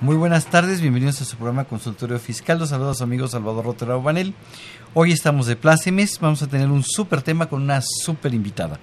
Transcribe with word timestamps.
Muy 0.00 0.16
buenas 0.16 0.46
tardes, 0.46 0.80
bienvenidos 0.80 1.20
a 1.20 1.26
su 1.26 1.36
programa 1.36 1.64
Consultorio 1.64 2.18
Fiscal. 2.18 2.58
Los 2.58 2.70
saludos 2.70 3.02
amigos 3.02 3.32
Salvador 3.32 3.66
Rotera 3.66 3.96
Banel. 3.96 4.32
Hoy 4.94 5.12
estamos 5.12 5.46
de 5.46 5.54
plácemes, 5.54 6.18
vamos 6.18 6.42
a 6.42 6.46
tener 6.46 6.70
un 6.70 6.82
súper 6.82 7.20
tema 7.20 7.46
con 7.46 7.60
una 7.60 7.82
súper 7.82 8.32
invitada. 8.32 8.80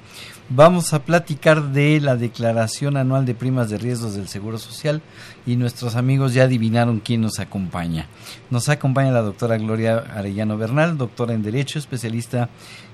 Vamos 0.50 0.94
a 0.94 1.04
platicar 1.04 1.72
de 1.72 2.00
la 2.00 2.16
declaración 2.16 2.96
anual 2.96 3.26
de 3.26 3.34
primas 3.34 3.72
de 3.72 3.80
riesgos 3.80 4.14
del 4.14 4.28
Seguro 4.28 4.60
Social 4.60 5.02
y 5.48 5.56
nuestros 5.56 5.96
amigos 5.96 6.36
ya 6.36 6.44
adivinaron 6.44 7.00
quién 7.00 7.22
nos 7.22 7.40
acompaña. 7.40 8.08
Nos 8.52 8.70
acompaña 8.70 9.12
la 9.12 9.24
doctora 9.24 9.58
Gloria 9.58 9.98
Arellano 9.98 10.58
Bernal, 10.58 10.96
doctora 10.96 11.34
en 11.34 11.42
Derecho, 11.42 11.80
especialista 11.80 12.50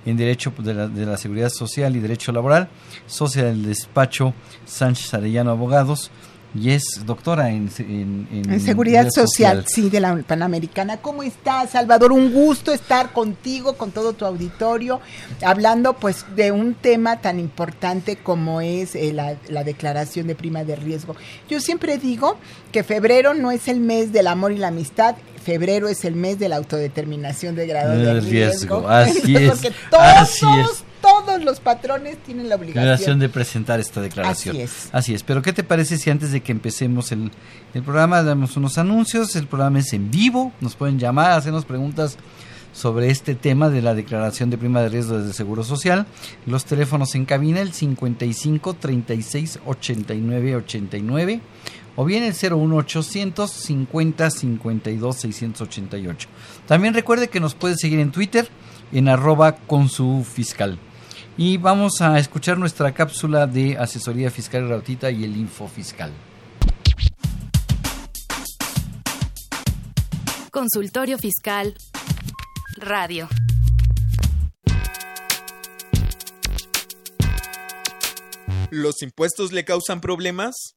en 0.06 0.16
Derecho 0.16 0.54
de 0.58 0.74
la, 0.74 0.88
de 0.88 1.06
la 1.06 1.18
Seguridad 1.18 1.50
Social 1.50 1.98
y 1.98 2.00
Derecho 2.00 2.32
Laboral, 2.32 2.70
socia 3.08 3.44
del 3.44 3.64
despacho 3.64 4.34
Sánchez 4.66 5.14
Arellano 5.14 5.52
Abogados 5.52 6.12
y 6.54 6.72
es 6.72 7.06
doctora 7.06 7.50
en, 7.50 7.70
en, 7.80 8.28
En 8.32 8.60
seguridad 8.60 9.08
social, 9.10 9.66
sí, 9.68 9.90
de 9.90 10.00
la 10.00 10.16
Panamericana. 10.18 10.98
¿Cómo 10.98 11.24
estás, 11.24 11.72
Salvador? 11.72 12.12
Un 12.12 12.34
gusto 12.34 12.74
estar 12.74 13.14
contigo, 13.14 13.78
con 13.78 13.92
todo 13.92 14.14
tu 14.14 14.26
auditorio, 14.26 15.00
hablando 15.44 15.94
pues 15.94 16.26
de 16.36 16.52
un 16.52 16.74
tema 16.74 17.22
tan 17.22 17.40
importante 17.40 18.18
como 18.18 18.62
es 18.62 18.96
eh, 18.96 19.14
la, 19.14 19.36
la 19.48 19.64
declaración 19.64 20.28
de 20.28 20.36
prima 20.36 20.64
de 20.64 20.76
riesgo. 20.76 21.16
Yo 21.50 21.60
siempre 21.62 21.98
digo 21.98 22.38
que 22.72 22.84
febrero 22.84 23.34
no 23.34 23.52
es 23.52 23.68
el 23.68 23.80
mes 23.80 24.12
del 24.12 24.28
amor 24.28 24.52
y 24.52 24.58
la 24.58 24.68
amistad, 24.68 25.16
febrero 25.42 25.88
es 25.88 26.06
el 26.06 26.16
mes 26.16 26.40
de 26.40 26.50
la 26.50 26.58
autodeterminación 26.58 27.56
de 27.56 27.68
grado 27.68 27.98
de 27.98 28.22
riesgo. 28.22 28.88
así 28.88 29.36
es, 29.36 29.52
Porque 29.52 29.72
todos, 29.90 30.04
así 30.04 30.46
es. 30.60 30.84
Todos 31.02 31.44
los 31.44 31.60
patrones 31.60 32.18
tienen 32.24 32.50
la 32.50 32.56
obligación 32.56 32.86
obligación. 32.86 33.20
de 33.20 33.30
presentar 33.30 33.80
esta 33.80 34.02
declaración. 34.02 34.56
Así 34.56 34.64
es. 34.64 34.90
Así 34.92 35.14
es. 35.14 35.24
Pero 35.24 35.42
¿qué 35.42 35.54
te 35.54 35.64
parece 35.64 35.98
si 35.98 36.10
antes 36.10 36.32
de 36.32 36.42
que 36.42 36.52
empecemos 36.52 37.12
el, 37.12 37.32
el 37.74 37.84
programa 37.84 38.24
damos 38.24 38.56
unos 38.58 38.78
anuncios? 38.78 39.36
El 39.36 39.48
programa 39.48 39.80
es 39.80 39.94
en 39.94 40.12
vivo, 40.12 40.54
nos 40.62 40.76
pueden 40.76 41.00
llamar, 41.00 41.32
hacernos 41.32 41.66
preguntas 41.66 42.18
sobre 42.74 43.10
este 43.10 43.36
tema 43.36 43.70
de 43.70 43.82
la 43.82 43.94
declaración 43.94 44.50
de 44.50 44.58
prima 44.58 44.82
de 44.82 44.90
riesgo 44.90 45.18
desde 45.18 45.34
Seguro 45.34 45.64
Social. 45.64 46.06
Los 46.46 46.66
teléfonos 46.66 47.16
en 47.16 47.26
cabina 47.26 47.62
el 47.62 47.74
55 47.74 48.74
36 48.76 49.60
89 49.66 50.56
89 50.56 51.42
o 51.96 52.06
bien 52.06 52.24
el 52.24 52.34
01800 52.34 53.52
50 53.52 54.32
52 54.32 55.16
688. 55.16 56.30
También 56.68 56.94
recuerde 56.94 57.28
que 57.28 57.40
nos 57.40 57.56
puede 57.56 57.76
seguir 57.76 58.00
en 58.00 58.12
Twitter 58.12 58.48
en 58.92 59.10
arroba 59.10 59.56
con 59.56 59.90
su 59.90 60.26
fiscal. 60.30 60.80
Y 61.38 61.58
vamos 61.58 62.02
a 62.02 62.20
escuchar 62.20 62.58
nuestra 62.58 62.94
cápsula 62.94 63.48
de 63.48 63.78
asesoría 63.78 64.30
fiscal 64.30 64.68
gratuita 64.68 65.10
y 65.10 65.24
el 65.24 65.36
info 65.38 65.68
fiscal. 65.68 66.12
Consultorio 70.52 71.18
Fiscal. 71.18 71.76
Radio. 72.78 73.28
¿Los 78.70 79.02
impuestos 79.02 79.52
le 79.52 79.66
causan 79.66 80.02
problemas? 80.02 80.74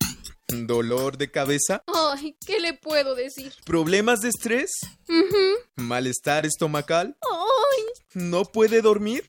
¿Dolor 0.48 1.16
de 1.16 1.30
cabeza? 1.30 1.82
Ay, 1.86 2.36
¿qué 2.46 2.60
le 2.60 2.74
puedo 2.74 3.14
decir? 3.14 3.52
¿Problemas 3.64 4.20
de 4.20 4.28
estrés? 4.28 4.70
¿Malestar 5.76 6.46
estomacal? 6.46 7.16
Ay, 7.22 7.82
¿No 8.14 8.44
puede 8.44 8.80
dormir? 8.82 9.28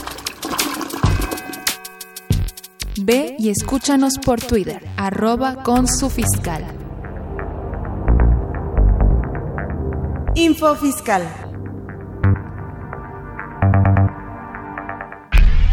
Ve 3.03 3.35
y 3.39 3.49
escúchanos 3.49 4.19
por 4.23 4.39
Twitter, 4.39 4.85
arroba 4.95 5.63
con 5.63 5.87
su 5.87 6.07
fiscal. 6.07 6.63
Info 10.35 10.75
fiscal. 10.75 11.23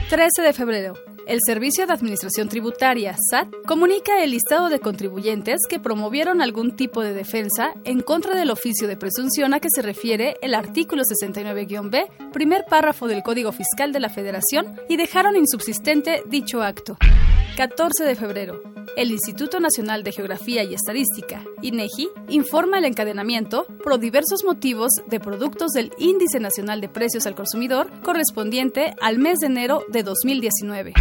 13 0.09 0.43
de 0.43 0.53
febrero. 0.55 1.08
El 1.29 1.41
Servicio 1.45 1.87
de 1.87 1.93
Administración 1.93 2.49
Tributaria, 2.49 3.15
SAT, 3.31 3.49
comunica 3.67 4.25
el 4.25 4.31
listado 4.31 4.71
de 4.71 4.81
contribuyentes 4.81 5.61
que 5.69 5.79
promovieron 5.79 6.41
algún 6.41 6.75
tipo 6.75 7.03
de 7.03 7.13
defensa 7.13 7.75
en 7.85 8.01
contra 8.01 8.35
del 8.35 8.51
oficio 8.51 8.89
de 8.89 8.97
presunción 8.97 9.53
a 9.53 9.61
que 9.61 9.69
se 9.71 9.83
refiere 9.83 10.37
el 10.41 10.55
artículo 10.55 11.03
69-B, 11.03 12.07
primer 12.33 12.65
párrafo 12.65 13.09
del 13.09 13.23
Código 13.23 13.53
Fiscal 13.53 13.93
de 13.93 14.01
la 14.01 14.09
Federación, 14.09 14.75
y 14.89 14.97
dejaron 14.97 15.37
insubsistente 15.37 16.23
dicho 16.31 16.63
acto. 16.63 16.97
14 17.59 18.05
de 18.05 18.15
febrero. 18.15 18.63
El 18.97 19.13
Instituto 19.13 19.61
Nacional 19.61 20.05
de 20.05 20.13
Geografía 20.13 20.65
y 20.65 20.73
Estadística, 20.75 21.45
INEGI, 21.61 22.09
informa 22.31 22.79
el 22.79 22.87
encadenamiento 22.87 23.67
por 23.85 23.99
diversos 24.01 24.45
motivos 24.45 24.93
de 25.07 25.21
productos 25.21 25.73
del 25.73 25.93
Índice 25.99 26.41
Nacional 26.41 26.81
de 26.81 26.89
Precios 26.89 27.27
al 27.27 27.35
Consumidor 27.35 27.91
correspondiente 28.03 28.95
al 29.01 29.19
mes 29.19 29.39
de 29.41 29.47
enero 29.47 29.85
de 29.89 30.03
2019. 30.03 30.95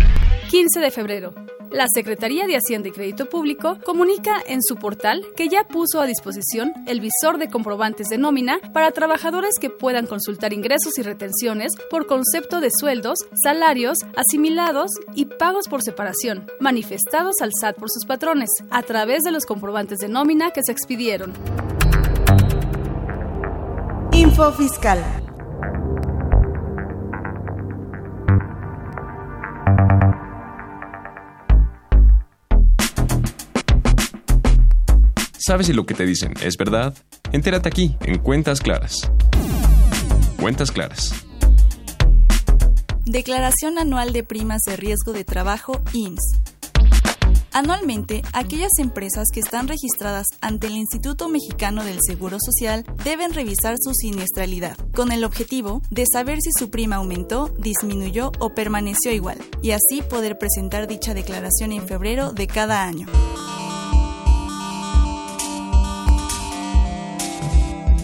15 0.49 0.79
de 0.79 0.91
febrero. 0.91 1.33
La 1.71 1.87
Secretaría 1.93 2.47
de 2.47 2.55
Hacienda 2.55 2.87
y 2.87 2.91
Crédito 2.93 3.27
Público 3.27 3.77
comunica 3.83 4.41
en 4.47 4.63
su 4.63 4.77
portal 4.77 5.25
que 5.35 5.49
ya 5.49 5.67
puso 5.67 5.99
a 5.99 6.05
disposición 6.05 6.71
el 6.87 7.01
visor 7.01 7.37
de 7.37 7.49
comprobantes 7.49 8.07
de 8.07 8.17
nómina 8.17 8.59
para 8.73 8.91
trabajadores 8.91 9.55
que 9.59 9.69
puedan 9.69 10.07
consultar 10.07 10.53
ingresos 10.53 10.97
y 10.97 11.01
retenciones 11.01 11.73
por 11.89 12.07
concepto 12.07 12.61
de 12.61 12.69
sueldos, 12.71 13.19
salarios, 13.43 13.97
asimilados 14.15 14.91
y 15.15 15.25
pagos 15.25 15.67
por 15.67 15.83
separación, 15.83 16.47
manifestados 16.61 17.35
al 17.41 17.51
SAT 17.59 17.75
por 17.75 17.91
sus 17.91 18.05
patrones, 18.05 18.49
a 18.71 18.83
través 18.83 19.23
de 19.23 19.31
los 19.31 19.45
comprobantes 19.45 19.99
de 19.99 20.07
nómina 20.07 20.51
que 20.51 20.61
se 20.63 20.71
expidieron. 20.71 21.33
Info 24.13 24.53
fiscal. 24.53 25.26
¿Sabes 35.47 35.67
si 35.67 35.71
lo 35.71 35.85
que 35.85 35.93
te 35.93 36.05
dicen 36.05 36.33
es 36.41 36.57
verdad? 36.57 36.93
Entérate 37.31 37.69
aquí, 37.69 37.95
en 38.01 38.19
Cuentas 38.19 38.59
Claras. 38.59 39.09
Cuentas 40.41 40.73
Claras. 40.73 41.13
Declaración 43.05 43.79
Anual 43.79 44.11
de 44.11 44.23
Primas 44.23 44.63
de 44.63 44.75
Riesgo 44.75 45.13
de 45.13 45.23
Trabajo 45.23 45.81
IMSS. 45.93 46.41
Anualmente, 47.53 48.23
aquellas 48.33 48.73
empresas 48.77 49.27
que 49.33 49.39
están 49.39 49.69
registradas 49.69 50.25
ante 50.41 50.67
el 50.67 50.75
Instituto 50.75 51.29
Mexicano 51.29 51.85
del 51.85 51.99
Seguro 52.05 52.39
Social 52.41 52.83
deben 53.05 53.33
revisar 53.33 53.77
su 53.79 53.93
siniestralidad, 53.93 54.75
con 54.93 55.13
el 55.13 55.23
objetivo 55.23 55.81
de 55.89 56.03
saber 56.11 56.41
si 56.41 56.49
su 56.59 56.69
prima 56.69 56.97
aumentó, 56.97 57.53
disminuyó 57.57 58.33
o 58.39 58.53
permaneció 58.53 59.13
igual, 59.13 59.37
y 59.61 59.71
así 59.71 60.01
poder 60.09 60.37
presentar 60.37 60.87
dicha 60.87 61.13
declaración 61.13 61.71
en 61.71 61.87
febrero 61.87 62.33
de 62.33 62.47
cada 62.47 62.83
año. 62.83 63.07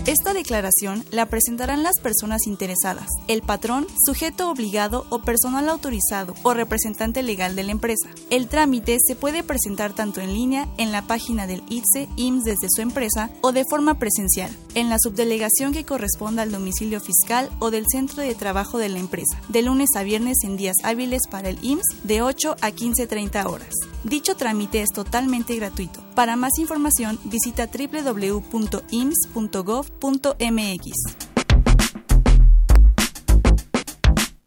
Esta 0.06 0.34
declaración 0.34 1.06
la 1.12 1.28
presentarán 1.28 1.82
las 1.82 2.02
personas 2.02 2.46
interesadas, 2.46 3.08
el 3.30 3.42
patrón, 3.42 3.88
sujeto 4.06 4.50
obligado 4.50 5.06
o 5.10 5.20
personal 5.20 5.70
autorizado 5.70 6.36
o 6.44 6.54
representante 6.54 7.24
legal 7.24 7.56
de 7.56 7.64
la 7.64 7.72
empresa. 7.72 8.10
El 8.30 8.50
trámite 8.50 8.98
se 9.00 9.16
puede 9.16 9.44
presentar 9.44 9.94
tanto 9.94 10.20
en 10.20 10.34
línea 10.34 10.68
en 10.78 10.92
la 10.92 11.04
página 11.04 11.48
del 11.48 11.64
ITSE 11.70 12.10
IMSS 12.18 12.44
desde 12.44 12.68
su 12.70 12.82
empresa 12.82 13.30
o 13.40 13.54
de 13.54 13.64
forma 13.64 13.98
presencial, 13.98 14.52
en 14.76 14.90
la 14.90 14.98
subdelegación 15.00 15.72
que 15.72 15.86
corresponda 15.86 16.42
al 16.42 16.52
domicilio 16.52 17.00
fiscal 17.00 17.50
o 17.60 17.72
del 17.72 17.86
centro 17.90 18.24
de 18.24 18.36
trabajo 18.36 18.80
de 18.80 18.90
la 18.90 19.00
empresa, 19.00 19.40
de 19.48 19.62
lunes 19.62 19.92
a 19.96 20.04
viernes 20.04 20.36
en 20.44 20.58
días 20.58 20.76
hábiles 20.84 21.22
para 21.32 21.48
el 21.48 21.60
IMSS 21.62 22.04
de 22.04 22.22
8 22.22 22.58
a 22.60 22.72
15.30 22.72 23.46
horas. 23.46 23.74
Dicho 24.04 24.36
trámite 24.36 24.82
es 24.82 24.90
totalmente 24.90 25.56
gratuito. 25.56 26.04
Para 26.14 26.36
más 26.36 26.60
información 26.60 27.18
visita 27.24 27.68
www.ims.gov.mx. 27.68 28.54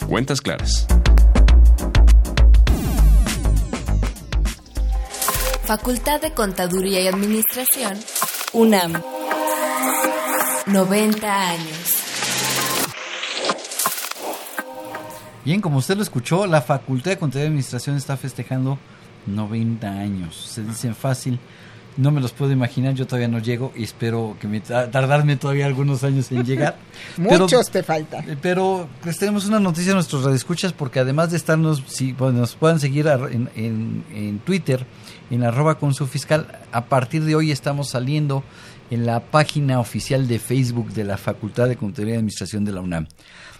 Cuentas 0.06 0.41
claras. 0.43 0.87
Facultad 5.64 6.20
de 6.20 6.32
Contaduría 6.32 7.00
y 7.00 7.09
Administración, 7.09 7.99
UNAM. 8.52 9.02
90 10.67 11.49
años. 11.49 11.97
Bien, 15.44 15.61
como 15.61 15.79
usted 15.79 15.97
lo 15.97 16.02
escuchó, 16.02 16.47
la 16.47 16.61
Facultad 16.61 17.12
de 17.12 17.19
Contaduría 17.19 17.47
y 17.47 17.49
Administración 17.49 17.97
está 17.97 18.17
festejando 18.17 18.79
90 19.26 19.88
años. 19.88 20.37
Se 20.37 20.62
dicen 20.62 20.94
fácil, 20.94 21.38
no 21.96 22.11
me 22.11 22.20
los 22.20 22.32
puedo 22.32 22.52
imaginar, 22.52 22.94
yo 22.94 23.06
todavía 23.06 23.28
no 23.28 23.38
llego 23.38 23.73
y 23.75 23.84
espero 23.84 24.37
que 24.40 24.49
me 24.49 24.61
tardarme 24.61 25.37
todavía 25.37 25.67
algunos 25.67 26.05
años 26.05 26.31
en 26.31 26.44
llegar. 26.44 26.76
Muchos 27.17 27.70
te 27.70 27.82
faltan. 27.82 28.28
Eh, 28.28 28.37
pero 28.40 28.88
pues 29.02 29.19
tenemos 29.19 29.46
una 29.46 29.58
noticia 29.61 29.93
a 29.93 29.94
nuestros 29.94 30.25
radioescuchas 30.25 30.73
porque 30.73 31.00
además 31.00 31.31
de 31.31 31.38
estarnos, 31.38 31.82
si 31.87 32.12
pues, 32.12 32.34
nos 32.34 32.55
puedan 32.55 32.81
seguir 32.81 33.06
en, 33.06 33.49
en, 33.56 34.05
en, 34.12 34.38
Twitter, 34.40 34.87
en 35.31 35.43
arroba 35.43 35.78
con 35.78 35.94
su 35.94 36.06
fiscal, 36.06 36.46
a 36.70 36.84
partir 36.84 37.25
de 37.25 37.34
hoy 37.34 37.50
estamos 37.50 37.90
saliendo 37.90 38.44
en 38.90 39.06
la 39.06 39.20
página 39.20 39.81
oficial 39.81 40.28
de 40.28 40.38
Facebook 40.38 40.93
de 40.93 41.05
la 41.05 41.17
Facultad 41.17 41.69
de 41.69 41.76
Contaduría 41.76 42.14
y 42.14 42.19
Administración 42.19 42.64
de 42.64 42.73
la 42.73 42.82
UNAM. 42.82 43.08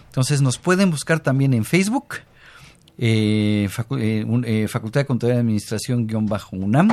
Entonces 0.05 0.41
nos 0.41 0.57
pueden 0.57 0.89
buscar 0.91 1.19
también 1.19 1.53
en 1.53 1.65
Facebook, 1.65 2.15
eh, 2.97 3.69
eh, 3.97 4.67
Facultad 4.67 5.01
de 5.01 5.05
Contaduría 5.05 5.37
y 5.37 5.41
Administración-UNAM 5.41 6.89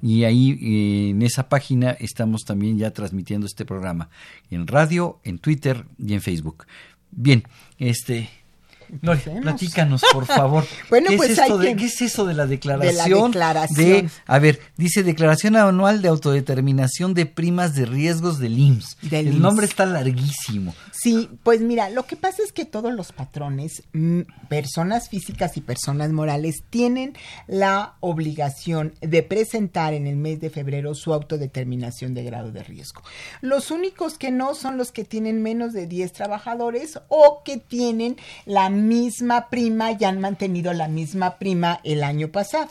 y 0.00 0.24
ahí 0.24 0.58
eh, 0.60 1.10
en 1.10 1.22
esa 1.22 1.48
página 1.48 1.90
estamos 1.92 2.42
también 2.44 2.78
ya 2.78 2.92
transmitiendo 2.92 3.46
este 3.46 3.64
programa 3.64 4.08
en 4.50 4.66
radio, 4.66 5.20
en 5.24 5.38
Twitter 5.38 5.84
y 5.98 6.14
en 6.14 6.20
Facebook. 6.20 6.66
Bien, 7.10 7.44
este 7.78 8.30
platícanos, 9.00 10.02
por 10.12 10.26
favor. 10.26 10.64
bueno, 10.90 11.10
¿Qué, 11.10 11.16
pues 11.16 11.30
es 11.30 11.38
esto 11.38 11.58
de, 11.58 11.76
¿Qué 11.76 11.86
es 11.86 12.00
eso 12.02 12.24
de 12.24 12.34
la 12.34 12.46
declaración? 12.46 13.32
De 13.32 13.38
la 13.38 13.52
declaración. 13.66 14.10
a 14.26 14.38
ver, 14.38 14.60
dice 14.76 15.02
declaración 15.02 15.56
anual 15.56 16.02
de 16.02 16.08
autodeterminación 16.08 17.14
de 17.14 17.26
primas 17.26 17.74
de 17.74 17.86
riesgos 17.86 18.38
del 18.38 18.58
IMSS. 18.58 18.96
Del 19.02 19.26
El 19.28 19.34
IMSS. 19.34 19.40
nombre 19.40 19.66
está 19.66 19.86
larguísimo. 19.86 20.74
Sí, 20.92 21.28
pues 21.42 21.60
mira, 21.60 21.90
lo 21.90 22.06
que 22.06 22.16
pasa 22.16 22.42
es 22.44 22.52
que 22.52 22.64
todos 22.64 22.92
los 22.92 23.12
patrones, 23.12 23.82
mm, 23.92 24.20
personas 24.48 25.08
físicas 25.08 25.56
y 25.56 25.60
personas 25.60 26.10
morales, 26.12 26.62
tienen 26.70 27.14
la 27.46 27.94
obligación 28.00 28.94
de 29.00 29.22
presentar 29.22 29.94
en 29.94 30.06
el 30.06 30.16
mes 30.16 30.40
de 30.40 30.50
febrero 30.50 30.94
su 30.94 31.12
autodeterminación 31.12 32.14
de 32.14 32.24
grado 32.24 32.52
de 32.52 32.62
riesgo. 32.62 33.02
Los 33.40 33.70
únicos 33.70 34.18
que 34.18 34.30
no 34.30 34.54
son 34.54 34.76
los 34.76 34.92
que 34.92 35.04
tienen 35.04 35.42
menos 35.42 35.72
de 35.72 35.86
10 35.86 36.12
trabajadores 36.12 37.00
o 37.08 37.42
que 37.44 37.56
tienen 37.56 38.16
la 38.46 38.68
misma 38.86 39.48
prima 39.48 39.92
y 39.92 40.04
han 40.04 40.20
mantenido 40.20 40.72
la 40.72 40.88
misma 40.88 41.38
prima 41.38 41.80
el 41.84 42.04
año 42.04 42.28
pasado. 42.28 42.68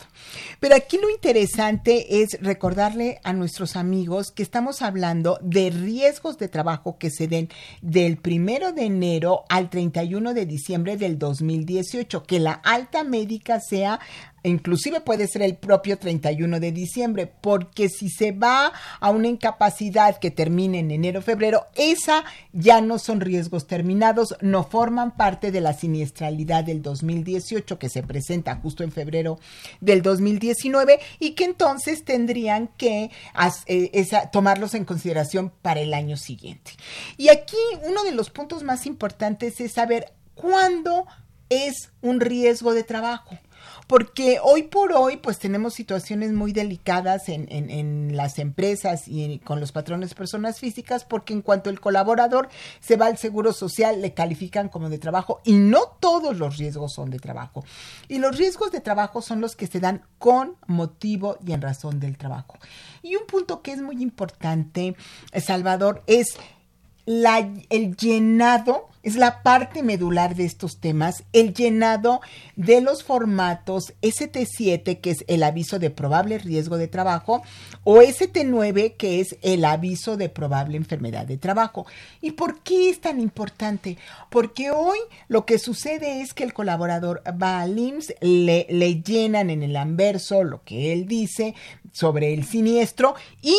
Pero 0.60 0.74
aquí 0.74 0.98
lo 0.98 1.10
interesante 1.10 2.22
es 2.22 2.38
recordarle 2.40 3.20
a 3.24 3.32
nuestros 3.32 3.76
amigos 3.76 4.30
que 4.30 4.42
estamos 4.42 4.82
hablando 4.82 5.38
de 5.42 5.70
riesgos 5.70 6.38
de 6.38 6.48
trabajo 6.48 6.98
que 6.98 7.10
se 7.10 7.28
den 7.28 7.48
del 7.80 8.16
primero 8.16 8.72
de 8.72 8.84
enero 8.84 9.44
al 9.48 9.70
31 9.70 10.34
de 10.34 10.46
diciembre 10.46 10.96
del 10.96 11.18
2018, 11.18 12.24
que 12.24 12.40
la 12.40 12.52
alta 12.52 13.04
médica 13.04 13.60
sea 13.60 14.00
inclusive 14.44 15.00
puede 15.00 15.26
ser 15.26 15.42
el 15.42 15.56
propio 15.56 15.98
31 15.98 16.60
de 16.60 16.72
diciembre, 16.72 17.32
porque 17.40 17.88
si 17.88 18.08
se 18.08 18.32
va 18.32 18.72
a 19.00 19.10
una 19.10 19.28
incapacidad 19.28 20.18
que 20.18 20.30
termine 20.30 20.80
en 20.80 20.90
enero 20.90 21.22
febrero, 21.22 21.66
esa 21.74 22.24
ya 22.52 22.80
no 22.80 22.98
son 22.98 23.20
riesgos 23.20 23.66
terminados, 23.66 24.36
no 24.40 24.64
forman 24.64 25.16
parte 25.16 25.52
de 25.52 25.60
la 25.60 25.72
siniestralidad 25.72 26.64
del 26.64 26.82
2018 26.82 27.78
que 27.78 27.88
se 27.88 28.02
presenta 28.02 28.56
justo 28.56 28.82
en 28.82 28.92
febrero 28.92 29.38
del 29.80 30.02
2019 30.02 30.98
y 31.18 31.32
que 31.32 31.44
entonces 31.44 32.04
tendrían 32.04 32.68
que 32.76 33.10
eh, 33.66 33.90
esa, 33.92 34.30
tomarlos 34.30 34.74
en 34.74 34.84
consideración 34.84 35.52
para 35.62 35.80
el 35.80 35.94
año 35.94 36.16
siguiente. 36.16 36.72
Y 37.16 37.28
aquí 37.28 37.56
uno 37.86 38.04
de 38.04 38.12
los 38.12 38.30
puntos 38.30 38.62
más 38.62 38.86
importantes 38.86 39.60
es 39.60 39.72
saber 39.72 40.12
cuándo 40.34 41.06
es 41.48 41.90
un 42.00 42.20
riesgo 42.20 42.74
de 42.74 42.82
trabajo 42.82 43.38
porque 43.92 44.38
hoy 44.42 44.62
por 44.62 44.94
hoy 44.94 45.18
pues 45.18 45.38
tenemos 45.38 45.74
situaciones 45.74 46.32
muy 46.32 46.54
delicadas 46.54 47.28
en, 47.28 48.16
las 48.16 48.38
empresas 48.38 49.02
y 49.06 49.38
con 49.40 49.60
los 49.60 49.70
patrones 49.70 50.14
personas 50.14 50.58
físicas 50.58 51.04
porque 51.04 51.34
en 51.34 51.42
cuanto 51.42 51.68
el 51.68 51.78
colaborador 51.78 52.48
se 52.80 52.96
va 52.96 53.04
al 53.04 53.18
seguro 53.18 53.52
social 53.52 54.00
le 54.00 54.14
califican 54.14 54.70
como 54.70 54.88
de 54.88 54.96
trabajo 54.96 55.42
y 55.44 55.52
no 55.52 55.88
todos 56.00 56.38
los 56.38 56.56
riesgos 56.56 56.94
son 56.94 57.10
de 57.10 57.18
trabajo. 57.18 57.66
Y 58.08 58.16
los 58.16 58.38
riesgos 58.38 58.72
de 58.72 58.80
trabajo 58.80 59.20
son 59.20 59.42
los 59.42 59.56
que 59.56 59.66
se 59.66 59.78
dan 59.78 60.06
con 60.16 60.56
motivo 60.66 61.36
y 61.46 61.52
en 61.52 61.60
razón 61.60 62.00
del 62.00 62.16
trabajo. 62.16 62.58
Y 63.02 63.16
un 63.16 63.26
punto 63.26 63.60
que 63.60 63.72
es 63.72 63.82
muy 63.82 64.02
importante 64.02 64.96
Salvador 65.38 66.02
es 66.06 66.38
el 67.04 67.94
llenado, 67.96 68.88
es 69.02 69.16
la 69.16 69.42
parte 69.42 69.82
medular 69.82 70.34
de 70.34 70.44
estos 70.44 70.78
temas, 70.78 71.24
el 71.32 71.54
llenado 71.54 72.20
de 72.56 72.80
los 72.80 73.02
formatos 73.02 73.94
ST7, 74.02 75.00
que 75.00 75.10
es 75.10 75.24
el 75.28 75.42
aviso 75.42 75.78
de 75.78 75.90
probable 75.90 76.38
riesgo 76.38 76.76
de 76.76 76.88
trabajo, 76.88 77.42
o 77.84 77.96
ST9, 77.96 78.96
que 78.96 79.20
es 79.20 79.36
el 79.42 79.64
aviso 79.64 80.16
de 80.16 80.28
probable 80.28 80.76
enfermedad 80.76 81.26
de 81.26 81.38
trabajo. 81.38 81.86
¿Y 82.20 82.32
por 82.32 82.60
qué 82.60 82.90
es 82.90 83.00
tan 83.00 83.20
importante? 83.20 83.98
Porque 84.30 84.70
hoy 84.70 84.98
lo 85.28 85.44
que 85.44 85.58
sucede 85.58 86.20
es 86.20 86.34
que 86.34 86.44
el 86.44 86.52
colaborador 86.52 87.22
va 87.40 87.60
al 87.60 87.78
IMSS, 87.78 88.14
le, 88.20 88.66
le 88.70 89.02
llenan 89.02 89.50
en 89.50 89.62
el 89.62 89.76
anverso 89.76 90.44
lo 90.44 90.62
que 90.64 90.92
él 90.92 91.06
dice 91.06 91.54
sobre 91.92 92.32
el 92.32 92.44
siniestro 92.44 93.14
y 93.42 93.56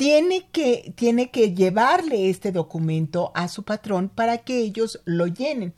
tiene 0.00 0.46
que, 0.50 0.94
tiene 0.96 1.30
que 1.30 1.54
llevarle 1.54 2.30
este 2.30 2.52
documento 2.52 3.32
a 3.34 3.48
su 3.48 3.64
patrón 3.64 4.08
para 4.08 4.38
que 4.38 4.58
ellos 4.58 4.98
lo 5.04 5.26
llenen. 5.26 5.74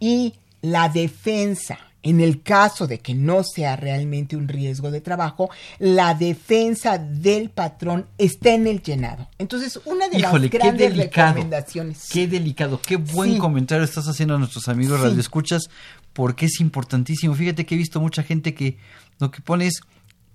Y 0.00 0.34
la 0.60 0.88
defensa, 0.88 1.78
en 2.02 2.20
el 2.20 2.42
caso 2.42 2.88
de 2.88 2.98
que 2.98 3.14
no 3.14 3.44
sea 3.44 3.76
realmente 3.76 4.34
un 4.36 4.48
riesgo 4.48 4.90
de 4.90 5.00
trabajo, 5.00 5.50
la 5.78 6.14
defensa 6.14 6.98
del 6.98 7.50
patrón 7.50 8.06
está 8.18 8.50
en 8.54 8.66
el 8.66 8.82
llenado. 8.82 9.28
Entonces, 9.38 9.78
una 9.84 10.08
de 10.08 10.18
Híjole, 10.18 10.48
las 10.48 10.50
grandes 10.50 10.88
qué 10.88 10.96
delicado, 10.96 11.34
recomendaciones. 11.34 12.08
Qué 12.10 12.26
delicado, 12.26 12.80
qué 12.84 12.96
buen 12.96 13.34
Sí. 13.34 13.38
comentario 13.38 13.84
estás 13.84 14.08
haciendo 14.08 14.34
a 14.34 14.38
nuestros 14.38 14.66
amigos 14.66 14.98
Sí. 15.00 15.06
radioescuchas, 15.06 15.70
porque 16.12 16.46
es 16.46 16.58
importantísimo. 16.60 17.36
Fíjate 17.36 17.64
que 17.64 17.76
he 17.76 17.78
visto 17.78 18.00
mucha 18.00 18.24
gente 18.24 18.52
que 18.52 18.78
lo 19.20 19.30
que 19.30 19.42
pone 19.42 19.68
es, 19.68 19.80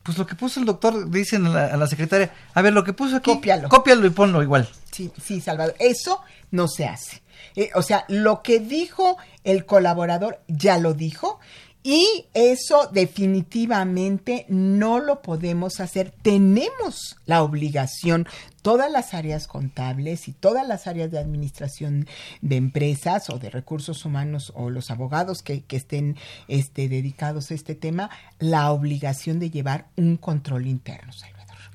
pues 0.04 0.18
lo 0.18 0.26
que 0.28 0.36
puso 0.36 0.60
el 0.60 0.66
doctor, 0.66 1.10
dicen 1.10 1.46
a 1.48 1.50
la, 1.50 1.66
a 1.68 1.78
la 1.78 1.88
secretaria, 1.88 2.34
a 2.54 2.62
ver, 2.62 2.74
lo 2.74 2.84
que 2.84 2.94
puso 2.94 3.16
aquí, 3.16 3.32
Cópialo. 3.32 3.70
cópialo 3.70 4.06
y 4.06 4.10
ponlo 4.10 4.44
igual. 4.44 4.70
Sí, 4.92 5.12
sí, 5.24 5.42
Salvador. 5.42 5.76
Eso 5.80 6.20
no 6.52 6.68
se 6.68 6.86
hace. 6.86 7.24
Eh, 7.56 7.70
o 7.76 7.82
sea, 7.82 8.06
lo 8.10 8.42
que 8.42 8.60
dijo 8.60 9.18
el 9.44 9.66
colaborador 9.66 10.40
ya 10.48 10.78
lo 10.78 10.94
dijo 10.94 11.40
Y 11.84 12.26
eso 12.34 12.90
definitivamente 12.92 14.46
no 14.48 15.00
lo 15.00 15.22
podemos 15.22 15.80
hacer. 15.80 16.14
Tenemos 16.22 17.18
la 17.26 17.44
obligación, 17.44 18.28
todas 18.64 18.92
las 18.92 19.14
áreas 19.14 19.48
contables 19.48 20.28
y 20.28 20.34
todas 20.34 20.68
las 20.68 20.88
áreas 20.88 21.12
de 21.12 21.20
administración 21.20 22.08
de 22.42 22.56
empresas 22.56 23.30
o 23.30 23.38
de 23.38 23.52
recursos 23.52 24.06
humanos 24.06 24.52
o 24.56 24.72
los 24.72 24.90
abogados 24.90 25.44
que, 25.44 25.64
estén 25.70 26.16
este, 26.48 26.90
dedicados 26.90 27.52
a 27.52 27.54
este 27.54 27.76
tema, 27.76 28.10
la 28.40 28.72
obligación 28.72 29.40
de 29.40 29.52
llevar 29.52 29.88
un 29.98 30.18
control 30.18 30.66
interno. 30.66 31.14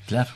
Claro. 0.09 0.31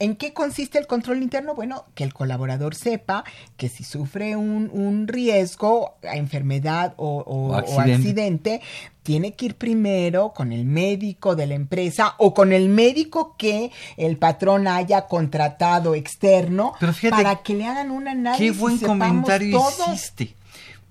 ¿En 0.00 0.16
qué 0.16 0.34
consiste 0.34 0.78
el 0.78 0.86
control 0.86 1.22
interno? 1.22 1.54
Bueno, 1.54 1.86
que 1.94 2.04
el 2.04 2.12
colaborador 2.12 2.74
sepa 2.74 3.24
que 3.56 3.70
si 3.70 3.82
sufre 3.82 4.36
un, 4.36 4.68
un 4.70 5.08
riesgo, 5.08 5.94
enfermedad 6.02 6.92
o, 6.98 7.24
o, 7.26 7.48
o, 7.48 7.54
accidente. 7.54 7.90
o, 7.90 7.94
accidente. 7.94 8.60
tiene 9.02 9.32
que 9.32 9.46
ir 9.46 9.54
primero 9.54 10.34
con 10.34 10.52
el 10.52 10.66
médico 10.66 11.36
de 11.36 11.46
la 11.46 11.54
empresa 11.54 12.16
o 12.18 12.34
con 12.34 12.52
el 12.52 12.68
médico 12.68 13.34
que 13.38 13.72
el 13.96 14.18
patrón 14.18 14.68
haya 14.68 15.06
contratado 15.06 15.94
externo 15.94 16.74
fíjate, 16.78 17.10
para 17.10 17.36
que 17.36 17.54
le 17.54 17.64
hagan 17.64 17.92
un 17.92 18.06
análisis. 18.06 18.52
Qué 18.52 18.58
buen 18.58 18.78
comentario 18.78 19.58
hiciste. 19.94 20.36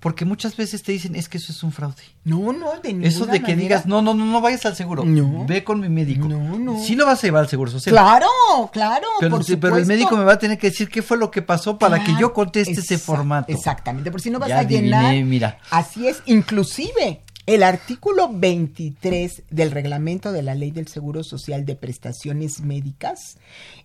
Porque 0.04 0.26
muchas 0.26 0.54
veces 0.54 0.82
te 0.82 0.92
dicen, 0.92 1.16
es 1.16 1.30
que 1.30 1.38
eso 1.38 1.50
es 1.50 1.62
un 1.62 1.72
fraude. 1.72 2.02
No, 2.24 2.52
no, 2.52 2.72
de 2.82 2.88
ninguna 2.92 3.08
Eso 3.08 3.24
de 3.24 3.38
que 3.38 3.52
manera. 3.52 3.56
digas, 3.62 3.86
no, 3.86 4.02
no, 4.02 4.12
no, 4.12 4.26
no 4.26 4.42
vayas 4.42 4.66
al 4.66 4.76
seguro. 4.76 5.02
No. 5.02 5.46
Ve 5.46 5.64
con 5.64 5.80
mi 5.80 5.88
médico. 5.88 6.28
No, 6.28 6.58
no. 6.58 6.78
Sí 6.78 6.94
lo 6.94 7.06
vas 7.06 7.24
a 7.24 7.26
llevar 7.26 7.44
al 7.44 7.48
seguro 7.48 7.70
social. 7.70 7.94
Claro, 7.94 8.26
claro. 8.70 9.06
Pero, 9.18 9.38
por 9.38 9.58
pero 9.58 9.78
el 9.78 9.86
médico 9.86 10.14
me 10.14 10.24
va 10.24 10.34
a 10.34 10.38
tener 10.38 10.58
que 10.58 10.68
decir 10.68 10.90
qué 10.90 11.00
fue 11.00 11.16
lo 11.16 11.30
que 11.30 11.40
pasó 11.40 11.78
para 11.78 11.96
Claro, 11.96 12.12
que 12.16 12.20
yo 12.20 12.34
conteste 12.34 12.72
ese 12.72 12.98
formato. 12.98 13.50
Exactamente, 13.50 14.10
por 14.10 14.20
si 14.20 14.28
no 14.28 14.38
vas 14.38 14.50
Ya 14.50 14.58
a 14.58 14.62
llenar. 14.64 15.06
adiviné, 15.06 15.24
mira. 15.24 15.58
Así 15.70 16.06
es, 16.06 16.22
inclusive 16.26 17.22
el 17.46 17.62
artículo 17.62 18.30
23 18.32 19.42
del 19.50 19.70
reglamento 19.70 20.32
de 20.32 20.42
la 20.42 20.54
Ley 20.54 20.70
del 20.70 20.88
Seguro 20.88 21.22
Social 21.22 21.66
de 21.66 21.76
Prestaciones 21.76 22.60
Médicas 22.60 23.36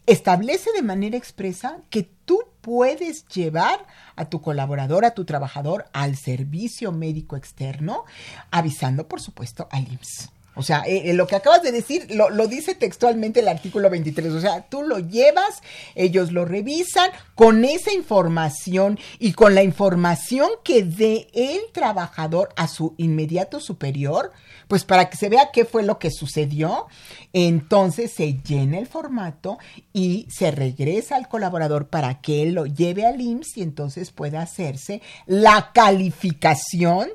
establece 0.05 0.71
de 0.71 0.81
manera 0.81 1.17
expresa 1.17 1.81
que 1.89 2.03
tú 2.23 2.39
puedes 2.61 3.27
llevar 3.27 3.85
a 4.15 4.29
tu 4.29 4.41
colaborador, 4.41 5.03
a 5.03 5.13
tu 5.13 5.25
trabajador 5.25 5.85
al 5.91 6.15
servicio 6.15 6.93
médico 6.93 7.35
externo, 7.35 8.05
avisando, 8.49 9.09
por 9.09 9.19
supuesto, 9.19 9.67
al 9.71 9.91
IMSS. 9.91 10.29
O 10.55 10.63
sea, 10.63 10.83
eh, 10.85 11.09
eh, 11.09 11.13
lo 11.13 11.27
que 11.27 11.35
acabas 11.35 11.61
de 11.61 11.71
decir 11.71 12.07
lo, 12.09 12.29
lo, 12.29 12.47
dice 12.47 12.75
textualmente 12.75 13.39
el 13.39 13.47
artículo 13.47 13.89
23. 13.89 14.33
O 14.33 14.41
sea, 14.41 14.61
tú 14.63 14.83
lo 14.83 14.99
llevas, 14.99 15.61
ellos 15.95 16.31
lo 16.31 16.45
revisan 16.45 17.11
con 17.35 17.63
esa 17.63 17.93
información 17.93 18.99
y 19.19 19.33
con 19.33 19.55
la 19.55 19.63
información 19.63 20.49
que 20.63 20.83
dé 20.83 21.27
el 21.33 21.59
trabajador 21.71 22.49
a 22.55 22.67
su 22.67 22.93
inmediato 22.97 23.59
superior, 23.59 24.31
pues 24.67 24.83
para 24.83 25.09
que 25.09 25.17
se 25.17 25.29
vea 25.29 25.51
qué 25.53 25.65
fue 25.65 25.83
lo 25.83 25.99
que 25.99 26.11
sucedió. 26.11 26.87
Entonces 27.31 28.11
se 28.11 28.33
llena 28.41 28.79
el 28.79 28.87
formato 28.87 29.59
y 29.93 30.27
se 30.29 30.51
regresa 30.51 31.15
al 31.15 31.27
colaborador 31.27 31.87
para 31.87 32.21
que 32.21 32.43
él 32.43 32.53
lo 32.53 32.65
lleve 32.65 33.05
al 33.05 33.21
IMSS 33.21 33.57
y 33.57 33.61
entonces 33.61 34.11
pueda 34.11 34.41
hacerse 34.41 35.01
la 35.25 35.71
calificación 35.73 37.09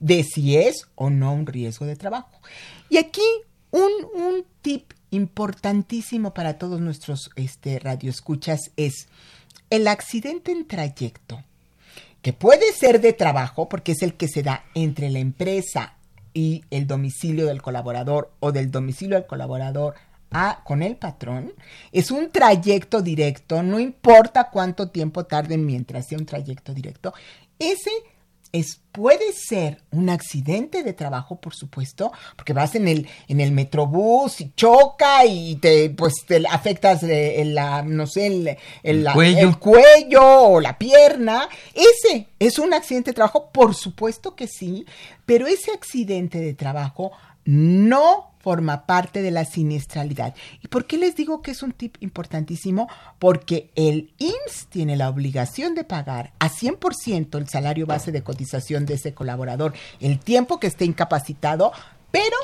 de 0.00 0.24
si 0.24 0.56
es 0.56 0.88
o 0.96 1.10
no 1.10 1.32
un 1.32 1.46
riesgo 1.46 1.86
de 1.86 1.96
trabajo. 1.96 2.40
Y 2.90 2.98
aquí 2.98 3.22
un, 3.70 3.90
un 4.12 4.44
tip 4.60 4.92
importantísimo 5.10 6.34
para 6.34 6.58
todos 6.58 6.80
nuestros 6.80 7.30
este, 7.36 7.78
radioescuchas 7.78 8.72
es 8.76 9.08
el 9.70 9.88
accidente 9.88 10.52
en 10.52 10.66
trayecto, 10.66 11.42
que 12.22 12.32
puede 12.32 12.72
ser 12.72 13.00
de 13.00 13.12
trabajo, 13.12 13.68
porque 13.68 13.92
es 13.92 14.02
el 14.02 14.14
que 14.14 14.28
se 14.28 14.42
da 14.42 14.64
entre 14.74 15.10
la 15.10 15.20
empresa 15.20 15.94
y 16.34 16.64
el 16.70 16.86
domicilio 16.86 17.46
del 17.46 17.62
colaborador 17.62 18.32
o 18.40 18.52
del 18.52 18.70
domicilio 18.70 19.16
del 19.16 19.26
colaborador 19.26 19.94
a, 20.30 20.62
con 20.64 20.82
el 20.82 20.96
patrón, 20.96 21.52
es 21.90 22.10
un 22.10 22.30
trayecto 22.30 23.02
directo, 23.02 23.62
no 23.62 23.80
importa 23.80 24.50
cuánto 24.50 24.90
tiempo 24.90 25.24
tarden 25.24 25.66
mientras 25.66 26.06
sea 26.06 26.18
un 26.18 26.26
trayecto 26.26 26.72
directo, 26.72 27.14
ese 27.58 27.90
es, 28.52 28.80
puede 28.92 29.32
ser 29.32 29.82
un 29.92 30.10
accidente 30.10 30.82
de 30.82 30.92
trabajo, 30.92 31.40
por 31.40 31.54
supuesto, 31.54 32.10
porque 32.36 32.52
vas 32.52 32.74
en 32.74 32.88
el, 32.88 33.08
en 33.28 33.40
el 33.40 33.52
metrobús 33.52 34.40
y 34.40 34.52
choca 34.56 35.24
y 35.24 35.56
te, 35.56 35.90
pues, 35.90 36.14
te 36.26 36.42
afectas 36.48 37.02
el, 37.04 37.54
la, 37.54 37.82
no 37.82 38.06
sé, 38.06 38.26
el, 38.26 38.56
el, 38.82 39.04
la- 39.04 39.12
cuello. 39.14 39.38
el 39.48 39.58
cuello 39.58 40.22
o 40.42 40.60
la 40.60 40.76
pierna. 40.78 41.48
Ese 41.74 42.26
es 42.38 42.58
un 42.58 42.74
accidente 42.74 43.10
de 43.10 43.14
trabajo, 43.14 43.50
por 43.52 43.74
supuesto 43.74 44.34
que 44.34 44.48
sí, 44.48 44.84
pero 45.26 45.46
ese 45.46 45.70
accidente 45.72 46.40
de 46.40 46.54
trabajo 46.54 47.12
no 47.44 48.29
forma 48.40 48.86
parte 48.86 49.22
de 49.22 49.30
la 49.30 49.44
siniestralidad. 49.44 50.34
¿Y 50.62 50.68
por 50.68 50.86
qué 50.86 50.98
les 50.98 51.14
digo 51.14 51.42
que 51.42 51.50
es 51.50 51.62
un 51.62 51.72
tip 51.72 51.96
importantísimo? 52.00 52.88
Porque 53.18 53.70
el 53.74 54.12
IMSS 54.18 54.66
tiene 54.68 54.96
la 54.96 55.08
obligación 55.08 55.74
de 55.74 55.84
pagar 55.84 56.32
a 56.38 56.50
100% 56.50 57.38
el 57.38 57.48
salario 57.48 57.86
base 57.86 58.12
de 58.12 58.22
cotización 58.22 58.86
de 58.86 58.94
ese 58.94 59.14
colaborador 59.14 59.74
el 60.00 60.18
tiempo 60.18 60.58
que 60.58 60.66
esté 60.66 60.84
incapacitado, 60.84 61.72
pero 62.10 62.36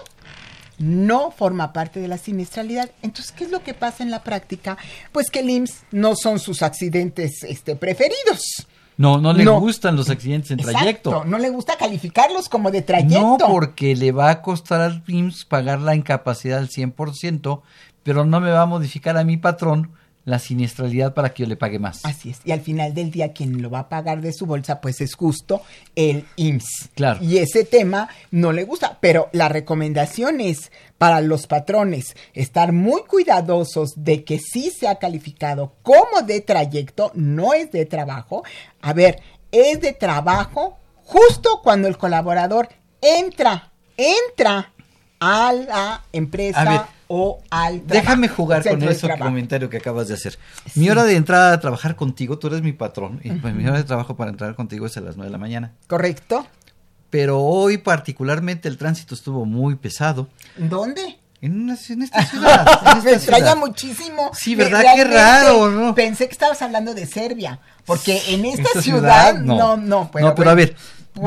no 0.79 1.31
forma 1.31 1.73
parte 1.73 2.01
de 2.01 2.09
la 2.09 2.19
siniestralidad. 2.19 2.91
Entonces, 3.03 3.33
¿qué 3.33 3.45
es 3.45 3.51
lo 3.51 3.63
que 3.63 3.75
pasa 3.75 4.03
en 4.03 4.11
la 4.11 4.23
práctica? 4.23 4.77
Pues 5.13 5.31
que 5.31 5.41
el 5.41 5.51
IMSS 5.51 5.85
no 5.93 6.15
son 6.17 6.39
sus 6.39 6.63
accidentes 6.63 7.43
este, 7.43 7.77
preferidos. 7.77 8.67
No, 8.99 9.19
no 9.21 9.33
le 9.33 9.45
No. 9.45 9.61
gustan 9.61 9.95
los 9.97 10.09
accidentes 10.09 10.51
en 10.51 10.59
trayecto. 10.59 11.11
Exacto, 11.11 11.25
no 11.29 11.39
le 11.39 11.51
gusta 11.51 11.77
calificarlos 11.77 12.49
como 12.49 12.71
de 12.71 12.81
trayecto. 12.83 13.21
No, 13.21 13.47
porque 13.47 13.95
le 13.95 14.11
va 14.13 14.31
a 14.31 14.41
costar 14.43 14.81
al 14.81 15.03
IMSS 15.07 15.45
pagar 15.45 15.81
la 15.81 15.95
incapacidad 15.95 16.59
al 16.59 16.69
100%, 16.71 17.61
pero 18.03 18.25
no 18.25 18.41
me 18.41 18.51
va 18.51 18.63
a 18.63 18.67
modificar 18.67 19.17
a 19.19 19.25
mi 19.25 19.37
patrón 19.37 19.91
la 20.27 20.41
siniestralidad 20.41 21.15
para 21.15 21.33
que 21.33 21.45
yo 21.45 21.49
le 21.49 21.57
pague 21.57 21.79
más. 21.79 22.05
Así 22.05 22.31
es. 22.31 22.41
Y 22.45 22.51
al 22.51 22.61
final 22.61 22.93
del 22.93 23.13
día, 23.13 23.33
quien 23.33 23.63
lo 23.63 23.71
va 23.71 23.79
a 23.79 23.89
pagar 23.89 24.21
de 24.21 24.33
su 24.33 24.45
bolsa, 24.45 24.81
pues 24.81 25.01
es 25.01 25.15
justo 25.15 25.63
el 25.95 26.27
IMSS. 26.35 26.91
Claro. 26.95 27.23
Y 27.23 27.39
ese 27.39 27.65
tema 27.65 28.09
no 28.33 28.53
le 28.53 28.65
gusta. 28.65 28.99
Pero 29.01 29.31
la 29.33 29.49
recomendación 29.49 30.41
es 30.41 30.73
para 30.99 31.21
los 31.21 31.47
patrones 31.47 32.17
estar 32.35 32.73
muy 32.73 33.03
cuidadosos 33.03 33.93
de 33.97 34.25
que 34.25 34.41
sí 34.41 34.73
sea 34.77 34.97
calificado 34.97 35.75
como 35.83 36.23
de 36.27 36.41
trayecto, 36.41 37.13
no 37.15 37.55
es 37.55 37.71
de 37.71 37.87
trabajo. 37.87 38.43
A 38.83 38.93
ver, 38.93 39.23
es 39.53 39.81
de 39.81 39.93
trabajo 39.93 40.77
justo 41.05 41.61
cuando 41.63 41.87
el 41.87 41.97
colaborador 41.97 42.69
entra, 43.01 43.71
entra 43.97 44.73
a 45.21 45.53
la 45.53 46.05
empresa 46.13 46.61
A 46.61 46.65
ver, 46.65 46.96
o 47.09 47.41
al 47.51 47.83
trabajo, 47.83 47.87
Déjame 47.87 48.29
jugar 48.29 48.63
con 48.69 48.79
trabajo. 48.81 49.25
comentario 49.25 49.71
que 49.71 49.77
acabas 49.77 50.09
de 50.09 50.15
hacer. 50.15 50.39
Mi 50.75 50.91
hora 50.91 51.05
de 51.05 51.17
entrada 51.17 51.53
a 51.53 51.61
trabajar 51.61 51.97
contigo, 51.97 52.39
tú 52.39 52.49
eres 52.49 52.63
mi 52.63 52.73
patrón, 52.73 53.21
y 53.23 53.31
pues 53.33 53.55
mi 53.55 53.67
hora 53.67 53.77
de 53.79 53.85
trabajo 53.85 54.17
para 54.17 54.31
entrar 54.31 54.55
contigo 54.55 54.87
es 54.87 54.97
a 54.97 55.01
las 55.01 55.17
9 55.17 55.29
de 55.29 55.33
la 55.33 55.39
mañana. 55.39 55.73
¿Correcto? 55.87 56.47
Pero 57.11 57.41
hoy 57.41 57.79
particularmente 57.79 58.69
el 58.69 58.77
tránsito 58.79 59.15
estuvo 59.15 59.45
muy 59.45 59.77
pesado. 59.77 60.29
¿Dónde? 60.57 61.19
En, 61.41 61.61
una- 61.63 61.77
en 61.89 62.03
esta 62.03 62.25
ciudad. 62.25 62.67
en 62.67 62.89
esta 62.99 63.03
Me 63.05 63.13
extraña 63.13 63.45
ciudad. 63.53 63.57
muchísimo. 63.57 64.31
Sí, 64.35 64.55
¿verdad? 64.57 64.83
Qué 64.97 65.05
raro, 65.05 65.71
¿no? 65.71 65.95
Pensé 65.95 66.27
que 66.27 66.33
estabas 66.33 66.61
hablando 66.63 66.95
de 66.95 67.07
Serbia, 67.07 67.61
porque 67.85 68.21
en 68.29 68.45
esta, 68.47 68.63
Esta 68.63 68.83
ciudad, 68.83 69.39
no, 69.39 69.77
no, 69.77 70.11
pero, 70.13 70.29
no, 70.29 70.35
pero 70.35 70.51
a 70.51 70.55
ver, 70.55 70.75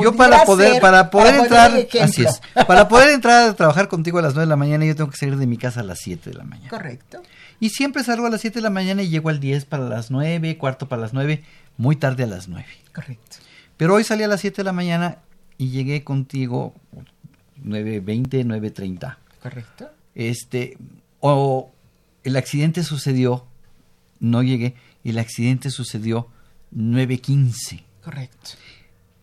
yo 0.02 0.14
para 0.14 0.44
poder, 0.44 0.80
para 0.80 1.10
poder 1.10 1.48
para 1.48 1.78
entrar, 1.78 2.02
así 2.02 2.22
es, 2.24 2.40
para 2.66 2.88
poder 2.88 3.10
entrar 3.10 3.50
a 3.50 3.54
trabajar 3.54 3.88
contigo 3.88 4.18
a 4.18 4.22
las 4.22 4.34
9 4.34 4.46
de 4.46 4.48
la 4.48 4.56
mañana, 4.56 4.84
yo 4.84 4.94
tengo 4.94 5.10
que 5.10 5.16
salir 5.16 5.36
de 5.36 5.46
mi 5.46 5.56
casa 5.56 5.80
a 5.80 5.82
las 5.82 6.00
7 6.00 6.30
de 6.30 6.36
la 6.36 6.44
mañana. 6.44 6.68
Correcto. 6.68 7.22
Y 7.58 7.70
siempre 7.70 8.04
salgo 8.04 8.26
a 8.26 8.30
las 8.30 8.40
7 8.40 8.58
de 8.58 8.62
la 8.62 8.70
mañana 8.70 9.02
y 9.02 9.08
llego 9.08 9.28
al 9.28 9.40
10 9.40 9.64
para 9.66 9.88
las 9.88 10.10
9, 10.10 10.56
cuarto 10.58 10.88
para 10.88 11.02
las 11.02 11.12
9, 11.12 11.42
muy 11.76 11.96
tarde 11.96 12.24
a 12.24 12.26
las 12.26 12.48
9. 12.48 12.66
Correcto. 12.94 13.36
Pero 13.76 13.94
hoy 13.94 14.04
salí 14.04 14.22
a 14.22 14.28
las 14.28 14.40
7 14.40 14.58
de 14.58 14.64
la 14.64 14.72
mañana 14.72 15.18
y 15.58 15.70
llegué 15.70 16.04
contigo 16.04 16.74
9.20, 17.64 18.44
9.30. 18.46 19.16
Correcto. 19.42 19.90
Este, 20.14 20.76
o 21.20 21.70
el 22.24 22.36
accidente 22.36 22.82
sucedió, 22.82 23.46
no 24.18 24.42
llegué, 24.42 24.74
el 25.04 25.18
accidente 25.18 25.70
sucedió 25.70 26.28
9.15. 26.74 27.82
Correcto. 28.04 28.50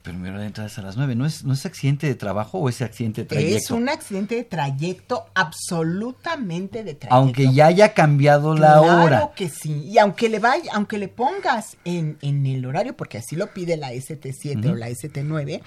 Entrada 0.09 0.67
es 0.67 0.77
a 0.77 0.81
las 0.81 0.97
9. 0.97 1.15
¿No 1.15 1.25
es, 1.25 1.43
¿No 1.43 1.53
es 1.53 1.65
accidente 1.65 2.07
de 2.07 2.15
trabajo 2.15 2.57
o 2.59 2.69
es 2.69 2.81
accidente 2.81 3.23
de 3.23 3.25
Es 3.25 3.29
trayecto? 3.29 3.75
un 3.75 3.89
accidente 3.89 4.35
de 4.35 4.43
trayecto, 4.43 5.25
absolutamente 5.35 6.83
de 6.83 6.93
trayecto. 6.95 7.15
Aunque 7.15 7.53
ya 7.53 7.67
haya 7.67 7.93
cambiado 7.93 8.53
la 8.53 8.79
claro 8.79 9.03
hora. 9.05 9.31
que 9.35 9.49
sí. 9.49 9.83
Y 9.85 9.97
aunque 9.97 10.29
le 10.29 10.39
vaya, 10.39 10.71
aunque 10.73 10.97
le 10.97 11.07
pongas 11.07 11.77
en, 11.85 12.17
en 12.21 12.45
el 12.45 12.65
horario, 12.65 12.95
porque 12.95 13.17
así 13.17 13.35
lo 13.35 13.53
pide 13.53 13.77
la 13.77 13.93
ST7 13.93 14.71
o 14.71 14.75
la 14.75 14.89
ST9, 14.89 15.61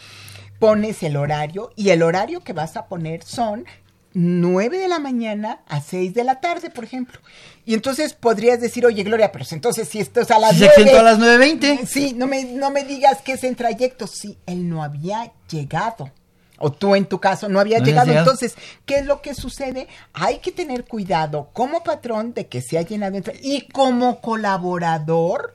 pones 0.59 1.03
el 1.03 1.17
horario 1.17 1.71
y 1.77 1.91
el 1.91 2.03
horario 2.03 2.41
que 2.41 2.53
vas 2.53 2.77
a 2.77 2.87
poner 2.87 3.23
son 3.23 3.65
9 4.13 4.79
de 4.79 4.89
la 4.89 4.99
mañana 4.99 5.61
a 5.69 5.81
6 5.81 6.15
de 6.15 6.25
la 6.25 6.41
tarde, 6.41 6.71
por 6.71 6.85
ejemplo. 6.85 7.21
Y 7.65 7.75
entonces 7.75 8.13
podrías 8.15 8.61
decir, 8.61 8.85
oye, 8.85 9.03
Gloria, 9.05 9.31
pero 9.31 9.45
entonces 9.51 9.89
si 9.89 10.01
esto 10.01 10.21
es 10.21 10.31
a 10.31 10.39
las 10.39 10.53
Si 10.53 10.59
se 10.59 10.65
9. 10.65 10.73
accidentó 10.77 11.01
a 11.01 11.03
las 11.03 11.19
9.20. 11.19 11.87
Sí, 11.87 12.15
no 12.17 12.27
me, 12.27 12.45
no 12.45 12.71
me 12.71 12.85
digas 12.85 13.23
que 13.23 13.33
es 13.33 13.45
en 13.45 13.55
trayecto. 13.55 14.07
Sí, 14.07 14.37
él 14.47 14.69
no 14.69 14.83
había 14.83 15.33
llegado. 15.49 16.11
o 16.59 16.73
tú 16.73 16.95
en 16.97 17.07
tu 17.07 17.21
caso 17.21 17.49
no 17.49 17.61
habías 17.61 17.83
llegado. 17.83 18.09
llegado. 18.09 18.27
Entonces, 18.31 18.55
¿qué 18.85 18.99
es 18.99 19.07
lo 19.07 19.23
que 19.23 19.35
sucede? 19.35 19.87
Hay 20.13 20.39
que 20.39 20.51
tener 20.53 20.85
cuidado 20.85 21.49
como 21.53 21.83
patrón 21.85 22.35
de 22.35 22.49
que 22.49 22.61
se 22.63 22.79
ha 22.79 22.83
llenado 22.83 23.17
y 23.43 23.63
como 23.69 24.21
colaborador. 24.21 25.55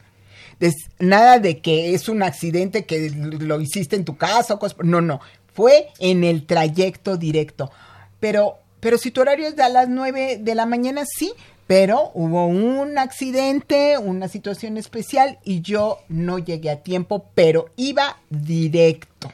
nada 1.00 1.40
de 1.40 1.60
que 1.60 1.94
es 1.94 2.08
un 2.10 2.24
accidente 2.24 2.86
que 2.86 3.10
lo 3.12 3.60
hiciste 3.60 3.96
en 3.98 4.06
tu 4.06 4.16
casa 4.18 4.54
o 4.54 4.60
cosas. 4.60 4.78
No, 4.84 5.02
no. 5.02 5.20
Fue 5.54 5.88
en 6.00 6.24
el 6.24 6.46
trayecto 6.46 7.18
directo. 7.18 7.72
Pero, 8.20 8.58
pero 8.80 8.98
si 8.98 9.12
tu 9.12 9.22
horario 9.22 9.48
es 9.48 9.56
de 9.56 9.64
a 9.64 9.70
las 9.70 9.90
9 9.90 10.40
de 10.42 10.56
la 10.56 10.66
mañana, 10.66 11.04
sí. 11.06 11.34
Pero 11.68 12.12
hubo 12.14 12.46
un 12.46 12.98
accidente, 13.00 13.98
una 13.98 14.28
situación 14.28 14.78
especial 14.78 15.40
y 15.44 15.62
yo 15.62 15.98
no 16.10 16.38
llegué 16.38 16.70
a 16.70 16.84
tiempo, 16.84 17.26
pero 17.34 17.70
iba 17.76 18.18
directo. 18.30 19.34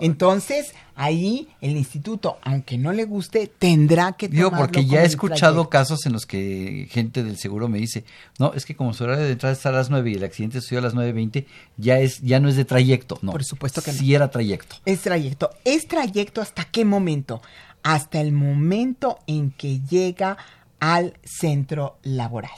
Entonces, 0.00 0.72
ahí 0.94 1.48
el 1.60 1.76
instituto, 1.76 2.38
aunque 2.42 2.78
no 2.78 2.92
le 2.92 3.04
guste, 3.04 3.50
tendrá 3.58 4.12
que 4.12 4.28
Digo, 4.28 4.46
tomarlo 4.46 4.66
porque 4.66 4.86
ya 4.86 5.02
he 5.02 5.06
escuchado 5.06 5.54
trayecto. 5.54 5.70
casos 5.70 6.06
en 6.06 6.12
los 6.12 6.24
que 6.24 6.86
gente 6.90 7.22
del 7.22 7.36
seguro 7.36 7.68
me 7.68 7.78
dice, 7.78 8.04
no, 8.38 8.54
es 8.54 8.64
que 8.64 8.74
como 8.76 8.94
su 8.94 9.04
horario 9.04 9.24
de 9.24 9.32
entrada 9.32 9.52
está 9.52 9.68
a 9.68 9.72
las 9.72 9.90
9 9.90 10.10
y 10.10 10.14
el 10.14 10.24
accidente 10.24 10.60
sucedió 10.60 10.78
a 10.78 10.82
las 10.82 10.94
9.20, 10.94 11.46
ya, 11.76 11.98
es, 11.98 12.20
ya 12.20 12.40
no 12.40 12.48
es 12.48 12.56
de 12.56 12.64
trayecto. 12.64 13.18
No, 13.22 13.32
Por 13.32 13.44
supuesto 13.44 13.82
que 13.82 13.92
no. 13.92 13.98
Sí 13.98 14.14
era 14.14 14.30
trayecto. 14.30 14.76
Es 14.86 15.00
trayecto. 15.02 15.50
¿Es 15.64 15.86
trayecto 15.86 16.40
hasta 16.40 16.64
qué 16.64 16.84
momento? 16.84 17.42
Hasta 17.82 18.20
el 18.20 18.32
momento 18.32 19.18
en 19.26 19.50
que 19.50 19.80
llega 19.80 20.36
al 20.80 21.14
centro 21.24 21.98
laboral. 22.02 22.50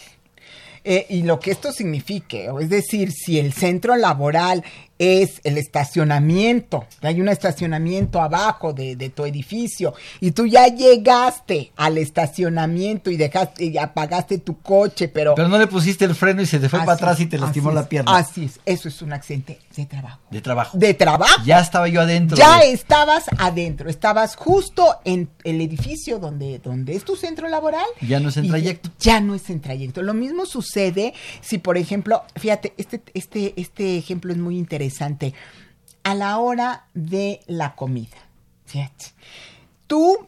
Eh, 0.83 1.07
y 1.11 1.23
lo 1.23 1.39
que 1.41 1.51
esto 1.51 1.73
signifique, 1.73 2.51
es 2.61 2.71
decir, 2.71 3.13
si 3.13 3.39
el 3.39 3.53
centro 3.53 3.97
laboral 3.97 4.65
es 5.01 5.41
el 5.45 5.57
estacionamiento, 5.57 6.85
hay 7.01 7.23
un 7.23 7.31
estacionamiento 7.31 8.21
abajo 8.21 8.75
de, 8.75 8.97
de 8.97 9.09
tu 9.09 9.25
edificio 9.25 9.95
y 10.21 10.33
tú 10.33 10.47
ya 10.47 10.67
llegaste 10.69 11.73
al 11.75 11.97
estacionamiento 11.97 13.11
y 13.11 13.17
dejaste 13.17 13.65
y 13.65 13.79
apagaste 13.79 14.37
tu 14.37 14.61
coche, 14.61 15.09
pero 15.09 15.35
Pero 15.35 15.49
no 15.49 15.57
le 15.59 15.67
pusiste 15.69 16.05
el 16.05 16.15
freno 16.15 16.43
y 16.43 16.47
se 16.47 16.59
te 16.59 16.69
fue 16.69 16.81
para 16.81 16.93
atrás 16.93 17.19
y 17.19 17.25
te 17.27 17.39
lastimó 17.39 17.71
la 17.73 17.81
es, 17.81 17.87
pierna. 17.87 18.15
Así 18.15 18.45
es, 18.45 18.61
eso 18.67 18.89
es 18.89 19.01
un 19.01 19.15
accidente 19.15 19.59
de 19.75 19.87
trabajo. 19.87 20.21
De 20.31 20.43
trabajo. 20.43 20.77
De 20.77 20.93
trabajo. 20.93 21.43
Ya 21.47 21.61
estaba 21.61 21.89
yo 21.89 22.03
adentro. 22.03 22.37
Ya 22.37 22.59
de- 22.59 22.73
estabas 22.73 23.25
adentro, 23.39 23.89
estabas 23.89 24.37
justo 24.37 24.99
en 25.07 25.31
el 25.45 25.63
edificio 25.63 26.19
donde, 26.19 26.59
donde 26.59 26.95
es 26.95 27.05
tu 27.07 27.17
centro 27.17 27.49
laboral. 27.49 27.87
Ya 28.03 28.21
no 28.21 28.29
es 28.29 28.37
en 28.37 28.49
trayecto. 28.49 28.91
Ya 29.01 29.23
no 29.23 29.35
es 29.35 29.49
en 29.49 29.63
trayecto. 29.63 30.03
Lo 30.03 30.13
mismo 30.13 30.45
sucede 30.45 31.15
si, 31.41 31.57
por 31.57 31.79
ejemplo, 31.79 32.23
fíjate, 32.37 32.75
este, 32.77 33.01
este, 33.15 33.55
este 33.59 33.97
ejemplo 33.97 34.33
es 34.33 34.39
muy 34.39 34.59
interesante. 34.59 34.90
A 36.03 36.15
la 36.15 36.39
hora 36.39 36.87
de 36.95 37.41
la 37.47 37.75
comida. 37.75 38.17
Fíjate. 38.67 39.07
Tú 39.87 40.27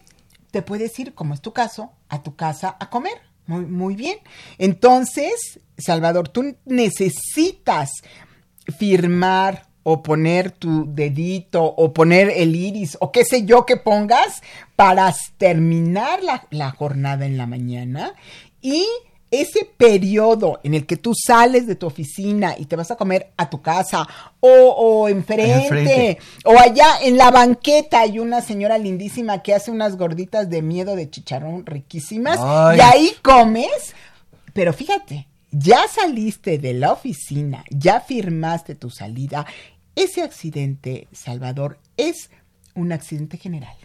te 0.51 0.63
puedes 0.63 0.99
ir, 0.99 1.15
como 1.15 1.35
es 1.35 1.41
tu 1.41 1.53
caso, 1.53 1.93
a 2.09 2.23
tu 2.23 2.37
casa 2.37 2.77
a 2.79 2.91
comer. 2.91 3.15
Muy, 3.47 3.65
muy 3.67 3.97
bien. 3.97 4.19
Entonces, 4.59 5.61
Salvador, 5.79 6.29
tú 6.29 6.57
necesitas 6.65 7.91
firmar 8.79 9.67
o 9.83 10.03
poner 10.03 10.51
tu 10.53 10.93
dedito 10.95 11.65
o 11.65 11.93
poner 11.93 12.33
el 12.37 12.55
iris 12.55 12.97
o 13.01 13.11
qué 13.11 13.25
sé 13.25 13.45
yo 13.45 13.67
que 13.67 13.77
pongas 13.77 14.43
para 14.77 15.13
terminar 15.39 16.23
la, 16.23 16.47
la 16.51 16.71
jornada 16.71 17.27
en 17.27 17.37
la 17.37 17.47
mañana 17.47 18.15
y 18.61 18.87
ese 19.33 19.65
periodo 19.65 20.61
en 20.63 20.75
el 20.75 20.87
que 20.87 20.99
tú 20.99 21.15
sales 21.15 21.67
de 21.67 21.75
tu 21.75 21.87
oficina 21.87 22.55
y 22.57 22.67
te 22.67 22.77
vas 22.77 22.91
a 22.91 22.97
comer 22.97 23.33
a 23.39 23.49
tu 23.49 23.63
casa 23.63 24.07
o, 24.39 24.49
o 24.49 25.09
enfrente, 25.09 25.63
Enfrente. 25.63 26.19
o 26.45 26.57
allá 26.59 26.99
en 27.03 27.17
la 27.17 27.31
banqueta 27.31 28.03
hay 28.03 28.19
una 28.19 28.43
señora 28.43 28.77
lindísima 28.77 29.43
que 29.43 29.55
hace 29.55 29.71
unas 29.71 29.97
gorditas 29.97 30.51
de 30.51 30.61
miedo 30.61 30.95
de 30.97 31.09
chicharrón 31.09 31.65
riquísimas 31.65 32.39
Ay. 32.41 32.77
y 32.77 32.81
ahí 32.83 33.13
comes, 33.23 33.95
pero 34.53 34.75
fíjate, 34.75 35.27
ya 35.51 35.89
saliste 35.89 36.59
de 36.59 36.75
la 36.75 36.93
oficina, 36.93 37.65
ya 37.71 38.01
firmaste 38.01 38.75
tu 38.75 38.91
salida, 38.91 39.47
ese 39.97 40.23
accidente, 40.23 41.09
Salvador, 41.13 41.79
es 41.97 42.29
un 42.75 42.93
accidente 42.93 43.39
general. 43.39 43.77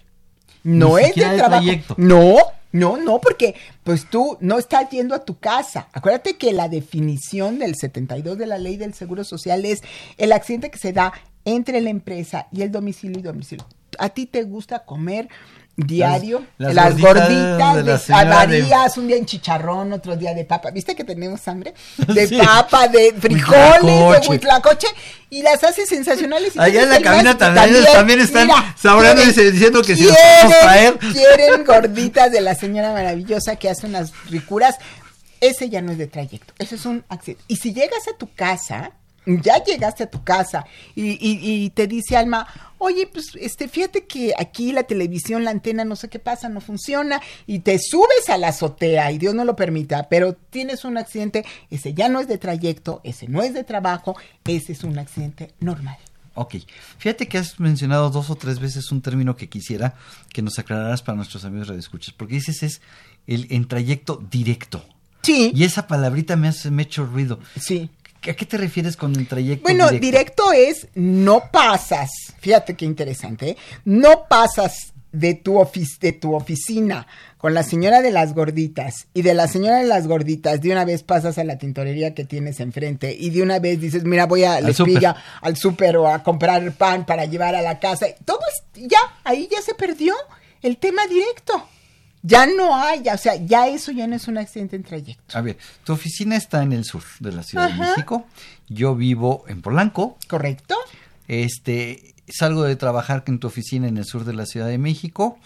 No 0.63 0.97
Ni 0.97 1.03
es 1.05 1.15
de 1.15 1.27
de 1.29 1.37
trabajo. 1.37 1.63
trayecto. 1.63 1.95
No, 1.97 2.35
no, 2.71 2.97
no, 2.97 3.19
porque 3.21 3.55
pues 3.83 4.09
tú 4.09 4.37
no 4.41 4.57
estás 4.59 4.89
yendo 4.89 5.15
a 5.15 5.23
tu 5.25 5.37
casa. 5.39 5.87
Acuérdate 5.93 6.37
que 6.37 6.51
la 6.53 6.67
definición 6.69 7.59
del 7.59 7.75
72 7.75 8.37
de 8.37 8.45
la 8.47 8.57
ley 8.57 8.77
del 8.77 8.93
Seguro 8.93 9.23
Social 9.23 9.65
es 9.65 9.81
el 10.17 10.31
accidente 10.31 10.69
que 10.69 10.77
se 10.77 10.93
da 10.93 11.13
entre 11.45 11.79
la 11.81 11.89
empresa 11.89 12.47
y 12.51 12.61
el 12.61 12.71
domicilio 12.71 13.19
y 13.19 13.23
domicilio. 13.23 13.65
¿A 13.99 14.09
ti 14.09 14.25
te 14.25 14.43
gusta 14.43 14.83
comer 14.85 15.29
diario? 15.77 16.43
Las- 16.57 16.73
Las, 16.73 16.85
las 16.93 16.99
gorditas, 17.01 17.73
gorditas 17.75 18.07
de 18.07 18.25
varías, 18.25 18.97
un 18.97 19.07
día 19.07 19.15
en 19.17 19.25
chicharrón, 19.27 19.93
otro 19.93 20.15
día 20.15 20.33
de 20.33 20.43
papa. 20.43 20.71
¿Viste 20.71 20.95
que 20.95 21.03
tenemos 21.03 21.47
hambre? 21.47 21.73
De 22.07 22.27
Sí. 22.27 22.37
papa, 22.37 22.87
de 22.87 23.13
frijoles, 23.19 23.81
de 23.83 23.91
Huitlacoche. 23.93 24.29
huitlacoche. 24.29 24.87
Y 25.29 25.41
las 25.43 25.63
hace 25.63 25.85
sensacionales. 25.85 26.55
y 26.55 26.59
Allá 26.59 26.83
en 26.83 26.89
la 26.89 27.01
cabina 27.01 27.37
también, 27.37 27.83
también 27.93 28.19
están 28.21 28.47
mira, 28.47 28.75
saboreando 28.77 29.21
y 29.23 29.27
diciendo 29.27 29.81
que 29.83 29.95
si 29.95 30.03
los 30.03 30.13
quieren- 30.15 30.41
podemos 30.41 30.59
traer. 30.61 30.97
Quieren 31.13 31.63
gorditas 31.65 32.31
de 32.31 32.41
la 32.41 32.55
señora 32.55 32.91
maravillosa 32.93 33.55
que 33.57 33.69
hace 33.69 33.85
unas 33.85 34.11
ricuras. 34.29 34.75
Ese 35.39 35.69
ya 35.69 35.81
no 35.83 35.91
es 35.91 35.99
de 35.99 36.07
trayecto, 36.07 36.51
ese 36.57 36.73
es 36.75 36.85
un 36.87 37.03
accidente. 37.09 37.43
Y 37.47 37.57
si 37.57 37.71
llegas 37.71 38.07
a 38.11 38.17
tu 38.17 38.27
casa, 38.33 38.91
ya 39.27 39.63
llegaste 39.63 40.03
a 40.03 40.09
tu 40.09 40.23
casa 40.23 40.65
y, 40.95 41.11
y- 41.11 41.65
y 41.65 41.69
te 41.71 41.85
dice 41.87 42.15
Alma, 42.17 42.47
oye, 42.79 43.07
pues 43.07 43.27
este, 43.39 43.67
fíjate 43.67 44.05
que 44.05 44.33
aquí 44.37 44.71
la 44.71 44.83
televisión, 44.83 45.43
la 45.43 45.51
antena, 45.51 45.83
no 45.85 45.95
sé 45.95 46.09
qué 46.09 46.19
pasa, 46.19 46.47
no 46.49 46.61
funciona, 46.61 47.21
y 47.45 47.59
te 47.59 47.77
subes 47.79 48.29
a 48.29 48.37
la 48.37 48.49
azotea, 48.49 49.11
y 49.11 49.17
Dios 49.17 49.33
no 49.35 49.43
lo 49.45 49.55
permita, 49.55 50.07
pero 50.09 50.33
tienes 50.33 50.85
un 50.85 50.97
accidente, 50.97 51.45
ese 51.69 51.93
ya 51.93 52.07
no 52.09 52.19
es 52.19 52.27
de 52.27 52.37
trayecto, 52.37 53.01
ese 53.03 53.27
no 53.27 53.41
es 53.43 53.53
de 53.53 53.63
trabajo, 53.63 54.15
ese 54.45 54.71
es 54.73 54.83
un 54.83 54.97
accidente 54.99 55.51
normal. 55.59 55.97
Ok. 56.39 56.57
Fíjate 56.99 57.27
que 57.27 57.39
has 57.39 57.59
mencionado 57.59 58.11
dos 58.11 58.29
o 58.29 58.35
tres 58.35 58.59
veces 58.59 58.91
un 58.91 59.01
término 59.01 59.35
que 59.35 59.49
quisiera 59.49 59.95
que 60.31 60.43
nos 60.43 60.59
aclararas 60.59 61.01
para 61.01 61.15
nuestros 61.15 61.43
amigos 61.45 61.67
radioescuchas. 61.67 62.13
Porque 62.13 62.35
dices 62.35 62.61
es 62.61 62.79
el 63.25 63.47
en 63.49 63.67
trayecto 63.67 64.23
directo. 64.29 64.85
Sí. 65.23 65.51
Y 65.55 65.63
esa 65.63 65.87
palabrita 65.87 66.35
me, 66.35 66.47
hace, 66.47 66.69
me 66.69 66.83
ha 66.83 66.85
hecho 66.85 67.05
ruido. 67.07 67.39
Sí. 67.59 67.89
¿A 68.29 68.33
qué 68.35 68.45
te 68.45 68.57
refieres 68.57 68.95
con 68.97 69.15
el 69.15 69.27
trayecto 69.27 69.63
Bueno, 69.63 69.89
directo? 69.89 70.05
directo 70.05 70.51
es 70.53 70.87
no 70.95 71.43
pasas, 71.51 72.09
fíjate 72.39 72.75
qué 72.75 72.85
interesante, 72.85 73.49
¿eh? 73.51 73.57
no 73.85 74.25
pasas 74.29 74.93
de 75.11 75.33
tu, 75.33 75.55
ofic- 75.55 75.99
de 75.99 76.11
tu 76.11 76.35
oficina 76.35 77.07
con 77.37 77.53
la 77.53 77.63
señora 77.63 78.01
de 78.01 78.11
las 78.11 78.33
gorditas 78.33 79.07
y 79.13 79.21
de 79.21 79.33
la 79.33 79.47
señora 79.47 79.77
de 79.77 79.85
las 79.85 80.05
gorditas 80.07 80.61
de 80.61 80.71
una 80.71 80.85
vez 80.85 81.01
pasas 81.03 81.37
a 81.37 81.43
la 81.43 81.57
tintorería 81.57 82.13
que 82.13 82.25
tienes 82.25 82.59
enfrente 82.59 83.15
y 83.17 83.29
de 83.29 83.41
una 83.41 83.59
vez 83.59 83.79
dices, 83.79 84.03
mira, 84.03 84.25
voy 84.25 84.43
a 84.43 84.59
la 84.59 84.69
espiga, 84.69 85.15
al 85.41 85.55
súper 85.55 85.97
o 85.97 86.07
a 86.07 86.23
comprar 86.23 86.71
pan 86.73 87.05
para 87.05 87.25
llevar 87.25 87.55
a 87.55 87.61
la 87.61 87.79
casa. 87.79 88.07
Todo 88.25 88.39
es, 88.51 88.87
ya, 88.87 88.99
ahí 89.23 89.47
ya 89.51 89.61
se 89.61 89.73
perdió 89.75 90.13
el 90.61 90.77
tema 90.77 91.07
directo. 91.07 91.67
Ya 92.27 92.45
no 92.45 92.75
hay, 92.75 93.03
o 93.07 93.17
sea, 93.17 93.35
ya 93.35 93.67
eso 93.67 93.91
ya 93.91 94.05
no 94.07 94.15
es 94.15 94.27
un 94.27 94.37
accidente 94.37 94.75
en 94.75 94.83
trayecto. 94.83 95.37
A 95.37 95.41
ver, 95.41 95.57
tu 95.83 95.93
oficina 95.93 96.35
está 96.35 96.61
en 96.61 96.73
el 96.73 96.83
sur 96.83 97.03
de 97.19 97.31
la 97.31 97.43
Ciudad 97.43 97.69
de. 97.69 97.77
México. 97.77 98.25
Yo 98.67 98.95
vivo 98.95 99.45
en 99.47 99.61
Polanco. 99.61 100.17
¿Correcto? 100.27 100.75
Este, 101.27 102.15
salgo 102.27 102.63
de 102.63 102.75
trabajar 102.75 103.23
en 103.27 103.39
tu 103.39 103.47
oficina 103.47 103.87
en 103.87 103.97
el 103.97 104.05
sur 104.05 104.25
de 104.25 104.33
la 104.33 104.45
Ciudad 104.45 104.67
de 104.67 104.77
México. 104.77 105.39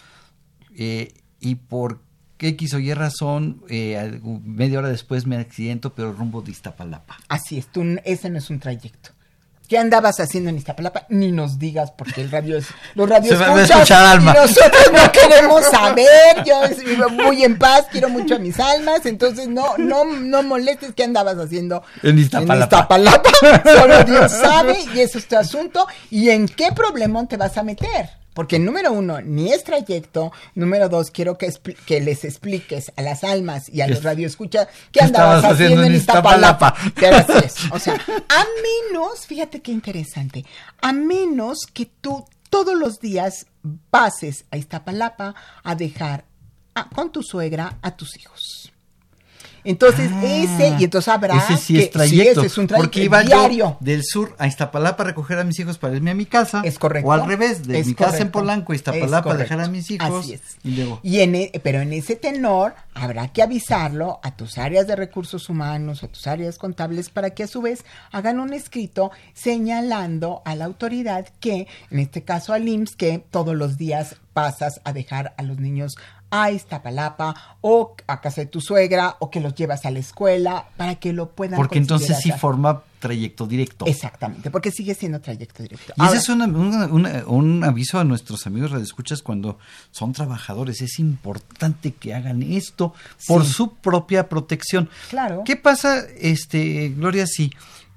eh, 0.75 1.13
y 1.39 1.55
por 1.55 1.99
X 2.39 2.73
o 2.73 2.79
Y 2.79 2.93
razón, 2.93 3.63
eh, 3.69 4.19
media 4.43 4.79
hora 4.79 4.89
después 4.89 5.25
me 5.27 5.37
accidento, 5.37 5.93
pero 5.93 6.13
rumbo 6.13 6.41
de 6.41 6.51
Iztapalapa. 6.51 7.17
Así 7.27 7.57
es, 7.57 7.67
tú, 7.67 7.83
ese 8.03 8.29
no 8.29 8.37
es 8.39 8.49
un 8.49 8.59
trayecto. 8.59 9.11
¿Qué 9.71 9.77
andabas 9.77 10.19
haciendo 10.19 10.49
en 10.49 10.57
Iztapalapa? 10.57 11.05
Ni 11.07 11.31
nos 11.31 11.57
digas, 11.57 11.91
porque 11.91 12.19
el 12.19 12.29
radio 12.29 12.57
es, 12.57 12.65
los 12.93 13.07
radios 13.07 13.37
Se 13.37 13.63
escuchar, 13.63 14.05
Alma. 14.05 14.33
y 14.33 14.41
nosotros 14.41 14.91
no 14.91 15.09
queremos 15.13 15.63
saber. 15.63 16.43
Yo 16.45 16.59
vivo 16.85 17.09
muy 17.09 17.45
en 17.45 17.57
paz, 17.57 17.85
quiero 17.89 18.09
mucho 18.09 18.35
a 18.35 18.39
mis 18.39 18.59
almas, 18.59 19.05
entonces 19.05 19.47
no, 19.47 19.77
no, 19.77 20.03
no 20.03 20.43
molestes 20.43 20.93
qué 20.93 21.05
andabas 21.05 21.37
haciendo 21.37 21.83
En 22.03 22.19
Iztapalapa. 22.19 22.65
Iztapalapa. 22.65 23.31
Solo 23.63 24.03
Dios 24.03 24.29
sabe 24.33 24.77
y 24.93 24.99
eso 24.99 25.17
es 25.17 25.29
tu 25.29 25.37
asunto. 25.37 25.87
¿Y 26.09 26.31
en 26.31 26.49
qué 26.49 26.73
problemón 26.73 27.29
te 27.29 27.37
vas 27.37 27.57
a 27.57 27.63
meter? 27.63 28.20
Porque 28.33 28.59
número 28.59 28.91
uno, 28.93 29.19
ni 29.21 29.51
es 29.51 29.63
trayecto. 29.63 30.31
Número 30.55 30.87
dos, 30.87 31.11
quiero 31.11 31.37
que, 31.37 31.51
que 31.85 31.99
les 31.99 32.23
expliques 32.23 32.91
a 32.95 33.01
las 33.01 33.23
almas 33.23 33.67
y 33.69 33.81
a 33.81 33.87
¿Qué- 33.87 33.93
los 33.95 34.03
radioescuchas 34.03 34.67
qué 34.91 35.01
andabas 35.01 35.43
haciendo, 35.43 35.83
en 35.83 35.95
Iztapalapa. 35.95 36.73
Es. 36.95 37.55
O 37.71 37.79
sea, 37.79 37.95
a 37.95 38.45
menos, 38.91 39.25
fíjate 39.25 39.61
qué 39.61 39.71
interesante, 39.71 40.45
a 40.81 40.93
menos 40.93 41.59
que 41.73 41.85
tú 41.85 42.25
todos 42.49 42.75
los 42.77 42.99
días 42.99 43.47
pases 43.89 44.45
a 44.51 44.57
Iztapalapa 44.57 45.35
a 45.63 45.75
dejar 45.75 46.25
a- 46.75 46.89
con 46.89 47.11
tu 47.11 47.23
suegra 47.23 47.77
a 47.81 47.95
tus 47.95 48.17
hijos. 48.17 48.60
Entonces, 49.63 50.09
Ah, 50.13 50.25
ese, 50.25 50.75
y 50.79 50.83
entonces 50.83 51.07
habrá 51.07 51.37
Ese 51.37 51.57
sí 51.57 51.73
que- 51.75 51.83
es 51.83 51.91
trayecto. 51.91 52.39
ese 52.41 52.47
es 52.47 52.57
un 52.57 52.67
trayecto 52.67 52.87
porque 52.89 53.03
iba 53.03 53.21
diario. 53.21 53.57
yo 53.57 53.77
del 53.79 54.03
sur 54.03 54.35
a 54.39 54.47
Iztapalapa 54.47 55.03
a 55.03 55.05
recoger 55.07 55.39
a 55.39 55.43
mis 55.43 55.59
hijos 55.59 55.77
para 55.77 55.95
irme 55.95 56.11
a 56.11 56.15
mi 56.15 56.25
casa. 56.25 56.61
Es 56.63 56.79
correcto. 56.79 57.09
O 57.09 57.11
al 57.13 57.25
revés, 57.27 57.67
de 57.67 57.79
Es 57.79 57.87
mi 57.87 57.93
casa 57.93 58.17
en. 58.19 58.31
Polanco 58.31 58.71
a 58.73 58.75
Iztapalapa 58.75 59.33
a 59.33 59.37
dejar 59.37 59.59
a 59.61 59.67
mis 59.67 59.89
hijos. 59.91 60.23
Así 60.25 60.33
es. 60.33 60.41
Y 60.63 60.71
luego. 60.71 60.99
Y 61.03 61.19
en 61.19 61.35
e- 61.35 61.51
pero 61.63 61.81
en 61.81 61.93
ese 61.93 62.15
tenor 62.15 62.73
habrá 62.93 63.27
que 63.29 63.41
avisarlo 63.41 64.19
a 64.23 64.35
tus 64.35 64.57
áreas 64.57 64.87
de 64.87 64.95
recursos 64.95 65.49
humanos, 65.49 66.03
a 66.03 66.07
tus 66.07 66.27
áreas 66.27 66.57
contables, 66.57 67.09
para 67.09 67.31
que 67.31 67.43
a 67.43 67.47
su 67.47 67.61
vez 67.61 67.85
hagan 68.11 68.39
un 68.39 68.53
escrito 68.53 69.11
señalando 69.33 70.41
a 70.45 70.55
la 70.55 70.65
autoridad 70.65 71.27
que, 71.39 71.67
en 71.91 71.99
este 71.99 72.23
caso 72.23 72.53
al 72.53 72.67
IMSS, 72.67 72.95
que 72.95 73.19
todos 73.31 73.55
los 73.55 73.77
días 73.77 74.15
pasas 74.33 74.81
a 74.83 74.93
dejar 74.93 75.33
a 75.37 75.43
los 75.43 75.59
niños 75.59 75.95
a 76.31 76.49
Iztapalapa 76.51 77.57
o 77.61 77.95
a 78.07 78.21
casa 78.21 78.41
de 78.41 78.47
tu 78.47 78.61
suegra 78.61 79.17
o 79.19 79.29
que 79.29 79.39
los 79.41 79.53
llevas 79.53 79.85
a 79.85 79.91
la 79.91 79.99
escuela 79.99 80.65
para 80.77 80.95
que 80.95 81.13
lo 81.13 81.29
puedan 81.31 81.57
Porque 81.57 81.77
entonces 81.77 82.17
sí 82.21 82.31
forma 82.31 82.81
trayecto 82.99 83.45
directo. 83.47 83.85
Exactamente, 83.85 84.49
porque 84.51 84.71
sigue 84.71 84.93
siendo 84.95 85.19
trayecto 85.21 85.63
directo. 85.63 85.93
Y 85.97 86.01
Ahora- 86.01 86.13
ese 86.13 86.23
es 86.23 86.29
una- 86.29 86.45
una- 86.45 86.85
una- 86.87 87.23
un 87.27 87.63
aviso 87.63 87.99
a 87.99 88.03
nuestros 88.03 88.45
amigos 88.47 88.71
radioescuchas 88.71 89.21
cuando 89.21 89.57
son 89.91 90.13
trabajadores. 90.13 90.81
Es 90.81 90.99
importante 90.99 91.93
que 91.93 92.13
hagan 92.13 92.43
esto 92.43 92.93
por 93.27 93.43
Sí. 93.45 93.53
su 93.53 93.73
propia 93.75 94.29
protección. 94.29 94.89
Claro. 95.09 95.43
¿Qué 95.45 95.55
pasa, 95.55 96.03
este, 96.19 96.89
Gloria, 96.89 97.25
si 97.27 97.51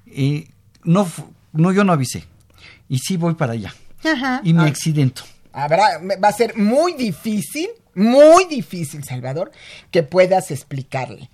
eh, 0.07 0.47
no, 0.83 1.07
no, 1.53 1.71
yo 1.71 1.83
no 1.83 1.93
avisé 1.93 2.25
y 2.89 2.97
sí 2.99 3.15
voy 3.17 3.35
para 3.35 3.53
allá 3.53 3.73
Ajá. 4.03 4.41
y 4.43 4.53
me 4.53 4.63
Ah. 4.63 4.67
accidento? 4.67 5.21
Habrá, 5.53 5.99
va 6.23 6.27
a 6.27 6.31
ser 6.33 6.57
muy 6.57 6.93
difícil, 6.95 7.67
muy 7.95 8.45
difícil, 8.45 9.03
Salvador, 9.03 9.51
que 9.91 10.03
puedas 10.03 10.51
explicarle 10.51 11.29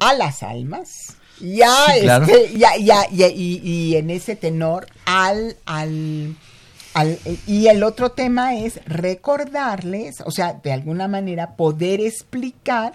a 0.00 0.14
las 0.14 0.42
almas, 0.42 1.16
ya, 1.40 1.70
Sí, 1.94 2.00
claro. 2.02 2.24
este, 2.26 2.58
ya, 2.58 2.76
ya, 2.76 3.08
ya, 3.10 3.28
y, 3.28 3.60
y 3.62 3.96
en 3.96 4.10
ese 4.10 4.34
tenor, 4.36 4.86
al, 5.06 5.56
al, 5.66 6.34
al- 6.94 7.18
y 7.46 7.66
el 7.68 7.82
otro 7.82 8.10
tema 8.10 8.56
es 8.56 8.80
recordarles, 8.86 10.20
o 10.24 10.30
sea, 10.30 10.54
de 10.54 10.72
alguna 10.72 11.06
manera 11.08 11.56
poder 11.56 12.00
explicar 12.00 12.94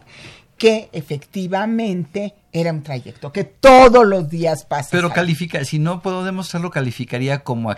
que 0.57 0.89
efectivamente 0.93 2.35
era 2.51 2.71
un 2.71 2.83
trayecto, 2.83 3.31
que 3.31 3.43
todos 3.43 4.05
los 4.05 4.29
días 4.29 4.65
pasa. 4.65 4.89
Pero 4.91 5.09
califica, 5.11 5.63
si 5.65 5.79
no 5.79 6.01
puedo 6.01 6.23
demostrarlo, 6.23 6.69
calificaría 6.69 7.43
como, 7.43 7.73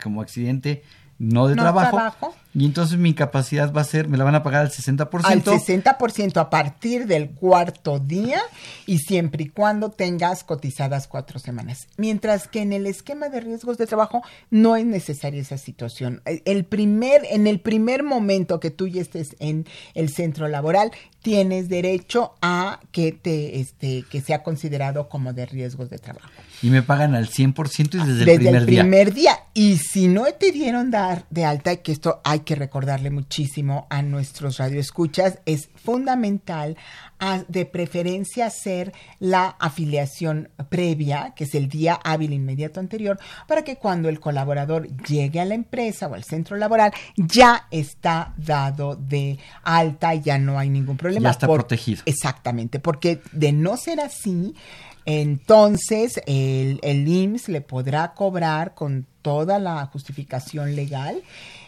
como 0.00 0.20
accidente 0.20 0.82
no 1.20 1.48
de 1.48 1.54
No 1.54 1.62
trabajo, 1.64 1.96
trabajo. 1.96 2.34
Y 2.54 2.64
entonces 2.64 2.98
mi 2.98 3.10
incapacidad 3.10 3.72
va 3.72 3.82
a 3.82 3.84
ser, 3.84 4.08
me 4.08 4.16
la 4.16 4.24
van 4.24 4.34
a 4.34 4.42
pagar 4.42 4.62
al 4.62 4.72
60%. 4.72 5.20
al 5.24 5.44
60% 5.44 6.36
a 6.38 6.48
partir 6.48 7.06
del 7.06 7.30
cuarto 7.30 7.98
día 7.98 8.40
y 8.86 8.98
siempre 8.98 9.44
y 9.44 9.48
cuando 9.50 9.90
tengas 9.90 10.42
cotizadas 10.44 11.06
cuatro 11.06 11.38
semanas. 11.38 11.88
Mientras 11.98 12.48
que 12.48 12.62
en 12.62 12.72
el 12.72 12.86
esquema 12.86 13.28
de 13.28 13.40
riesgos 13.40 13.76
de 13.76 13.86
trabajo 13.86 14.22
no 14.48 14.76
es 14.76 14.86
necesaria 14.86 15.42
esa 15.42 15.58
situación. 15.58 16.22
El 16.24 16.64
primer, 16.64 17.22
en 17.30 17.46
el 17.46 17.60
primer 17.60 18.02
momento 18.02 18.58
que 18.58 18.70
tú 18.70 18.88
ya 18.88 19.02
estés 19.02 19.36
en 19.40 19.66
el 19.94 20.08
centro 20.08 20.48
laboral, 20.48 20.90
tienes 21.20 21.68
derecho 21.68 22.32
a 22.40 22.80
que 22.92 23.12
te, 23.12 23.60
este, 23.60 24.04
que 24.10 24.22
sea 24.22 24.42
considerado 24.42 25.10
como 25.10 25.34
de 25.34 25.44
riesgos 25.44 25.90
de 25.90 25.98
trabajo. 25.98 26.30
Y 26.62 26.68
me 26.70 26.82
pagan 26.82 27.14
al 27.14 27.28
100% 27.28 27.94
y 27.94 27.98
desde, 27.98 28.24
Desde 28.24 28.32
el 28.32 28.38
primer 28.40 28.54
el 28.62 28.66
día. 28.66 28.82
primer 28.82 29.14
día. 29.14 29.38
Y 29.54 29.78
si 29.78 30.08
no 30.08 30.24
te 30.38 30.52
dieron 30.52 30.90
dar 30.90 31.24
de 31.30 31.44
alta, 31.44 31.76
que 31.76 31.90
esto 31.92 32.20
hay 32.22 32.40
que 32.40 32.54
recordarle 32.54 33.10
muchísimo 33.10 33.86
a 33.90 34.02
nuestros 34.02 34.58
radioescuchas, 34.58 35.38
es 35.46 35.70
fundamental 35.82 36.76
a- 37.18 37.44
de 37.48 37.66
preferencia 37.66 38.46
hacer 38.46 38.92
la 39.18 39.56
afiliación 39.58 40.50
previa, 40.68 41.32
que 41.34 41.44
es 41.44 41.54
el 41.54 41.68
día 41.68 41.94
hábil 42.04 42.32
inmediato 42.32 42.78
anterior, 42.80 43.18
para 43.48 43.62
que 43.64 43.76
cuando 43.76 44.08
el 44.08 44.20
colaborador 44.20 44.88
llegue 45.06 45.40
a 45.40 45.44
la 45.44 45.54
empresa 45.54 46.06
o 46.08 46.14
al 46.14 46.24
centro 46.24 46.56
laboral, 46.56 46.92
ya 47.16 47.66
está 47.70 48.34
dado 48.36 48.96
de 48.96 49.38
alta 49.62 50.14
ya 50.14 50.38
no 50.38 50.58
hay 50.58 50.68
ningún 50.70 50.96
problema. 50.96 51.24
Ya 51.24 51.30
está 51.30 51.46
protegido. 51.46 52.02
Exactamente, 52.06 52.80
porque 52.80 53.20
de 53.32 53.52
no 53.52 53.76
ser 53.76 54.00
así, 54.00 54.54
entonces 55.04 56.20
el, 56.26 56.78
el 56.82 57.06
IMSS 57.06 57.48
le 57.48 57.60
podrá 57.60 58.14
cobrar 58.14 58.74
con 58.74 59.06
toda 59.22 59.58
la 59.58 59.86
justificación 59.86 60.74
legal, 60.74 61.22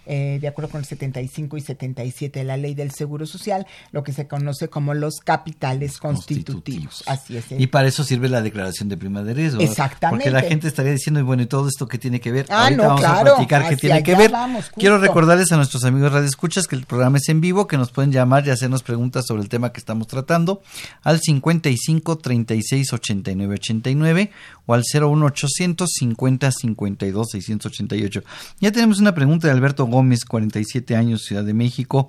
eh, 0.07 0.39
de 0.41 0.49
acuerdo 0.49 0.71
con 0.71 0.81
el 0.81 0.85
75 0.85 1.57
y 1.57 1.61
77 1.61 2.39
de 2.41 2.45
la 2.45 2.57
ley 2.57 2.75
del 2.75 2.91
Seguro 2.93 3.27
Social, 3.27 3.67
lo 3.93 4.03
que 4.03 4.13
se 4.13 4.27
conoce 4.27 4.69
como 4.69 4.95
los 4.95 5.21
capitales 5.21 5.99
constitutivos. 5.99 7.03
Así 7.07 7.37
es. 7.37 7.45
Y 7.51 7.67
para 7.67 7.89
eso 7.89 8.05
sirve 8.05 8.29
la 8.29 8.43
declaración 8.43 8.89
de 8.89 8.97
prima 8.97 9.23
de 9.23 9.35
riesgo. 9.35 9.61
Exactamente. 9.61 10.25
Porque 10.25 10.31
la 10.31 10.43
gente 10.49 10.69
estaría 10.69 10.93
diciendo, 10.93 11.21
y 11.21 11.23
bueno, 11.23 11.43
¿y 11.43 11.47
todo 11.47 11.69
esto 11.69 11.87
qué 11.87 11.99
tiene 11.99 12.21
que 12.21 12.33
ver? 12.33 12.47
Ah, 12.49 12.65
Ahorita 12.65 12.83
no, 12.83 12.89
vamos 12.89 13.01
claro, 13.01 13.33
a 13.33 13.37
platicar 13.37 13.69
qué 13.69 13.77
tiene 13.77 14.03
que 14.03 14.15
ver. 14.15 14.31
vamos. 14.31 14.71
Quiero 14.77 14.99
recordarles 14.99 15.53
a 15.53 15.57
nuestros 15.57 15.85
amigos 15.85 16.13
radioescuchas 16.13 16.67
que 16.67 16.77
el 16.77 16.87
programa 16.87 17.19
es 17.19 17.29
en 17.29 17.41
vivo, 17.41 17.67
que 17.67 17.77
nos 17.77 17.91
pueden 17.91 18.13
llamar 18.13 18.47
y 18.47 18.51
hacernos 18.51 18.83
preguntas 18.83 19.27
sobre 19.27 19.43
el 19.43 19.49
tema 19.49 19.73
que 19.73 19.81
estamos 19.81 20.07
tratando 20.07 20.63
al 21.03 21.21
55 21.21 22.19
36 22.19 22.93
89 22.93 23.55
89 23.55 24.31
o 24.67 24.75
al 24.75 24.83
01 24.93 25.27
800 25.27 25.91
50 25.91 26.53
52 26.53 27.31
688. 27.31 28.23
Ya 28.61 28.73
tenemos 28.73 28.99
una 28.99 29.15
pregunta 29.15 29.47
de 29.49 29.53
Alberto 29.53 29.87
Gómez, 29.93 30.25
47 30.25 30.97
años, 30.97 31.23
Ciudad 31.23 31.45
de 31.45 31.55
México. 31.55 32.09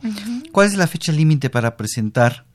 ¿Cuál 0.51 0.67
es 0.67 0.75
la 0.75 0.87
fecha 0.87 1.11
límite 1.11 1.51
para 1.51 1.77
presentar 1.77 2.45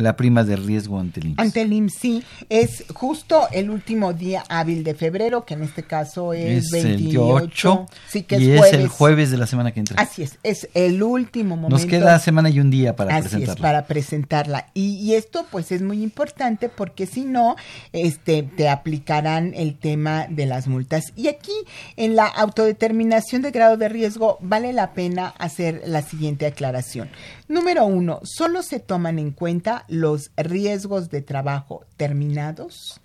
la 0.00 0.16
prima 0.16 0.44
de 0.44 0.56
riesgo 0.56 0.98
ante 0.98 1.20
el 1.20 1.26
IMSS? 1.28 1.38
Ante 1.38 1.60
el 1.62 1.72
IMSS, 1.72 1.94
sí, 2.00 2.22
es 2.48 2.84
justo 2.94 3.48
el 3.52 3.70
último 3.70 4.12
día 4.12 4.44
hábil 4.48 4.84
de 4.84 4.94
febrero, 4.94 5.44
que 5.44 5.54
en 5.54 5.62
este 5.62 5.82
caso 5.82 6.32
es, 6.32 6.66
Es 6.66 6.70
28. 6.70 7.38
el 7.38 7.44
8 7.44 7.86
sí, 8.08 8.22
que 8.22 8.38
y 8.38 8.50
es 8.50 8.54
es 8.54 8.58
jueves. 8.60 8.80
el 8.80 8.88
jueves 8.88 9.30
de 9.30 9.36
la 9.36 9.46
semana 9.46 9.72
que 9.72 9.80
entra. 9.80 10.00
Así 10.02 10.22
es, 10.22 10.38
es 10.42 10.68
el 10.74 11.02
último 11.02 11.56
momento. 11.56 11.76
Nos 11.76 11.86
queda 11.86 12.18
semana 12.18 12.50
y 12.50 12.60
un 12.60 12.70
día 12.70 12.96
para 12.96 13.16
Así 13.16 13.26
es, 13.26 13.30
presentarla. 13.32 13.62
para 13.62 13.86
presentarla. 13.86 14.66
Y, 14.74 14.96
y 14.96 15.14
esto 15.14 15.46
pues 15.50 15.72
es 15.72 15.82
muy 15.82 16.02
importante 16.02 16.68
porque 16.68 17.06
si 17.06 17.24
no, 17.24 17.56
este, 17.92 18.42
te 18.42 18.68
aplicarán 18.68 19.52
el 19.54 19.76
tema 19.78 20.26
de 20.28 20.46
las 20.46 20.66
multas. 20.68 21.12
Y 21.16 21.28
aquí 21.28 21.52
en 21.96 22.16
la 22.16 22.26
autodeterminación 22.26 23.42
de 23.42 23.50
grado 23.50 23.76
de 23.76 23.88
riesgo 23.88 24.38
vale 24.40 24.72
la 24.72 24.92
pena 24.92 25.28
hacer 25.38 25.82
la 25.86 26.02
siguiente 26.02 26.46
aclaración. 26.46 27.08
Número 27.50 27.84
uno, 27.84 28.20
solo 28.22 28.62
se 28.62 28.78
toman 28.78 29.18
en 29.18 29.32
cuenta 29.32 29.84
los 29.88 30.30
riesgos 30.36 31.10
de 31.10 31.20
trabajo 31.20 31.84
terminados. 31.96 33.00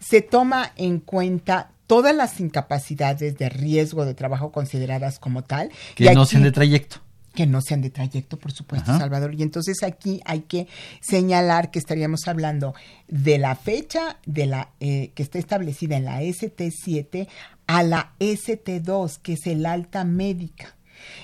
Se 0.00 0.22
toma 0.22 0.72
en 0.76 1.00
cuenta 1.00 1.70
todas 1.86 2.16
las 2.16 2.40
incapacidades 2.40 3.36
de 3.36 3.50
riesgo 3.50 4.06
de 4.06 4.14
trabajo 4.14 4.52
consideradas 4.52 5.18
como 5.18 5.44
tal. 5.44 5.70
que 5.96 6.04
Y 6.04 6.14
no 6.14 6.22
aquí- 6.22 6.30
sean 6.30 6.42
de 6.44 6.52
trayecto. 6.52 6.96
que 7.34 7.46
no 7.46 7.60
sean 7.60 7.82
de 7.82 7.90
trayecto, 7.90 8.38
por 8.38 8.52
supuesto, 8.52 8.90
Ajá. 8.92 9.00
Salvador. 9.00 9.34
Y 9.34 9.42
entonces 9.42 9.82
aquí 9.82 10.20
hay 10.24 10.40
que 10.42 10.66
señalar 11.02 11.70
que 11.70 11.78
estaríamos 11.78 12.26
hablando 12.26 12.74
de 13.08 13.36
la 13.38 13.54
fecha 13.54 14.16
de 14.24 14.46
la 14.46 14.70
eh, 14.80 15.10
que 15.14 15.22
está 15.24 15.38
establecida 15.38 15.96
en 15.98 16.04
la 16.06 16.22
ST7 16.22 17.28
a 17.66 17.82
la 17.82 18.12
ST2, 18.18 19.18
que 19.20 19.34
es 19.34 19.46
el 19.46 19.66
alta 19.66 20.04
médica. 20.04 20.74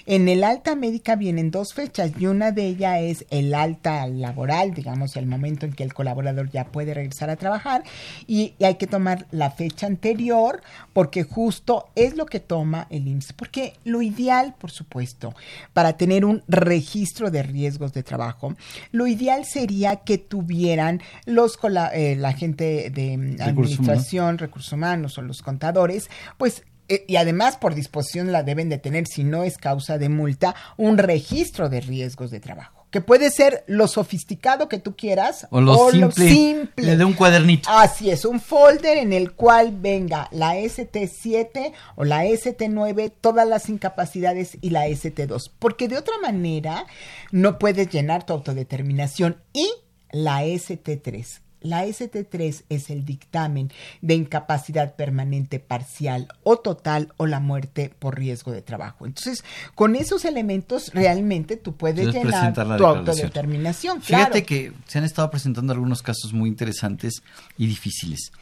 En 0.07 0.29
el 0.29 0.45
alta 0.45 0.75
médica 0.75 1.17
vienen 1.17 1.51
dos 1.51 1.75
fechas 1.75 2.13
y 2.19 2.27
una 2.27 2.53
de 2.53 2.67
ellas 2.67 2.99
es 3.01 3.27
el 3.31 3.55
alta 3.55 4.07
laboral, 4.07 4.75
digamos, 4.75 5.17
el 5.17 5.27
momento 5.27 5.67
en 5.67 5.73
que 5.73 5.83
el 5.83 5.95
colaborador 5.95 6.51
ya 6.51 6.65
puede 6.67 6.95
regresar 6.95 7.31
a 7.31 7.37
trabajar 7.37 7.83
y, 8.27 8.55
y 8.59 8.65
hay 8.65 8.77
que 8.77 8.87
tomar 8.87 9.27
la 9.31 9.51
fecha 9.51 9.87
anterior 9.87 10.63
porque 10.93 11.23
justo 11.23 11.89
es 11.95 12.17
lo 12.17 12.27
que 12.27 12.41
toma 12.41 12.87
el 12.91 13.07
IMSS. 13.07 13.33
Porque 13.35 13.75
lo 13.85 14.03
ideal, 14.03 14.55
por 14.59 14.71
supuesto, 14.71 15.35
para 15.73 15.97
tener 15.97 16.25
un 16.25 16.43
registro 16.49 17.31
de 17.31 17.43
riesgos 17.43 17.93
de 17.93 18.03
trabajo, 18.03 18.55
lo 18.93 19.07
ideal 19.07 19.45
sería 19.45 19.97
que 19.97 20.19
tuvieran 20.19 21.01
los 21.27 21.59
eh, 21.93 22.17
la 22.17 22.33
gente 22.33 22.91
de 22.91 23.17
mm, 23.17 23.43
administración, 23.43 24.39
recursos 24.39 24.73
humanos 24.73 25.19
o 25.19 25.23
los 25.23 25.43
contadores, 25.43 26.11
pues 26.39 26.65
eh, 26.91 27.05
y 27.07 27.17
además 27.17 27.57
por 27.57 27.77
disposición 27.77 28.33
la 28.33 28.43
deben 28.43 28.69
de 28.69 28.77
tener, 28.77 29.07
si 29.07 29.23
no 29.23 29.45
es 29.45 29.59
causa 29.59 29.97
de 29.97 30.09
multa, 30.09 30.57
un 30.77 30.99
registro 30.99 31.69
de 31.69 31.81
riesgos 31.81 32.33
de 32.33 32.41
trabajo. 32.41 32.85
Que 32.91 33.01
puede 33.01 33.31
ser 33.31 33.63
lo 33.69 33.87
sofisticado 33.87 34.69
que 34.69 34.79
tú 34.79 34.97
quieras 34.97 35.47
O 35.51 35.61
lo 35.61 35.93
simple, 35.93 36.29
simple. 36.29 36.97
de 36.97 37.05
un 37.05 37.13
cuadernito. 37.13 37.71
Así 37.71 38.11
es, 38.11 38.25
un 38.25 38.41
folder 38.41 38.99
en 38.99 39.13
el 39.13 39.31
cual 39.31 39.71
venga 39.71 40.27
la 40.33 40.57
ST7 40.57 41.73
o 41.95 42.05
la 42.05 42.25
ST9, 42.25 43.13
todas 43.21 43.47
las 43.47 43.69
incapacidades 43.69 44.59
y 44.61 44.71
la 44.71 44.89
ST2. 44.89 45.53
Porque 45.61 45.87
de 45.87 45.99
otra 45.99 46.15
manera 46.21 46.87
no 47.31 47.61
puedes 47.61 47.89
llenar 47.91 48.27
tu 48.27 48.33
autodeterminación 48.33 49.37
y 49.53 49.71
la 50.11 50.43
ST3 50.43 51.39
La 51.61 51.85
ST3 51.87 52.65
es 52.69 52.91
el 52.91 53.05
dictamen 53.05 53.71
de 54.01 54.15
incapacidad 54.15 54.95
permanente 54.97 55.59
parcial 55.61 56.29
o 56.43 56.57
total 56.57 57.13
o 57.17 57.27
la 57.27 57.41
muerte 57.41 57.93
por 57.99 58.19
riesgo 58.19 58.53
de 58.53 58.63
trabajo. 58.63 59.07
Entonces, 59.07 59.45
con 59.75 59.95
esos 59.97 60.25
elementos 60.25 60.91
realmente 60.95 61.57
tú 61.57 61.75
puedes, 61.77 62.07
Puedes 62.09 62.25
llenar 62.25 62.55
tu 62.55 62.61
declaración. 62.61 62.99
autodeterminación. 62.99 64.03
Fíjate 64.03 64.45
que 64.45 64.73
se 64.87 64.99
han 64.99 65.05
estado 65.05 65.31
presentando 65.31 65.73
algunos 65.73 66.03
casos 66.03 66.33
muy 66.33 66.49
interesantes 66.49 67.23
y 67.59 67.67
difíciles. 67.67 68.33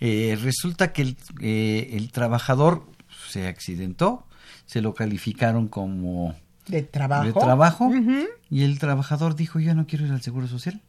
Eh, 0.00 0.36
resulta 0.42 0.92
que 0.92 1.02
el, 1.02 1.16
eh, 1.40 1.90
el 1.92 2.10
trabajador 2.10 2.86
se 3.30 3.46
accidentó, 3.46 4.26
se 4.66 4.80
lo 4.80 4.94
calificaron 4.94 5.68
como 5.68 6.34
de 6.66 6.82
trabajo. 6.82 7.24
de 7.24 7.32
trabajo 7.32 7.92
y 8.50 8.62
el 8.64 8.78
trabajador 8.78 9.36
dijo 9.36 9.60
yo 9.60 9.74
no 9.74 9.86
quiero 9.86 10.06
ir 10.06 10.12
al 10.12 10.22
Seguro 10.22 10.48
Social 10.48 10.80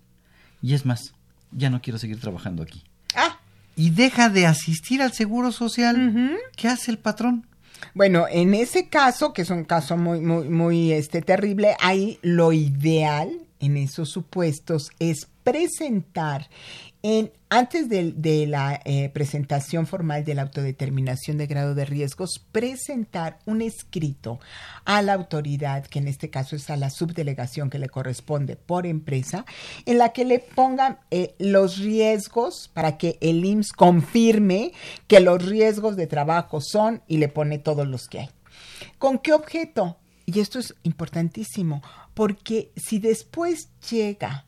y 0.61 0.73
es 0.73 0.85
más, 0.85 1.13
ya 1.55 1.69
no 1.69 1.81
quiero 1.81 1.97
seguir 1.97 2.19
trabajando 2.19 2.63
aquí. 2.63 2.83
Ah. 3.15 3.39
Y 3.75 3.89
deja 3.89 4.29
de 4.29 4.45
asistir 4.45 5.01
al 5.01 5.13
Seguro 5.13 5.51
Social. 5.51 6.37
¿Qué 6.55 6.67
hace 6.67 6.91
el 6.91 6.97
patrón? 6.97 7.47
Bueno, 7.93 8.25
en 8.29 8.53
ese 8.53 8.89
caso, 8.89 9.33
que 9.33 9.41
es 9.43 9.49
un 9.49 9.63
caso 9.63 9.97
muy, 9.97 10.21
muy, 10.21 10.49
muy 10.49 10.91
este, 10.91 11.21
terrible, 11.21 11.75
ahí 11.79 12.19
lo 12.21 12.53
ideal 12.53 13.29
en 13.59 13.77
esos 13.77 14.09
supuestos 14.09 14.91
es 14.99 15.27
presentar 15.43 16.49
en, 17.03 17.31
antes 17.57 17.87
de, 17.87 18.47
la 18.47 18.81
eh, 18.83 19.09
presentación 19.13 19.87
formal 19.87 20.25
de 20.25 20.35
la 20.35 20.41
autodeterminación 20.41 21.37
de 21.37 21.47
grado 21.47 21.73
de 21.73 21.85
riesgos, 21.85 22.43
presentar 22.51 23.39
un 23.45 23.61
escrito 23.61 24.41
a 24.83 25.01
la 25.01 25.13
autoridad, 25.13 25.85
que 25.85 25.99
en 25.99 26.09
este 26.09 26.29
caso 26.29 26.57
es 26.57 26.69
a 26.69 26.75
la 26.75 26.89
subdelegación 26.89 27.69
que 27.69 27.79
le 27.79 27.87
corresponde 27.87 28.57
por 28.57 28.85
empresa, 28.85 29.45
en 29.85 29.99
la 29.99 30.09
que 30.09 30.25
le 30.25 30.39
pongan 30.39 30.99
eh, 31.11 31.33
los 31.39 31.77
riesgos 31.77 32.69
para 32.73 32.97
que 32.97 33.17
el 33.21 33.45
IMSS 33.45 33.71
confirme 33.71 34.73
que 35.07 35.21
los 35.21 35.45
riesgos 35.45 35.95
de 35.95 36.07
trabajo 36.07 36.59
son 36.59 37.03
y 37.07 37.19
le 37.19 37.29
pone 37.29 37.57
todos 37.57 37.87
los 37.87 38.09
que 38.09 38.19
hay. 38.19 38.29
¿Con 38.97 39.17
qué 39.17 39.31
objeto? 39.31 39.97
Y 40.25 40.41
esto 40.41 40.59
es 40.59 40.75
importantísimo, 40.83 41.81
porque 42.13 42.73
si 42.75 42.99
después 42.99 43.69
llega 43.89 44.45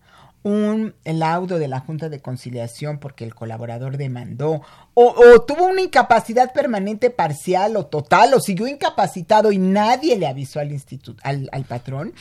un 0.48 0.96
laudo 1.04 1.60
de 1.60 1.68
la 1.68 1.80
Junta 1.80 2.10
de 2.10 2.22
Conciliación 2.22 3.00
porque 3.00 3.24
el 3.24 3.36
colaborador 3.36 3.98
demandó 3.98 4.62
o, 4.94 5.42
tuvo 5.42 5.66
una 5.66 5.82
incapacidad 5.82 6.54
permanente 6.54 7.10
parcial 7.10 7.76
o 7.76 7.86
total 7.86 8.34
o 8.34 8.40
siguió 8.40 8.68
incapacitado 8.68 9.52
y 9.52 9.58
nadie 9.58 10.18
le 10.18 10.28
avisó 10.28 10.60
al 10.60 10.72
instituto 10.72 11.22
al 11.24 11.66
patrón, 11.68 12.14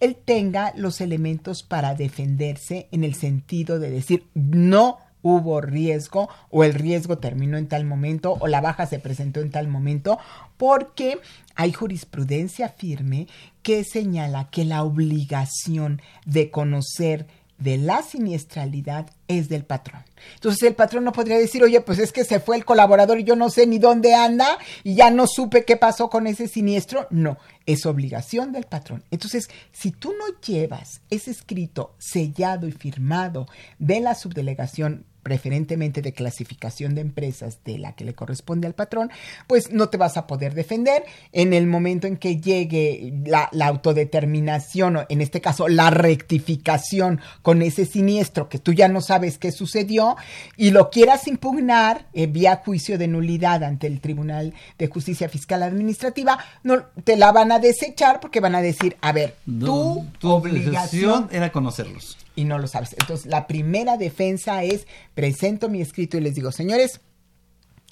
él 0.00 0.16
tenga 0.24 0.72
los 0.76 1.00
elementos 1.00 1.62
para 1.62 1.94
defenderse 1.94 2.88
en 2.92 3.04
el 3.04 3.14
sentido 3.14 3.78
de 3.78 3.90
decir 3.90 4.26
no 4.34 4.98
hubo 5.24 5.62
riesgo 5.62 6.28
o 6.50 6.64
el 6.64 6.74
riesgo 6.74 7.18
terminó 7.18 7.56
en 7.56 7.66
tal 7.66 7.84
momento 7.84 8.36
o 8.38 8.46
la 8.46 8.60
baja 8.60 8.86
se 8.86 8.98
presentó 8.98 9.40
en 9.40 9.50
tal 9.50 9.66
momento 9.68 10.18
porque 10.58 11.18
hay 11.56 11.72
jurisprudencia 11.72 12.68
firme 12.68 13.26
que 13.62 13.84
señala 13.84 14.50
que 14.50 14.66
la 14.66 14.84
obligación 14.84 16.02
de 16.26 16.50
conocer 16.50 17.26
de 17.58 17.78
la 17.78 18.02
siniestralidad 18.02 19.10
es 19.28 19.48
del 19.48 19.64
patrón. 19.64 20.02
Entonces 20.34 20.62
el 20.62 20.74
patrón 20.74 21.04
no 21.04 21.12
podría 21.12 21.38
decir, 21.38 21.62
oye, 21.62 21.80
pues 21.80 21.98
es 21.98 22.12
que 22.12 22.24
se 22.24 22.40
fue 22.40 22.56
el 22.56 22.64
colaborador 22.64 23.20
y 23.20 23.24
yo 23.24 23.36
no 23.36 23.50
sé 23.50 23.66
ni 23.66 23.78
dónde 23.78 24.14
anda 24.14 24.58
y 24.82 24.94
ya 24.94 25.10
no 25.10 25.26
supe 25.26 25.64
qué 25.64 25.76
pasó 25.76 26.10
con 26.10 26.26
ese 26.26 26.48
siniestro. 26.48 27.06
No, 27.10 27.38
es 27.66 27.86
obligación 27.86 28.52
del 28.52 28.64
patrón. 28.64 29.04
Entonces, 29.10 29.48
si 29.72 29.90
tú 29.90 30.12
no 30.12 30.40
llevas 30.40 31.00
ese 31.10 31.30
escrito 31.30 31.94
sellado 31.98 32.66
y 32.66 32.72
firmado 32.72 33.46
de 33.78 34.00
la 34.00 34.14
subdelegación 34.14 35.06
preferentemente 35.24 36.02
de 36.02 36.12
clasificación 36.12 36.94
de 36.94 37.00
empresas 37.00 37.58
de 37.64 37.78
la 37.78 37.94
que 37.94 38.04
le 38.04 38.14
corresponde 38.14 38.68
al 38.68 38.74
patrón, 38.74 39.10
pues 39.48 39.72
no 39.72 39.88
te 39.88 39.96
vas 39.96 40.16
a 40.16 40.28
poder 40.28 40.54
defender. 40.54 41.02
En 41.32 41.52
el 41.52 41.66
momento 41.66 42.06
en 42.06 42.16
que 42.16 42.36
llegue 42.40 43.12
la, 43.26 43.48
la 43.50 43.66
autodeterminación, 43.66 44.98
o 44.98 45.06
en 45.08 45.20
este 45.20 45.40
caso 45.40 45.66
la 45.66 45.90
rectificación 45.90 47.20
con 47.42 47.62
ese 47.62 47.86
siniestro 47.86 48.48
que 48.48 48.58
tú 48.58 48.72
ya 48.72 48.86
no 48.86 49.00
sabes 49.00 49.38
qué 49.38 49.50
sucedió 49.50 50.16
y 50.56 50.70
lo 50.70 50.90
quieras 50.90 51.26
impugnar 51.26 52.06
eh, 52.12 52.26
vía 52.26 52.60
juicio 52.64 52.98
de 52.98 53.08
nulidad 53.08 53.64
ante 53.64 53.86
el 53.86 54.00
Tribunal 54.00 54.52
de 54.78 54.86
Justicia 54.86 55.28
Fiscal 55.28 55.62
Administrativa, 55.62 56.38
no 56.62 56.84
te 57.02 57.16
la 57.16 57.32
van 57.32 57.50
a 57.50 57.58
desechar 57.58 58.20
porque 58.20 58.40
van 58.40 58.54
a 58.54 58.60
decir, 58.60 58.96
a 59.00 59.12
ver, 59.12 59.36
tu, 59.46 60.06
tu 60.18 60.30
obligación 60.30 61.28
era 61.32 61.50
conocerlos 61.50 62.18
y 62.36 62.44
no 62.44 62.58
lo 62.58 62.66
sabes. 62.66 62.94
Entonces, 62.98 63.26
la 63.26 63.46
primera 63.46 63.96
defensa 63.96 64.62
es, 64.64 64.86
presento 65.14 65.68
mi 65.68 65.80
escrito 65.80 66.16
y 66.16 66.20
les 66.20 66.34
digo, 66.34 66.50
señores, 66.52 67.00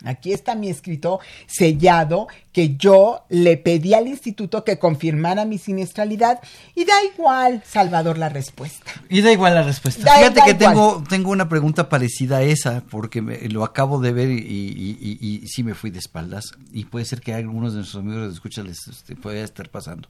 aquí 0.05 0.33
está 0.33 0.57
mi 0.57 0.69
escrito 0.69 1.21
sellado 1.47 2.27
que 2.51 2.77
yo 2.77 3.25
le 3.29 3.57
pedí 3.57 3.95
al 3.95 4.09
instituto 4.09 4.65
que 4.65 4.77
confirmara 4.81 5.45
mi 5.45 5.59
siniestralidad 5.59 6.41
y 6.75 6.85
da 6.85 6.95
igual, 7.15 7.63
Salvador, 7.65 8.19
la 8.19 8.29
respuesta. 8.29 8.91
Y 9.09 9.21
da 9.21 9.31
igual 9.31 9.55
la 9.55 9.63
respuesta. 9.63 10.03
Da- 10.05 10.17
Fíjate 10.17 10.41
da 10.41 10.45
que 10.47 10.51
igual. 10.51 10.71
tengo, 10.75 11.05
tengo 11.09 11.31
una 11.31 11.49
pregunta 11.49 11.89
parecida 11.89 12.39
a 12.39 12.43
esa, 12.43 12.83
porque 12.91 13.23
me- 13.23 13.49
lo 13.49 13.63
acabo 13.63 14.01
de 14.01 14.13
ver 14.13 14.31
y, 14.31 14.39
y, 14.41 14.99
y- 15.21 15.41
y 15.45 15.47
sí 15.47 15.63
me 15.63 15.75
fui 15.75 15.91
de 15.91 16.01
espaldas. 16.01 16.47
Y 16.73 16.87
puede 16.87 17.05
ser 17.05 17.21
que 17.21 17.33
a 17.33 17.37
algunos 17.37 17.73
de 17.73 17.79
nuestros 17.79 18.03
amigos 18.03 18.27
de 18.27 18.35
escucha 18.35 18.65
les 18.65 18.89
este, 18.89 19.15
pueda 19.15 19.45
estar 19.45 19.69
pasando. 19.69 20.09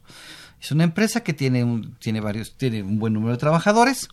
Es 0.58 0.70
una 0.72 0.84
empresa 0.84 1.22
que 1.22 1.34
tiene 1.34 1.64
un, 1.64 1.96
tiene 1.96 2.20
varios, 2.20 2.56
tiene 2.56 2.82
un 2.82 2.98
buen 2.98 3.12
número 3.12 3.32
de 3.32 3.38
trabajadores. 3.38 4.08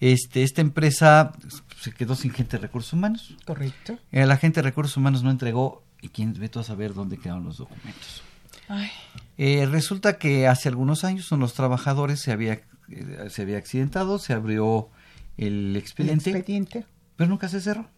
Este, 0.00 0.42
esta 0.42 0.60
empresa 0.62 1.32
se 1.80 1.92
quedó 1.92 2.14
sin 2.16 2.32
gente 2.32 2.56
de 2.56 2.62
recursos 2.62 2.92
humanos. 2.94 3.36
Correcto. 3.46 3.98
Eh, 4.12 4.26
la 4.26 4.36
gente 4.36 4.60
de 4.60 4.62
recursos 4.62 4.96
humanos 4.96 5.22
no 5.22 5.30
entregó, 5.30 5.82
y 6.00 6.08
quién 6.08 6.32
ve 6.32 6.48
tú 6.48 6.60
a 6.60 6.64
saber 6.64 6.94
dónde 6.94 7.18
quedaron 7.18 7.44
los 7.44 7.58
documentos. 7.58 8.22
Ay. 8.68 8.90
Eh, 9.36 9.66
resulta 9.70 10.16
que 10.18 10.46
hace 10.46 10.68
algunos 10.68 11.04
años 11.04 11.26
son 11.26 11.40
los 11.40 11.54
trabajadores 11.54 12.20
se 12.20 12.32
había 12.32 12.60
eh, 12.90 13.28
se 13.30 13.42
había 13.42 13.58
accidentado, 13.58 14.18
se 14.18 14.32
abrió 14.32 14.88
el 15.36 15.76
expediente, 15.76 16.30
El 16.30 16.36
expediente. 16.36 16.86
pero 17.16 17.30
nunca 17.30 17.48
se 17.48 17.60
cerró. 17.60 17.88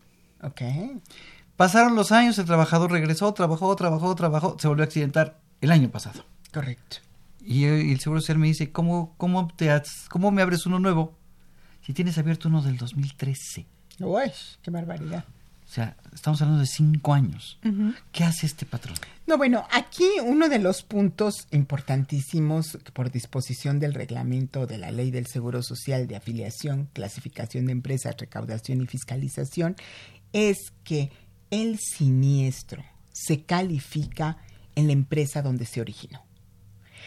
Ok. 0.43 0.63
Pasaron 1.57 1.95
los 1.95 2.13
años, 2.13 2.39
el 2.39 2.47
trabajador 2.47 2.91
regresó, 2.91 3.33
trabajó, 3.35 3.75
trabajó, 3.77 4.15
trabajó, 4.15 4.57
se 4.59 4.69
volvió 4.69 4.83
a 4.83 4.87
accidentar 4.87 5.41
el 5.61 5.71
año 5.71 5.91
pasado. 5.91 6.25
Correcto. 6.53 6.99
Y, 7.41 7.65
eh, 7.65 7.85
y 7.85 7.93
el 7.93 8.01
Seguro 8.01 8.21
Social 8.21 8.39
me 8.39 8.49
dice, 8.49 8.73
¿cómo, 8.73 9.15
cómo, 9.17 9.49
te, 9.57 9.71
¿cómo 10.09 10.31
me 10.31 10.43
abres 10.43 10.67
uno 10.67 10.79
nuevo? 10.79 11.17
Si 11.85 11.93
tienes 11.93 12.17
abierto 12.19 12.49
uno 12.49 12.63
del 12.63 12.77
2013. 12.77 13.67
Uy, 14.01 14.33
qué 14.63 14.71
barbaridad. 14.71 15.25
O 15.73 15.75
sea, 15.75 15.97
estamos 16.13 16.43
hablando 16.43 16.61
de 16.61 16.67
cinco 16.67 17.15
años. 17.15 17.59
¿Qué 18.13 18.25
hace 18.25 18.45
este 18.45 18.67
patrón? 18.67 18.97
No, 19.27 19.39
bueno, 19.39 19.67
aquí 19.71 20.05
uno 20.23 20.51
de 20.51 20.59
los 20.59 20.83
puntos 20.83 21.47
importantísimos 21.51 22.79
por 22.93 23.11
disposición 23.11 23.79
del 23.79 23.95
reglamento 23.95 24.67
de 24.67 24.77
la 24.77 24.91
Ley 24.91 25.11
del 25.11 25.27
Seguro 25.27 25.63
Social 25.63 26.09
de 26.09 26.17
afiliación, 26.17 26.91
clasificación 26.93 27.67
de 27.67 27.73
empresas, 27.73 28.17
recaudación 28.19 28.83
y 28.83 28.87
fiscalización 28.87 29.77
es 30.35 30.59
que 30.85 31.11
el 31.51 31.79
siniestro 31.79 32.85
se 33.11 33.43
califica 33.43 34.39
en 34.75 34.89
la 34.89 34.93
empresa 34.93 35.41
donde 35.41 35.65
se 35.65 35.81
originó. 35.81 36.23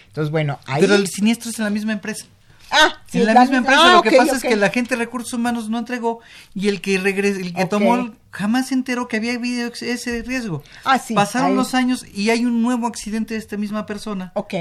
Entonces, 0.08 0.32
bueno, 0.32 0.60
ahí... 0.66 0.82
Pero 0.82 0.96
el 0.96 1.08
siniestro 1.08 1.50
es 1.50 1.60
en 1.60 1.66
la 1.66 1.72
misma 1.72 1.94
empresa. 1.94 2.26
Ah, 2.72 3.02
sí, 3.08 3.20
en 3.20 3.26
la 3.28 3.42
misma 3.42 3.58
empresa, 3.58 3.82
Ah, 3.84 3.94
lo 3.98 4.02
que 4.02 4.12
pasa 4.18 4.36
es 4.38 4.42
que 4.42 4.56
la 4.56 4.70
gente 4.70 4.96
de 4.96 5.04
recursos 5.06 5.34
humanos 5.34 5.70
no 5.70 5.78
entregó 5.80 6.20
y 6.54 6.68
el 6.68 6.82
que 6.82 6.98
regres, 6.98 7.38
el 7.38 7.54
que 7.54 7.66
tomó 7.66 8.12
jamás 8.32 8.68
se 8.68 8.74
enteró 8.74 9.08
que 9.08 9.18
había 9.18 9.34
habido 9.34 9.72
ese 9.74 10.22
riesgo. 10.24 10.64
Ah, 10.84 11.00
sí, 11.00 11.14
Pasaron 11.14 11.50
ahí. 11.52 11.56
los 11.56 11.74
años 11.74 12.06
y 12.14 12.30
hay 12.32 12.46
un 12.46 12.62
nuevo 12.62 12.88
accidente 12.88 13.34
de 13.36 13.40
esta 13.40 13.56
misma 13.58 13.86
persona. 13.86 14.32
Ok. 14.36 14.54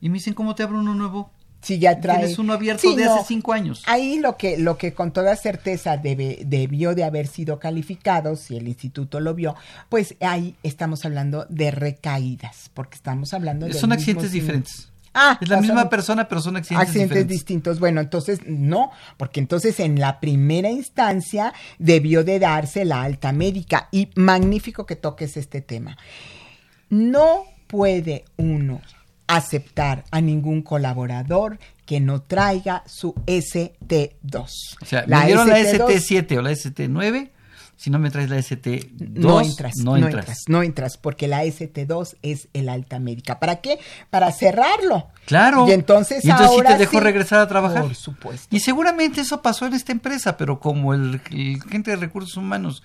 Y 0.00 0.08
me 0.08 0.14
dicen, 0.14 0.34
¿cómo 0.34 0.54
te 0.54 0.62
abro 0.62 0.78
uno 0.78 0.94
nuevo? 0.94 1.30
Si 1.62 1.78
ya 1.80 1.98
trae... 2.00 2.18
Tienes 2.18 2.38
uno 2.38 2.52
abierto 2.52 2.82
Sí, 2.88 2.94
de 2.94 3.06
no. 3.06 3.14
hace 3.16 3.24
cinco 3.26 3.52
años. 3.52 3.82
Ahí 3.86 4.20
lo 4.20 4.36
que, 4.36 4.56
lo 4.58 4.76
que 4.78 4.92
con 4.92 5.10
toda 5.12 5.34
certeza 5.34 5.96
debe, 5.96 6.42
debió 6.46 6.94
de 6.94 7.02
haber 7.02 7.26
sido 7.26 7.58
calificado, 7.58 8.36
si 8.36 8.56
el 8.56 8.68
instituto 8.68 9.18
lo 9.18 9.34
vio, 9.34 9.56
pues 9.88 10.14
ahí 10.20 10.54
estamos 10.62 11.04
hablando 11.04 11.46
de 11.48 11.72
recaídas, 11.72 12.70
porque 12.74 12.94
estamos 12.96 13.34
hablando 13.34 13.66
de... 13.66 13.72
Son 13.72 13.90
accidentes 13.90 14.30
diferentes. 14.30 14.90
Ah, 15.18 15.38
Es 15.40 15.48
la 15.48 15.60
misma 15.62 15.88
persona, 15.88 16.28
pero 16.28 16.42
son 16.42 16.56
accidentes, 16.56 16.88
accidentes 16.88 17.08
diferentes. 17.10 17.36
distintos. 17.38 17.80
Bueno, 17.80 18.02
entonces 18.02 18.40
no, 18.46 18.90
porque 19.16 19.40
entonces 19.40 19.80
en 19.80 19.98
la 19.98 20.20
primera 20.20 20.70
instancia 20.70 21.54
debió 21.78 22.22
de 22.22 22.38
darse 22.38 22.84
la 22.84 23.02
alta 23.02 23.32
médica 23.32 23.88
y 23.90 24.10
magnífico 24.14 24.84
que 24.84 24.94
toques 24.94 25.38
este 25.38 25.62
tema. 25.62 25.96
No 26.90 27.44
puede 27.66 28.26
uno 28.36 28.82
aceptar 29.26 30.04
a 30.10 30.20
ningún 30.20 30.62
colaborador 30.62 31.58
que 31.86 31.98
no 32.00 32.20
traiga 32.22 32.82
su 32.86 33.14
ST2. 33.26 34.46
O 34.82 34.84
sea, 34.84 35.04
me 35.06 35.24
dieron 35.26 35.48
la 35.48 35.58
ST2 35.60 35.86
ST7 35.88 36.38
o 36.38 36.42
la 36.42 36.52
ST9 36.52 37.30
si 37.76 37.90
no 37.90 37.98
me 37.98 38.10
traes 38.10 38.30
la 38.30 38.36
ST2, 38.38 38.90
no 38.98 39.40
entras, 39.40 39.74
no 39.84 39.96
no 39.98 40.06
entras. 40.08 40.38
no 40.48 40.62
entras, 40.62 40.96
porque 40.96 41.28
la 41.28 41.44
ST2 41.44 42.16
es 42.22 42.48
el 42.54 42.68
alta 42.68 42.98
médica. 42.98 43.38
¿Para 43.38 43.56
qué? 43.60 43.78
Para 44.10 44.32
cerrarlo. 44.32 45.08
Claro. 45.26 45.68
Y 45.68 45.72
entonces, 45.72 46.24
Y 46.24 46.30
entonces 46.30 46.56
sí 46.58 46.62
te 46.66 46.78
dejó 46.78 46.92
sí. 46.98 47.00
regresar 47.00 47.40
a 47.40 47.48
trabajar. 47.48 47.82
Por 47.82 47.94
supuesto. 47.94 48.54
Y 48.54 48.60
seguramente 48.60 49.20
eso 49.20 49.42
pasó 49.42 49.66
en 49.66 49.74
esta 49.74 49.92
empresa, 49.92 50.36
pero 50.36 50.58
como 50.58 50.94
el, 50.94 51.20
el 51.30 51.62
gente 51.64 51.90
de 51.90 51.96
recursos 51.96 52.36
humanos 52.36 52.82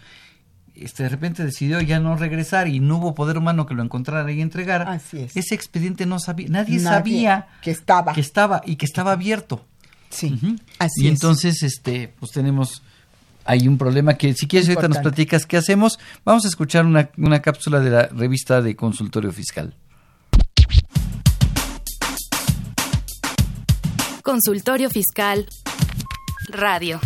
este, 0.76 1.04
de 1.04 1.10
repente 1.10 1.44
decidió 1.44 1.80
ya 1.82 2.00
no 2.00 2.16
regresar 2.16 2.68
y 2.68 2.80
no 2.80 2.98
hubo 2.98 3.14
poder 3.14 3.38
humano 3.38 3.66
que 3.66 3.74
lo 3.74 3.84
encontrara 3.84 4.30
y 4.32 4.42
entregara, 4.42 4.92
Así 4.92 5.20
es. 5.20 5.36
ese 5.38 5.54
expediente 5.54 6.06
no 6.06 6.18
sabía, 6.20 6.48
nadie, 6.50 6.78
Nadie 6.78 6.80
sabía 6.98 7.48
que 7.62 7.72
estaba. 7.72 8.14
que 8.14 8.22
estaba 8.22 8.62
y 8.66 8.78
que 8.78 8.86
estaba 8.86 9.12
abierto. 9.12 9.66
Sí, 10.10 10.34
Ujú. 10.34 10.56
así 10.80 11.04
y 11.04 11.08
es. 11.08 11.14
entonces, 11.14 11.62
este, 11.64 12.14
pues 12.20 12.32
tenemos 12.32 12.84
hay 13.46 13.68
un 13.68 13.78
problema 13.78 14.16
que 14.16 14.34
si 14.34 14.48
quieres 14.48 14.70
ahorita 14.70 14.88
nos 14.88 15.00
platicas 15.00 15.46
qué 15.46 15.58
hacemos. 15.58 16.00
Vamos 16.26 16.46
a 16.46 16.48
escuchar 16.48 16.86
una, 16.86 17.10
una 17.18 17.42
cápsula 17.42 17.80
de 17.80 17.90
la 17.90 18.08
revista 18.08 18.62
de 18.62 18.76
Consultorio 18.76 19.32
Fiscal. 19.32 19.76
Consultorio 24.24 24.90
Fiscal 24.90 25.48
Radio. 26.50 27.00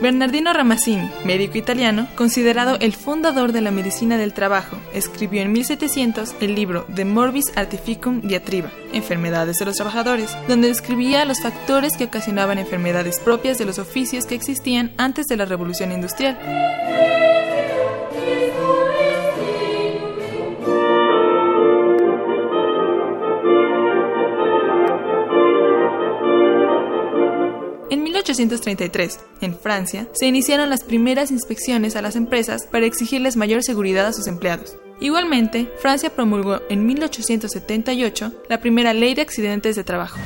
Bernardino 0.00 0.54
Ramazzini, 0.54 1.10
médico 1.24 1.58
italiano, 1.58 2.08
considerado 2.16 2.78
el 2.80 2.94
fundador 2.94 3.52
de 3.52 3.60
la 3.60 3.70
medicina 3.70 4.16
del 4.16 4.32
trabajo, 4.32 4.78
escribió 4.94 5.42
en 5.42 5.52
1700 5.52 6.36
el 6.40 6.54
libro 6.54 6.86
De 6.88 7.04
Morbis 7.04 7.52
Artificum 7.54 8.22
Diatriba, 8.22 8.70
Enfermedades 8.94 9.58
de 9.58 9.66
los 9.66 9.76
Trabajadores, 9.76 10.34
donde 10.48 10.68
describía 10.68 11.26
los 11.26 11.42
factores 11.42 11.98
que 11.98 12.04
ocasionaban 12.04 12.58
enfermedades 12.58 13.20
propias 13.20 13.58
de 13.58 13.66
los 13.66 13.78
oficios 13.78 14.24
que 14.24 14.34
existían 14.34 14.92
antes 14.96 15.26
de 15.26 15.36
la 15.36 15.44
Revolución 15.44 15.92
Industrial. 15.92 16.38
En 28.40 28.46
1833, 28.48 29.20
en 29.42 29.54
Francia, 29.54 30.08
se 30.14 30.26
iniciaron 30.26 30.70
las 30.70 30.82
primeras 30.82 31.30
inspecciones 31.30 31.94
a 31.94 32.00
las 32.00 32.16
empresas 32.16 32.66
para 32.66 32.86
exigirles 32.86 33.36
mayor 33.36 33.62
seguridad 33.62 34.06
a 34.06 34.14
sus 34.14 34.26
empleados. 34.26 34.78
Igualmente, 34.98 35.70
Francia 35.78 36.08
promulgó 36.08 36.60
en 36.70 36.86
1878 36.86 38.32
la 38.48 38.58
primera 38.62 38.94
ley 38.94 39.14
de 39.14 39.20
accidentes 39.20 39.76
de 39.76 39.84
trabajo. 39.84 40.18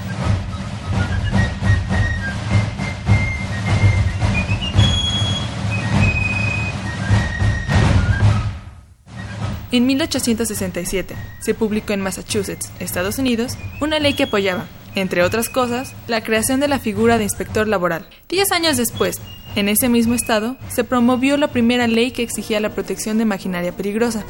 En 9.72 9.86
1867 9.86 11.16
se 11.40 11.54
publicó 11.54 11.94
en 11.94 12.00
Massachusetts, 12.00 12.70
Estados 12.78 13.18
Unidos, 13.18 13.58
una 13.80 13.98
ley 13.98 14.14
que 14.14 14.22
apoyaba, 14.22 14.68
entre 14.94 15.22
otras 15.22 15.48
cosas, 15.48 15.94
la 16.06 16.22
creación 16.22 16.60
de 16.60 16.68
la 16.68 16.78
figura 16.78 17.18
de 17.18 17.24
inspector 17.24 17.66
laboral. 17.66 18.08
Diez 18.28 18.52
años 18.52 18.76
después, 18.76 19.20
en 19.56 19.68
ese 19.68 19.88
mismo 19.88 20.14
estado, 20.14 20.56
se 20.68 20.84
promovió 20.84 21.36
la 21.36 21.48
primera 21.48 21.86
ley 21.86 22.10
que 22.10 22.22
exigía 22.22 22.60
la 22.60 22.70
protección 22.70 23.18
de 23.18 23.24
maquinaria 23.24 23.72
peligrosa. 23.72 24.24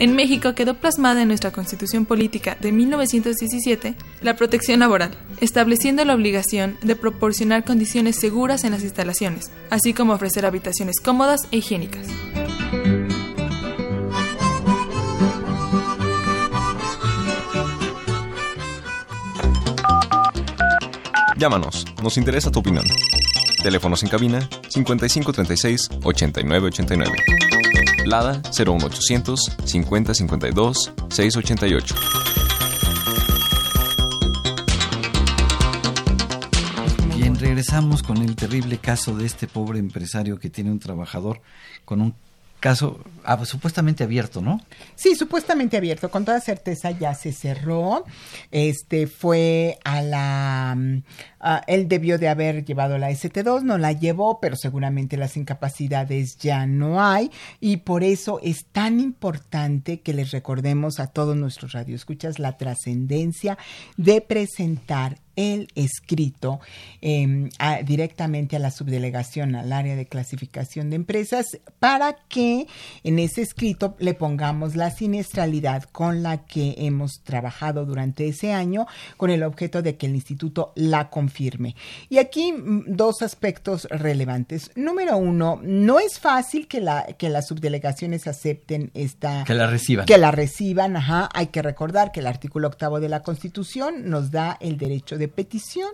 En 0.00 0.16
México 0.16 0.54
quedó 0.54 0.72
plasmada 0.78 1.20
en 1.20 1.28
nuestra 1.28 1.52
Constitución 1.52 2.06
Política 2.06 2.56
de 2.58 2.72
1917 2.72 3.94
la 4.22 4.34
protección 4.34 4.80
laboral, 4.80 5.10
estableciendo 5.42 6.02
la 6.06 6.14
obligación 6.14 6.78
de 6.80 6.96
proporcionar 6.96 7.64
condiciones 7.64 8.16
seguras 8.16 8.64
en 8.64 8.70
las 8.70 8.82
instalaciones, 8.82 9.50
así 9.68 9.92
como 9.92 10.14
ofrecer 10.14 10.46
habitaciones 10.46 10.96
cómodas 11.04 11.42
e 11.50 11.58
higiénicas. 11.58 12.06
Llámanos, 21.36 21.84
nos 22.02 22.16
interesa 22.16 22.50
tu 22.50 22.60
opinión. 22.60 22.86
Teléfonos 23.62 24.02
en 24.02 24.08
cabina 24.08 24.48
5536 24.70 25.90
8989. 26.02 27.49
Lada 28.04 28.40
01800 28.50 29.40
5052 29.64 30.92
688. 31.10 31.94
Bien, 37.16 37.38
regresamos 37.38 38.02
con 38.02 38.18
el 38.18 38.36
terrible 38.36 38.78
caso 38.78 39.14
de 39.14 39.26
este 39.26 39.46
pobre 39.46 39.78
empresario 39.78 40.38
que 40.38 40.48
tiene 40.50 40.70
un 40.70 40.78
trabajador 40.78 41.42
con 41.84 42.00
un 42.00 42.14
caso 42.60 43.00
ah, 43.24 43.44
supuestamente 43.44 44.04
abierto, 44.04 44.40
¿no? 44.40 44.60
Sí, 44.94 45.16
supuestamente 45.16 45.76
abierto. 45.76 46.10
Con 46.10 46.24
toda 46.24 46.40
certeza 46.40 46.90
ya 46.90 47.14
se 47.14 47.32
cerró. 47.32 48.04
Este 48.50 49.06
fue 49.06 49.78
a 49.84 50.02
la. 50.02 50.74
mm, 50.76 51.02
ah, 51.40 51.62
él 51.66 51.88
debió 51.88 52.18
de 52.18 52.28
haber 52.28 52.64
llevado 52.64 52.98
la 52.98 53.10
ST2, 53.10 53.62
no 53.62 53.78
la 53.78 53.92
llevó, 53.92 54.40
pero 54.40 54.56
seguramente 54.56 55.16
las 55.16 55.36
incapacidades 55.36 56.36
ya 56.38 56.66
no 56.66 57.02
hay. 57.02 57.30
Y 57.60 57.78
por 57.78 58.04
eso 58.04 58.40
es 58.42 58.66
tan 58.66 59.00
importante 59.00 60.00
que 60.00 60.12
les 60.12 60.30
recordemos 60.30 61.00
a 61.00 61.08
todos 61.08 61.36
nuestros 61.36 61.72
radioescuchas 61.72 62.38
la 62.38 62.56
trascendencia 62.56 63.58
de 63.96 64.20
presentar 64.20 65.18
el 65.36 65.68
escrito 65.74 66.60
eh, 67.00 67.48
a- 67.58 67.82
directamente 67.82 68.56
a 68.56 68.58
la 68.58 68.70
subdelegación, 68.70 69.54
al 69.54 69.72
área 69.72 69.96
de 69.96 70.06
clasificación 70.06 70.90
de 70.90 70.96
empresas, 70.96 71.46
para 71.78 72.16
que 72.28 72.66
en 73.04 73.18
ese 73.18 73.42
escrito 73.42 73.96
le 73.98 74.14
pongamos 74.14 74.76
la 74.76 74.90
siniestralidad 74.90 75.84
con 75.84 76.22
la 76.22 76.44
que 76.44 76.74
hemos 76.78 77.20
trabajado 77.22 77.86
durante 77.86 78.28
ese 78.28 78.52
año, 78.52 78.86
con 79.16 79.30
el 79.30 79.42
objeto 79.42 79.82
de 79.82 79.96
que 79.96 80.06
el 80.06 80.14
instituto 80.14 80.72
la 80.74 81.10
confirme. 81.10 81.76
Y 82.08 82.18
aquí 82.18 82.52
mm, 82.52 82.84
dos 82.88 83.22
aspectos 83.22 83.86
relevantes. 83.90 84.70
Número 84.74 85.16
uno, 85.16 85.60
no 85.62 86.00
es 86.00 86.18
fácil 86.18 86.66
que, 86.68 86.80
la, 86.80 87.04
que 87.18 87.28
las 87.28 87.48
subdelegaciones 87.48 88.26
acepten 88.26 88.90
esta... 88.94 89.44
Que 89.44 89.54
la 89.54 89.66
reciban. 89.66 90.06
Que 90.06 90.18
la 90.18 90.30
reciban, 90.30 90.96
ajá. 90.96 91.28
Hay 91.34 91.46
que 91.48 91.62
recordar 91.62 92.12
que 92.12 92.20
el 92.20 92.26
artículo 92.26 92.68
octavo 92.68 93.00
de 93.00 93.08
la 93.08 93.22
Constitución 93.22 94.08
nos 94.10 94.30
da 94.30 94.56
el 94.60 94.76
derecho 94.76 95.18
de 95.20 95.28
petición 95.28 95.90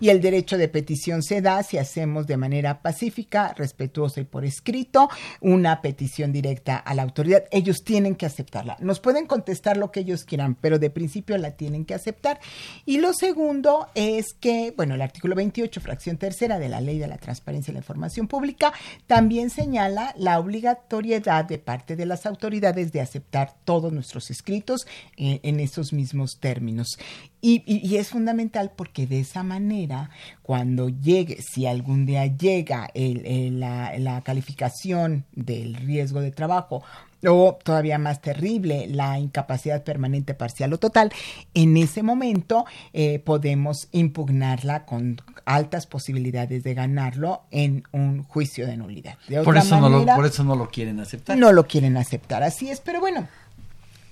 y 0.00 0.10
el 0.10 0.20
derecho 0.20 0.58
de 0.58 0.68
petición 0.68 1.22
se 1.22 1.40
da 1.40 1.62
si 1.62 1.78
hacemos 1.78 2.26
de 2.26 2.36
manera 2.36 2.82
pacífica, 2.82 3.54
respetuosa 3.56 4.20
y 4.20 4.24
por 4.24 4.44
escrito 4.44 5.08
una 5.40 5.80
petición 5.80 6.30
directa 6.30 6.76
a 6.76 6.92
la 6.94 7.02
autoridad. 7.02 7.44
Ellos 7.50 7.84
tienen 7.84 8.14
que 8.16 8.26
aceptarla. 8.26 8.76
Nos 8.80 9.00
pueden 9.00 9.26
contestar 9.26 9.78
lo 9.78 9.90
que 9.90 10.00
ellos 10.00 10.24
quieran, 10.24 10.54
pero 10.56 10.78
de 10.78 10.90
principio 10.90 11.38
la 11.38 11.52
tienen 11.52 11.86
que 11.86 11.94
aceptar. 11.94 12.38
Y 12.84 12.98
lo 12.98 13.14
segundo 13.14 13.88
es 13.94 14.34
que, 14.34 14.74
bueno, 14.76 14.94
el 14.94 15.02
artículo 15.02 15.34
28, 15.34 15.80
fracción 15.80 16.18
tercera 16.18 16.58
de 16.58 16.68
la 16.68 16.80
Ley 16.80 16.98
de 16.98 17.06
la 17.06 17.16
Transparencia 17.16 17.70
y 17.70 17.74
la 17.74 17.80
Información 17.80 18.28
Pública 18.28 18.72
también 19.06 19.50
señala 19.50 20.14
la 20.18 20.38
obligatoriedad 20.38 21.44
de 21.44 21.58
parte 21.58 21.96
de 21.96 22.06
las 22.06 22.26
autoridades 22.26 22.92
de 22.92 23.00
aceptar 23.00 23.54
todos 23.64 23.92
nuestros 23.92 24.30
escritos 24.30 24.86
eh, 25.16 25.40
en 25.42 25.60
esos 25.60 25.92
mismos 25.92 26.38
términos. 26.40 26.98
Y, 27.46 27.62
y- 27.66 27.86
y 27.86 27.96
es 27.98 28.08
fundamental 28.08 28.72
porque 28.74 29.06
de 29.06 29.20
esa 29.20 29.42
manera, 29.42 30.08
cuando 30.42 30.88
llegue, 30.88 31.42
si 31.42 31.66
algún 31.66 32.06
día 32.06 32.24
llega 32.24 32.88
el- 32.94 33.26
el- 33.26 33.60
la, 33.60 33.92
la 33.98 34.22
calificación 34.22 35.26
del 35.34 35.74
riesgo 35.74 36.20
de 36.22 36.30
trabajo 36.30 36.82
o 37.26 37.58
todavía 37.62 37.98
más 37.98 38.22
terrible, 38.22 38.86
la 38.88 39.18
incapacidad 39.18 39.82
permanente 39.84 40.32
parcial 40.34 40.72
o 40.72 40.78
total, 40.78 41.10
en 41.52 41.76
ese 41.76 42.02
momento 42.02 42.64
eh, 42.94 43.18
podemos 43.18 43.88
impugnarla 43.92 44.86
con 44.86 45.20
altas 45.44 45.86
posibilidades 45.86 46.62
de 46.64 46.72
ganarlo 46.72 47.42
en 47.50 47.84
un 47.92 48.22
juicio 48.22 48.66
de 48.66 48.76
nulidad. 48.78 49.18
De 49.28 49.36
Por 49.42 49.54
otra 49.56 49.62
eso, 49.66 49.80
no 49.80 49.88
lo, 49.90 50.06
por 50.16 50.24
eso 50.26 50.44
no 50.44 50.56
lo 50.56 50.68
quieren 50.70 50.98
aceptar. 51.00 51.36
no 51.36 51.52
lo 51.52 51.66
quieren 51.66 51.98
aceptar, 51.98 52.42
así 52.42 52.70
es, 52.70 52.80
pero 52.80 53.00
bueno. 53.00 53.28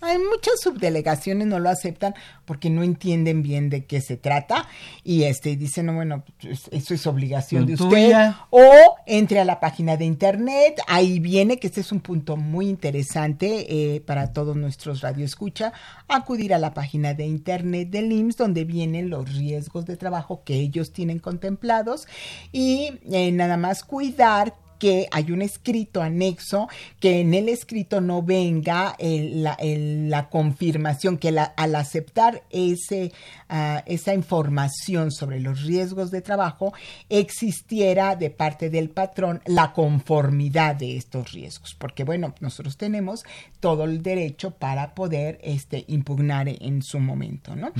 Hay 0.02 0.18
muchas 0.18 0.60
subdelegaciones 0.60 1.46
no 1.46 1.60
lo 1.60 1.70
aceptan 1.70 2.14
porque 2.44 2.70
no 2.70 2.82
entienden 2.82 3.40
bien 3.42 3.70
de 3.70 3.84
qué 3.86 4.00
se 4.00 4.16
trata 4.16 4.66
y 5.04 5.22
este 5.22 5.54
dicen, 5.54 5.86
no, 5.86 5.94
bueno, 5.94 6.24
pues, 6.40 6.68
eso 6.72 6.92
es 6.92 7.06
obligación 7.06 7.66
de 7.66 7.74
usted 7.74 7.88
tuya. 7.88 8.46
o 8.50 8.62
entre 9.06 9.38
a 9.38 9.44
la 9.44 9.60
página 9.60 9.96
de 9.96 10.04
internet, 10.04 10.80
ahí 10.88 11.20
viene 11.20 11.58
que 11.58 11.68
este 11.68 11.82
es 11.82 11.92
un 11.92 12.00
punto 12.00 12.36
muy 12.36 12.68
interesante 12.68 13.94
eh, 13.94 14.00
para 14.00 14.32
todos 14.32 14.56
nuestros 14.56 15.02
radioescucha, 15.02 15.72
acudir 16.08 16.52
a 16.52 16.58
la 16.58 16.74
página 16.74 17.14
de 17.14 17.26
internet 17.26 17.88
del 17.90 18.10
IMSS 18.10 18.38
donde 18.38 18.64
vienen 18.64 19.08
los 19.08 19.32
riesgos 19.32 19.86
de 19.86 19.96
trabajo 19.96 20.42
que 20.44 20.54
ellos 20.54 20.92
tienen 20.92 21.20
contemplados 21.20 22.08
y 22.50 22.98
eh, 23.12 23.30
nada 23.30 23.56
más 23.56 23.84
cuidar 23.84 24.54
que 24.82 25.06
hay 25.12 25.30
un 25.30 25.42
escrito 25.42 26.02
anexo, 26.02 26.68
que 26.98 27.20
en 27.20 27.34
el 27.34 27.48
escrito 27.48 28.00
no 28.00 28.20
venga 28.20 28.96
el- 28.98 29.44
la, 29.44 29.52
el- 29.60 30.10
la 30.10 30.28
confirmación, 30.28 31.18
que 31.18 31.30
la- 31.30 31.44
al 31.56 31.76
aceptar 31.76 32.42
ese, 32.50 33.12
ah, 33.48 33.84
esa 33.86 34.12
información 34.12 35.12
sobre 35.12 35.38
los 35.38 35.62
riesgos 35.62 36.10
de 36.10 36.20
trabajo, 36.20 36.72
existiera 37.08 38.16
de 38.16 38.30
parte 38.30 38.70
del 38.70 38.90
patrón 38.90 39.40
la 39.46 39.72
conformidad 39.72 40.74
de 40.74 40.96
estos 40.96 41.30
riesgos, 41.30 41.76
porque 41.78 42.02
bueno, 42.02 42.34
nosotros 42.40 42.76
tenemos 42.76 43.22
todo 43.60 43.84
el 43.84 44.02
derecho 44.02 44.50
para 44.50 44.96
poder 44.96 45.38
este, 45.44 45.84
impugnar 45.86 46.48
en 46.48 46.82
su 46.82 46.98
momento, 46.98 47.54
¿no? 47.54 47.70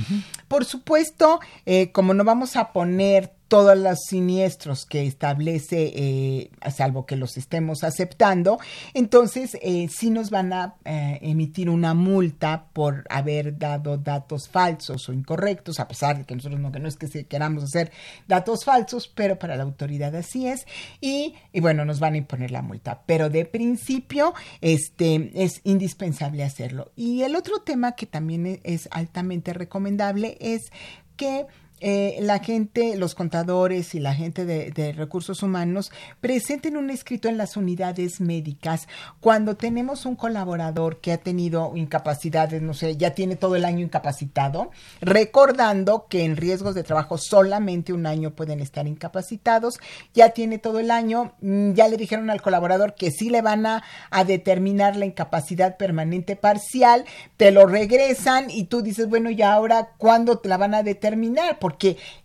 Por 0.47 0.63
supuesto, 0.63 1.41
eh, 1.65 1.91
como 1.91 2.13
no 2.13 2.23
vamos 2.23 2.55
a 2.55 2.71
poner 2.71 3.33
todos 3.53 3.77
los 3.77 3.99
siniestros 3.99 4.87
que 4.87 5.05
establece, 5.05 5.91
eh, 5.95 6.49
salvo 6.75 7.05
que 7.05 7.15
los 7.15 7.37
estemos 7.37 7.83
aceptando, 7.83 8.57
entonces 8.95 9.59
eh, 9.61 9.89
sí 9.95 10.09
nos 10.09 10.31
van 10.31 10.51
a 10.53 10.73
eh, 10.85 11.19
emitir 11.21 11.69
una 11.69 11.93
multa 11.93 12.65
por 12.73 13.05
haber 13.11 13.59
dado 13.59 13.99
datos 13.99 14.49
falsos 14.49 15.07
o 15.07 15.13
incorrectos, 15.13 15.79
a 15.79 15.87
pesar 15.87 16.17
de 16.17 16.23
que 16.25 16.33
nosotros 16.33 16.59
no, 16.59 16.71
que 16.71 16.79
no 16.79 16.87
es 16.87 16.97
que 16.97 17.25
queramos 17.25 17.65
hacer 17.65 17.91
datos 18.27 18.65
falsos, 18.65 19.07
pero 19.07 19.37
para 19.37 19.55
la 19.55 19.61
autoridad 19.61 20.15
así 20.15 20.47
es, 20.47 20.65
y, 20.99 21.35
y 21.51 21.59
bueno, 21.59 21.85
nos 21.85 21.99
van 21.99 22.15
a 22.15 22.17
imponer 22.17 22.49
la 22.49 22.63
multa, 22.63 23.03
pero 23.05 23.29
de 23.29 23.45
principio 23.45 24.33
este, 24.61 25.29
es 25.35 25.61
indispensable 25.63 26.43
hacerlo. 26.43 26.91
Y 26.95 27.21
el 27.21 27.35
otro 27.35 27.59
tema 27.59 27.91
que 27.91 28.07
también 28.07 28.47
e- 28.47 28.61
es 28.63 28.89
altamente 28.89 29.53
recomendable 29.53 30.39
es 30.39 30.71
que 31.15 31.45
eh, 31.85 32.17
la 32.21 32.39
gente, 32.39 32.95
los 32.95 33.13
contadores 33.13 33.93
y 33.93 33.99
la 33.99 34.15
gente 34.15 34.45
de, 34.45 34.93
recursos 34.93 35.43
humanos 35.43 35.91
presenten 36.21 36.77
un 36.77 36.89
escrito 36.89 37.27
en 37.27 37.35
las 37.35 37.57
unidades 37.57 38.21
médicas. 38.21 38.87
Cuando 39.19 39.57
tenemos 39.57 40.05
un 40.05 40.15
colaborador 40.15 41.01
que 41.01 41.11
ha 41.11 41.17
tenido 41.17 41.75
incapacidades, 41.75 42.61
no 42.61 42.73
sé, 42.73 42.95
ya 42.95 43.13
tiene 43.13 43.35
todo 43.35 43.57
el 43.57 43.65
año 43.65 43.81
incapacitado, 43.81 44.71
recordando 45.01 46.07
que 46.07 46.23
en 46.23 46.37
riesgos 46.37 46.73
de 46.73 46.83
trabajo 46.83 47.17
solamente 47.17 47.91
un 47.91 48.05
año 48.05 48.31
pueden 48.31 48.61
estar 48.61 48.87
incapacitados, 48.87 49.77
ya 50.13 50.29
tiene 50.29 50.59
todo 50.59 50.79
el 50.79 50.89
año, 50.89 51.33
mm, 51.41 51.73
ya 51.73 51.89
le 51.89 51.97
dijeron 51.97 52.29
al 52.29 52.41
colaborador 52.41 52.95
que 52.95 53.11
sí 53.11 53.29
le 53.29 53.41
van 53.41 53.65
a, 53.65 53.83
a 54.09 54.23
determinar 54.23 54.95
la 54.95 55.05
incapacidad 55.05 55.75
permanente 55.75 56.37
parcial, 56.37 57.03
te 57.35 57.51
lo 57.51 57.65
regresan 57.65 58.49
y 58.49 58.65
tú 58.65 58.81
dices, 58.81 59.09
bueno, 59.09 59.29
y 59.31 59.41
ahora 59.41 59.89
cuándo 59.97 60.37
te 60.37 60.47
la 60.47 60.55
van 60.55 60.75
a 60.75 60.83
determinar, 60.83 61.59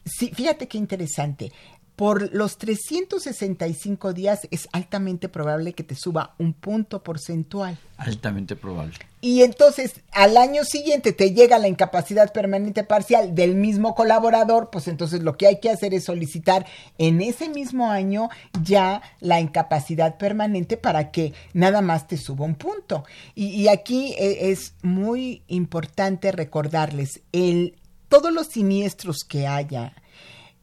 sí, 0.05 0.31
fíjate 0.35 0.69
qué 0.69 0.79
interesante. 0.79 1.53
Por 1.99 2.33
los 2.33 2.59
365 2.59 4.13
días 4.13 4.47
es 4.53 4.69
altamente 4.71 5.29
probable 5.29 5.73
que 5.73 5.83
te 5.83 5.97
suba 5.97 6.37
un 6.39 6.53
punto 6.53 7.03
porcentual. 7.03 7.77
Altamente 7.97 8.55
probable. 8.55 8.95
Y 9.21 9.43
entonces 9.43 9.95
al 10.13 10.37
año 10.37 10.63
siguiente 10.63 11.13
te 11.13 11.33
llega 11.35 11.59
la 11.59 11.67
incapacidad 11.67 12.33
permanente 12.33 12.85
parcial 12.85 13.35
del 13.35 13.57
mismo 13.57 13.97
colaborador, 13.97 14.71
pues 14.71 14.87
entonces 14.87 15.25
lo 15.25 15.37
que 15.37 15.49
hay 15.49 15.59
que 15.59 15.71
hacer 15.71 15.93
es 15.93 16.05
solicitar 16.05 16.67
en 16.99 17.21
ese 17.21 17.49
mismo 17.49 17.91
año 17.91 18.29
ya 18.63 19.03
la 19.19 19.41
incapacidad 19.41 20.19
permanente 20.19 20.77
para 20.77 21.11
que 21.11 21.33
nada 21.53 21.81
más 21.81 22.07
te 22.07 22.17
suba 22.17 22.45
un 22.45 22.55
punto. 22.55 23.03
Y, 23.35 23.47
y 23.47 23.67
aquí 23.67 24.15
eh, 24.19 24.53
es 24.53 24.75
muy 24.83 25.43
importante 25.49 26.31
recordarles 26.31 27.23
el 27.33 27.75
todos 28.09 28.33
los 28.33 28.49
siniestros 28.49 29.25
que 29.29 29.47
haya 29.47 29.95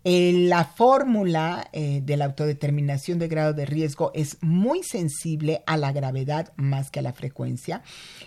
eh, 0.08 0.34
la 0.34 0.66
fórmula 0.66 1.68
eh, 1.74 2.02
de 2.04 2.16
la 2.16 2.26
autodeterminación 2.26 3.18
de 3.18 3.28
grado 3.28 3.54
de 3.54 3.66
riesgo 3.66 4.12
es 4.14 4.38
muy 4.42 4.84
sensible 4.84 5.64
a 5.66 5.78
la 5.78 5.92
gravedad 5.92 6.54
más 6.58 6.92
que 6.92 7.00
a 7.00 7.02
la 7.02 7.12
frecuencia 7.12 7.82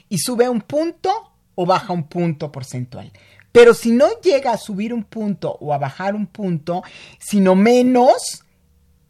y 0.09 0.19
sube 0.19 0.49
un 0.49 0.61
punto 0.61 1.13
o 1.55 1.67
baja 1.67 1.93
un 1.93 2.09
punto 2.09 2.51
porcentual. 2.51 3.13
Pero 3.53 3.75
si 3.75 3.93
no 3.93 4.09
llega 4.23 4.53
a 4.53 4.59
subir 4.59 4.93
un 4.93 5.05
punto 5.05 5.57
o 5.61 5.73
a 5.73 5.79
bajar 5.79 6.17
un 6.17 6.27
punto, 6.27 6.83
sino 7.21 7.55
menos, 7.55 8.45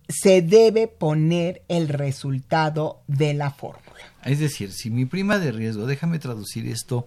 se 0.08 0.42
debe 0.42 0.88
poner 0.88 1.62
el 1.68 1.88
resultado 1.88 3.00
de 3.06 3.32
la 3.32 3.50
fórmula. 3.50 3.88
Es 4.24 4.40
decir, 4.40 4.72
si 4.72 4.90
mi 4.90 5.06
prima 5.06 5.38
de 5.38 5.52
riesgo, 5.52 5.86
déjame 5.86 6.18
traducir 6.18 6.66
esto 6.68 7.06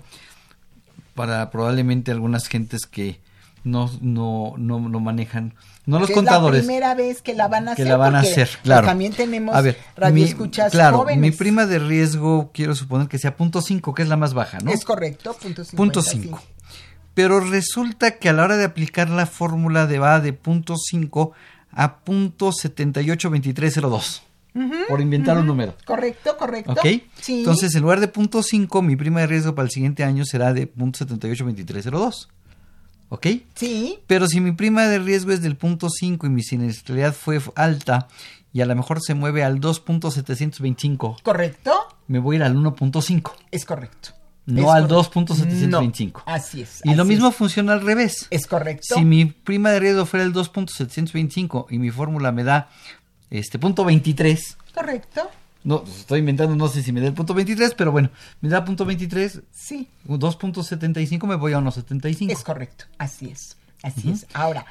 para 1.13 1.49
probablemente 1.51 2.11
algunas 2.11 2.47
gentes 2.47 2.85
que 2.85 3.19
no, 3.63 3.91
no, 4.01 4.55
no, 4.57 4.79
no 4.79 4.99
manejan, 4.99 5.53
no 5.85 5.99
los 5.99 6.09
contadores. 6.11 6.61
Es 6.61 6.65
la 6.65 6.67
primera 6.67 6.95
vez 6.95 7.21
que 7.21 7.33
la 7.33 7.47
van 7.47 7.69
a 7.69 7.75
que 7.75 7.83
hacer. 7.83 7.91
la 7.91 7.97
van 7.97 8.15
a 8.15 8.19
hacer, 8.19 8.47
pues, 8.47 8.57
claro. 8.63 8.87
también 8.87 9.13
tenemos 9.13 9.55
A 9.55 9.61
ver, 9.61 9.77
mi, 9.77 10.01
radioescuchas 10.01 10.71
claro, 10.71 10.99
jóvenes. 10.99 11.21
mi 11.21 11.31
prima 11.31 11.65
de 11.65 11.79
riesgo 11.79 12.51
quiero 12.53 12.75
suponer 12.75 13.07
que 13.07 13.19
sea 13.19 13.35
punto 13.35 13.61
5, 13.61 13.93
que 13.93 14.01
es 14.01 14.09
la 14.09 14.17
más 14.17 14.33
baja, 14.33 14.59
¿no? 14.59 14.71
Es 14.71 14.83
correcto, 14.85 15.35
punto 15.39 15.63
Punto 15.75 16.01
55. 16.01 16.39
5. 16.39 16.67
Pero 17.13 17.39
resulta 17.41 18.17
que 18.17 18.29
a 18.29 18.33
la 18.33 18.43
hora 18.43 18.57
de 18.57 18.63
aplicar 18.63 19.09
la 19.09 19.25
fórmula 19.25 19.85
de 19.85 19.99
va 19.99 20.19
de 20.21 20.33
punto 20.33 20.75
5 20.77 21.33
a 21.71 21.97
punto 21.99 22.51
782302. 22.51 24.23
Por 24.87 25.01
inventar 25.01 25.37
un 25.37 25.47
número. 25.47 25.75
Correcto, 25.85 26.35
correcto. 26.37 26.73
¿Ok? 26.73 26.85
Sí. 27.19 27.39
Entonces, 27.39 27.73
en 27.75 27.81
lugar 27.81 27.99
de 27.99 28.07
punto 28.07 28.43
5, 28.43 28.81
mi 28.81 28.95
prima 28.95 29.21
de 29.21 29.27
riesgo 29.27 29.55
para 29.55 29.65
el 29.65 29.71
siguiente 29.71 30.03
año 30.03 30.25
será 30.25 30.53
de 30.53 30.67
punto 30.67 30.97
782302. 30.99 32.29
¿Ok? 33.09 33.27
Sí. 33.55 33.99
Pero 34.07 34.27
si 34.27 34.39
mi 34.39 34.53
prima 34.53 34.87
de 34.87 34.99
riesgo 34.99 35.31
es 35.31 35.41
del 35.41 35.57
punto 35.57 35.89
5 35.89 36.27
y 36.27 36.29
mi 36.29 36.43
siniestralidad 36.43 37.13
fue 37.13 37.41
alta 37.55 38.07
y 38.53 38.61
a 38.61 38.65
lo 38.65 38.75
mejor 38.75 39.01
se 39.01 39.13
mueve 39.13 39.43
al 39.43 39.59
2.725. 39.59 41.21
¿Correcto? 41.21 41.73
Me 42.07 42.19
voy 42.19 42.35
a 42.35 42.39
ir 42.39 42.43
al 42.43 42.55
1.5. 42.55 43.31
Es 43.51 43.65
correcto. 43.65 44.09
No 44.45 44.61
Es 44.61 44.67
al 44.67 44.87
correcto. 44.87 45.19
2.725. 45.35 46.11
No, 46.13 46.23
así 46.25 46.61
es. 46.61 46.81
Y 46.83 46.95
lo 46.95 47.05
mismo 47.05 47.29
es. 47.29 47.35
funciona 47.35 47.73
al 47.73 47.81
revés. 47.81 48.27
Es 48.31 48.47
correcto. 48.47 48.95
Si 48.95 49.05
mi 49.05 49.25
prima 49.25 49.71
de 49.71 49.79
riesgo 49.79 50.05
fuera 50.05 50.25
el 50.25 50.33
2.725 50.33 51.67
y 51.69 51.79
mi 51.79 51.91
fórmula 51.91 52.31
me 52.31 52.43
da 52.43 52.69
este 53.31 53.57
punto 53.57 53.83
23, 53.85 54.57
Correcto. 54.75 55.29
no, 55.63 55.83
pues 55.83 55.99
estoy 56.01 56.19
inventando, 56.19 56.55
no 56.55 56.67
sé 56.67 56.83
si 56.83 56.91
me 56.91 57.01
da 57.01 57.07
el 57.07 57.13
punto 57.13 57.33
23, 57.33 57.73
pero 57.75 57.91
bueno, 57.91 58.09
me 58.41 58.49
da 58.49 58.63
punto 58.63 58.85
23, 58.85 59.41
Sí. 59.51 59.87
2.75 60.07 61.25
me 61.27 61.35
voy 61.35 61.53
a 61.53 61.59
1.75. 61.59 62.31
Es 62.31 62.43
correcto. 62.43 62.85
Así 62.97 63.29
es. 63.29 63.57
Así 63.83 64.11
es. 64.11 64.27
Ahora, 64.33 64.65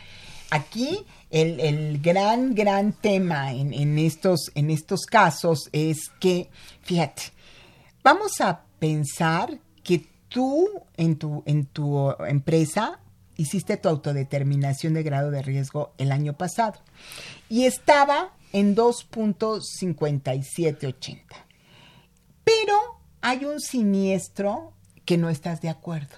aquí 0.50 1.04
el, 1.30 1.58
el 1.61 2.00
gran, 2.00 2.54
gran 2.54 2.92
tema 2.92 3.52
en, 3.52 3.72
en 3.74 3.98
estos, 3.98 4.52
en 4.54 4.70
estos 4.70 5.06
casos 5.06 5.68
es 5.72 6.11
que, 6.20 6.48
fíjate, 6.82 7.22
vamos 8.04 8.40
a 8.40 8.62
pensar 8.78 9.58
que 9.82 10.06
tú 10.28 10.68
en 10.96 11.16
tu, 11.16 11.42
en 11.46 11.66
tu 11.66 12.11
empresa 12.26 13.00
hiciste 13.36 13.76
tu 13.78 13.88
autodeterminación 13.88 14.94
de 14.94 15.02
grado 15.02 15.30
de 15.30 15.42
riesgo 15.42 15.92
el 15.98 16.12
año 16.12 16.34
pasado 16.34 16.74
y 17.48 17.64
estaba 17.64 18.30
en 18.53 18.76
2.5780. 18.76 21.22
Pero 22.44 23.01
hay 23.20 23.44
un 23.44 23.61
siniestro 23.61 24.72
que 25.05 25.18
no 25.18 25.28
estás 25.28 25.61
de 25.61 25.68
acuerdo 25.68 26.16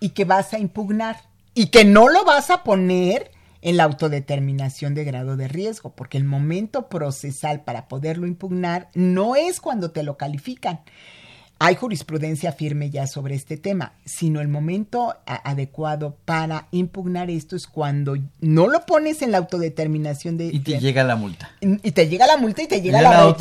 y 0.00 0.10
que 0.10 0.24
vas 0.24 0.54
a 0.54 0.58
impugnar 0.58 1.28
y 1.54 1.68
que 1.68 1.84
no 1.84 2.08
lo 2.08 2.24
vas 2.24 2.50
a 2.50 2.62
poner 2.62 3.30
en 3.62 3.78
la 3.78 3.84
autodeterminación 3.84 4.94
de 4.94 5.04
grado 5.04 5.36
de 5.36 5.48
riesgo, 5.48 5.96
porque 5.96 6.18
el 6.18 6.24
momento 6.24 6.88
procesal 6.88 7.64
para 7.64 7.88
poderlo 7.88 8.26
impugnar 8.26 8.90
no 8.94 9.34
es 9.34 9.60
cuando 9.60 9.90
te 9.90 10.02
lo 10.02 10.16
califican. 10.16 10.80
Hay 11.58 11.74
jurisprudencia 11.74 12.52
firme 12.52 12.90
ya 12.90 13.06
sobre 13.06 13.34
este 13.34 13.56
tema, 13.56 13.94
sino 14.04 14.42
el 14.42 14.48
momento 14.48 15.14
adecuado 15.24 16.16
para 16.26 16.68
impugnar 16.70 17.30
esto 17.30 17.56
es 17.56 17.66
cuando 17.66 18.14
no 18.40 18.68
lo 18.68 18.84
pones 18.84 19.22
en 19.22 19.32
la 19.32 19.38
autodeterminación 19.38 20.36
de... 20.36 20.48
Y 20.48 20.60
te 20.60 20.72
de- 20.72 20.80
llega 20.80 21.02
la 21.02 21.16
multa. 21.16 21.50
y 21.62 21.92
te 21.92 22.08
llega 22.08 22.26
la 22.26 22.36
multa 22.36 22.62
y 22.62 22.66
te 22.66 22.82
llega 22.82 23.00
la, 23.00 23.34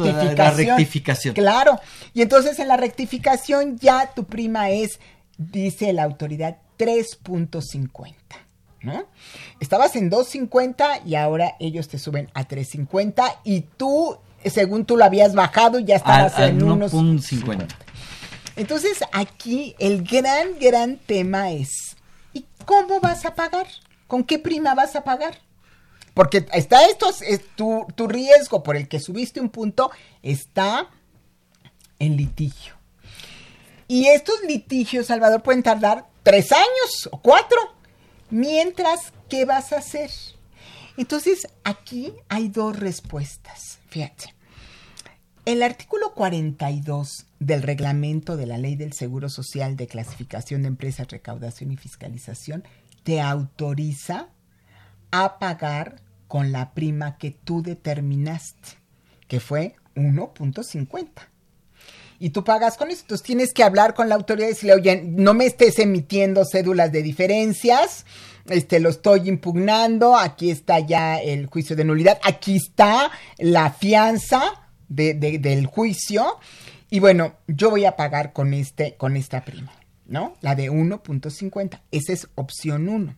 rectificación. 0.51 1.33
Claro. 1.33 1.77
Y 2.13 2.21
entonces 2.21 2.57
en 2.59 2.69
la 2.69 2.77
rectificación 2.77 3.77
ya 3.79 4.09
tu 4.15 4.23
prima 4.23 4.69
es, 4.69 4.99
dice 5.37 5.91
la 5.91 6.03
autoridad, 6.03 6.57
3.50. 6.79 8.13
¿No? 8.81 9.03
Estabas 9.59 9.95
en 9.95 10.11
2.50 10.11 11.01
y 11.05 11.15
ahora 11.15 11.55
ellos 11.59 11.87
te 11.89 11.97
suben 11.97 12.29
a 12.33 12.47
3.50 12.47 13.39
y 13.43 13.61
tú, 13.61 14.17
según 14.45 14.85
tú 14.85 14.95
lo 14.95 15.03
habías 15.03 15.33
bajado, 15.33 15.79
ya 15.79 15.95
Al, 15.95 15.99
estabas 16.01 16.35
al 16.35 16.49
en 16.51 16.63
unos 16.63 16.93
1.50. 16.93 17.67
entonces 18.55 18.99
aquí 19.11 19.75
el 19.79 20.03
gran, 20.03 20.59
gran 20.59 20.97
tema 20.97 21.51
es, 21.51 21.95
¿y 22.33 22.45
cómo 22.65 22.99
vas 22.99 23.25
a 23.25 23.35
pagar? 23.35 23.67
¿Con 24.07 24.23
qué 24.23 24.39
prima 24.39 24.75
vas 24.75 24.95
a 24.95 25.03
pagar? 25.03 25.39
Porque 26.13 26.45
está 26.53 26.85
esto, 26.85 27.09
es 27.09 27.41
tu, 27.55 27.85
tu 27.95 28.07
riesgo 28.07 28.63
por 28.63 28.77
el 28.77 28.87
que 28.87 28.99
subiste 28.99 29.41
un 29.41 29.49
punto 29.49 29.91
está 30.21 30.89
en 31.99 32.15
litigio. 32.15 32.75
Y 33.87 34.07
estos 34.07 34.41
litigios, 34.47 35.07
Salvador, 35.07 35.43
pueden 35.43 35.63
tardar 35.63 36.05
tres 36.23 36.51
años 36.51 37.09
o 37.11 37.21
cuatro. 37.21 37.57
Mientras, 38.29 39.13
¿qué 39.29 39.45
vas 39.45 39.73
a 39.73 39.77
hacer? 39.77 40.09
Entonces, 40.97 41.47
aquí 41.63 42.13
hay 42.29 42.47
dos 42.47 42.79
respuestas. 42.79 43.79
Fíjate. 43.89 44.34
El 45.45 45.61
artículo 45.61 46.11
42 46.15 47.27
del 47.39 47.61
reglamento 47.61 48.35
de 48.35 48.47
la 48.47 48.57
Ley 48.57 48.75
del 48.75 48.93
Seguro 48.93 49.29
Social 49.29 49.75
de 49.75 49.85
Clasificación 49.85 50.63
de 50.63 50.69
Empresas, 50.69 51.07
Recaudación 51.07 51.71
y 51.71 51.77
Fiscalización 51.77 52.63
te 53.03 53.21
autoriza 53.21 54.29
a 55.11 55.37
pagar 55.37 56.01
con 56.27 56.51
la 56.51 56.73
prima 56.73 57.19
que 57.19 57.29
tú 57.29 57.61
determinaste, 57.61 58.69
que 59.27 59.39
fue 59.39 59.75
1.50. 59.95 61.09
Y 62.17 62.31
tú 62.31 62.43
pagas 62.43 62.75
con 62.75 62.89
eso. 62.89 63.01
Entonces 63.01 63.23
tienes 63.23 63.53
que 63.53 63.61
hablar 63.61 63.93
con 63.93 64.09
la 64.09 64.15
autoridad 64.15 64.47
y 64.47 64.53
decirle, 64.53 64.73
oye, 64.73 65.03
no 65.05 65.35
me 65.35 65.45
estés 65.45 65.77
emitiendo 65.77 66.43
cédulas 66.43 66.91
de 66.91 67.03
diferencias, 67.03 68.07
este, 68.47 68.79
lo 68.79 68.89
estoy 68.89 69.29
impugnando, 69.29 70.17
aquí 70.17 70.49
está 70.49 70.79
ya 70.79 71.19
el 71.19 71.45
juicio 71.45 71.75
de 71.75 71.83
nulidad, 71.83 72.19
aquí 72.23 72.55
está 72.55 73.11
la 73.37 73.69
fianza 73.69 74.64
de- 74.87 75.13
de- 75.13 75.39
del 75.39 75.65
juicio, 75.65 76.37
y 76.89 76.99
bueno, 76.99 77.33
yo 77.47 77.69
voy 77.69 77.85
a 77.85 77.95
pagar 77.95 78.31
con, 78.33 78.53
este, 78.53 78.95
con 78.95 79.17
esta 79.17 79.43
prima, 79.43 79.71
¿no? 80.05 80.35
La 80.41 80.55
de 80.55 80.69
1.50. 80.69 81.81
Esa 81.91 82.13
es 82.13 82.27
opción 82.35 82.87
1. 82.89 83.15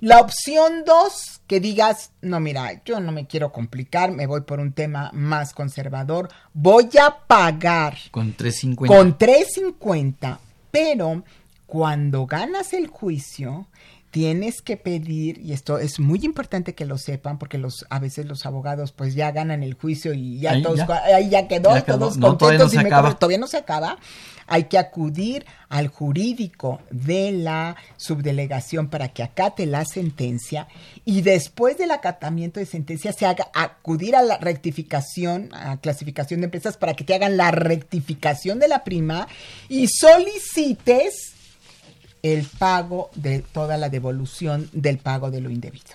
La 0.00 0.18
opción 0.20 0.84
2, 0.84 1.40
que 1.46 1.58
digas, 1.60 2.10
no, 2.20 2.38
mira, 2.38 2.82
yo 2.84 3.00
no 3.00 3.12
me 3.12 3.26
quiero 3.26 3.50
complicar, 3.52 4.12
me 4.12 4.26
voy 4.26 4.42
por 4.42 4.60
un 4.60 4.72
tema 4.72 5.10
más 5.14 5.54
conservador, 5.54 6.28
voy 6.52 6.88
a 7.00 7.16
pagar 7.26 7.96
Con 8.10 8.34
3.50. 8.36 8.86
con 8.86 9.16
350, 9.16 10.38
pero 10.70 11.24
cuando 11.66 12.26
ganas 12.26 12.74
el 12.74 12.88
juicio, 12.88 13.68
tienes 14.14 14.62
que 14.62 14.76
pedir, 14.76 15.40
y 15.40 15.52
esto 15.54 15.76
es 15.78 15.98
muy 15.98 16.20
importante 16.22 16.76
que 16.76 16.84
lo 16.84 16.98
sepan, 16.98 17.36
porque 17.36 17.58
los, 17.58 17.84
a 17.90 17.98
veces 17.98 18.26
los 18.26 18.46
abogados 18.46 18.92
pues 18.92 19.16
ya 19.16 19.32
ganan 19.32 19.64
el 19.64 19.74
juicio 19.74 20.14
y 20.14 20.38
ya 20.38 20.52
Ahí 20.52 20.62
todos, 20.62 20.78
ya. 20.78 21.02
ahí 21.16 21.30
ya 21.30 21.48
quedó, 21.48 21.74
Ya 21.74 21.84
quedó. 21.84 21.98
todos 21.98 22.16
No, 22.16 22.36
todavía 22.36 22.58
no 22.60 22.64
contentos 22.66 22.74
y 22.74 23.08
me 23.08 23.14
todavía 23.16 23.38
no 23.38 23.48
se 23.48 23.56
acaba. 23.56 23.98
Hay 24.46 24.64
que 24.64 24.78
acudir 24.78 25.44
al 25.68 25.88
jurídico 25.88 26.80
de 26.92 27.32
la 27.32 27.74
subdelegación 27.96 28.86
para 28.88 29.08
que 29.08 29.24
acate 29.24 29.66
la 29.66 29.84
sentencia 29.84 30.68
y 31.04 31.22
después 31.22 31.76
del 31.76 31.90
acatamiento 31.90 32.60
de 32.60 32.66
sentencia 32.66 33.12
se 33.12 33.26
haga 33.26 33.48
acudir 33.52 34.14
a 34.14 34.22
la 34.22 34.36
rectificación, 34.38 35.48
a 35.54 35.78
clasificación 35.78 36.40
de 36.40 36.44
empresas 36.44 36.76
para 36.76 36.94
que 36.94 37.02
te 37.02 37.16
hagan 37.16 37.36
la 37.36 37.50
rectificación 37.50 38.60
de 38.60 38.68
la 38.68 38.84
prima 38.84 39.26
y 39.68 39.88
solicites 39.88 41.33
el 42.24 42.44
pago 42.46 43.10
de 43.14 43.40
toda 43.40 43.76
la 43.76 43.90
devolución 43.90 44.70
del 44.72 44.96
pago 44.96 45.30
de 45.30 45.42
lo 45.42 45.50
indebido. 45.50 45.92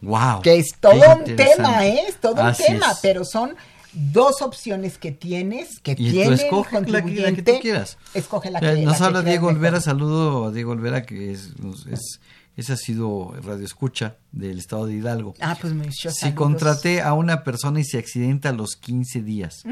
Wow. 0.00 0.40
Que 0.40 0.56
es 0.56 0.72
todo 0.80 1.16
un 1.16 1.36
tema, 1.36 1.86
¿eh? 1.86 2.00
Es 2.08 2.16
todo 2.16 2.40
Así 2.42 2.62
un 2.62 2.68
tema, 2.80 2.92
es. 2.92 2.98
pero 3.02 3.24
son 3.26 3.54
dos 3.92 4.40
opciones 4.40 4.96
que 4.96 5.12
tienes, 5.12 5.78
que 5.80 5.92
Y 5.98 6.12
tú 6.12 6.22
el 6.22 6.32
escoge 6.32 6.80
la 6.80 7.02
que, 7.04 7.14
la 7.20 7.32
que 7.32 7.42
tú 7.42 7.52
quieras. 7.60 7.98
Escoge 8.14 8.50
la 8.50 8.60
que 8.60 8.82
Nos 8.82 9.00
la 9.00 9.06
habla 9.06 9.22
Diego. 9.22 9.48
Olvera, 9.48 9.80
saludo 9.82 10.46
a 10.46 10.50
Diego 10.50 10.72
Olvera, 10.72 11.02
que 11.02 11.32
es, 11.32 11.50
es, 11.90 12.20
ese 12.56 12.72
ha 12.72 12.76
sido 12.78 13.34
radio 13.42 13.66
escucha 13.66 14.16
del 14.32 14.58
estado 14.58 14.86
de 14.86 14.94
Hidalgo. 14.94 15.34
Ah, 15.40 15.58
pues 15.60 15.74
muchos 15.74 16.14
Si 16.14 16.20
saludos. 16.20 16.38
contraté 16.38 17.02
a 17.02 17.12
una 17.12 17.44
persona 17.44 17.80
y 17.80 17.84
se 17.84 17.98
accidenta 17.98 18.48
a 18.48 18.52
los 18.52 18.76
15 18.76 19.20
días, 19.22 19.62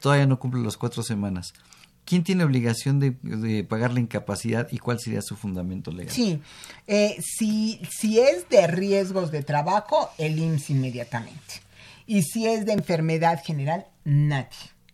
todavía 0.00 0.26
no 0.26 0.38
cumple 0.38 0.62
las 0.62 0.76
cuatro 0.76 1.02
semanas. 1.02 1.52
¿Quién 2.06 2.22
tiene 2.22 2.44
obligación 2.44 3.00
de, 3.00 3.16
de 3.22 3.64
pagar 3.64 3.92
la 3.92 3.98
incapacidad 3.98 4.68
y 4.70 4.78
cuál 4.78 5.00
sería 5.00 5.20
su 5.22 5.34
fundamento 5.36 5.90
legal? 5.90 6.14
Sí, 6.14 6.40
eh, 6.86 7.16
si, 7.20 7.80
si 7.90 8.20
es 8.20 8.48
de 8.48 8.66
riesgos 8.68 9.32
de 9.32 9.42
trabajo, 9.42 10.08
el 10.16 10.38
IMSS 10.38 10.70
inmediatamente. 10.70 11.60
Y 12.06 12.22
si 12.22 12.46
es 12.46 12.64
de 12.64 12.74
enfermedad 12.74 13.42
general, 13.44 13.86
nadie. 14.04 14.46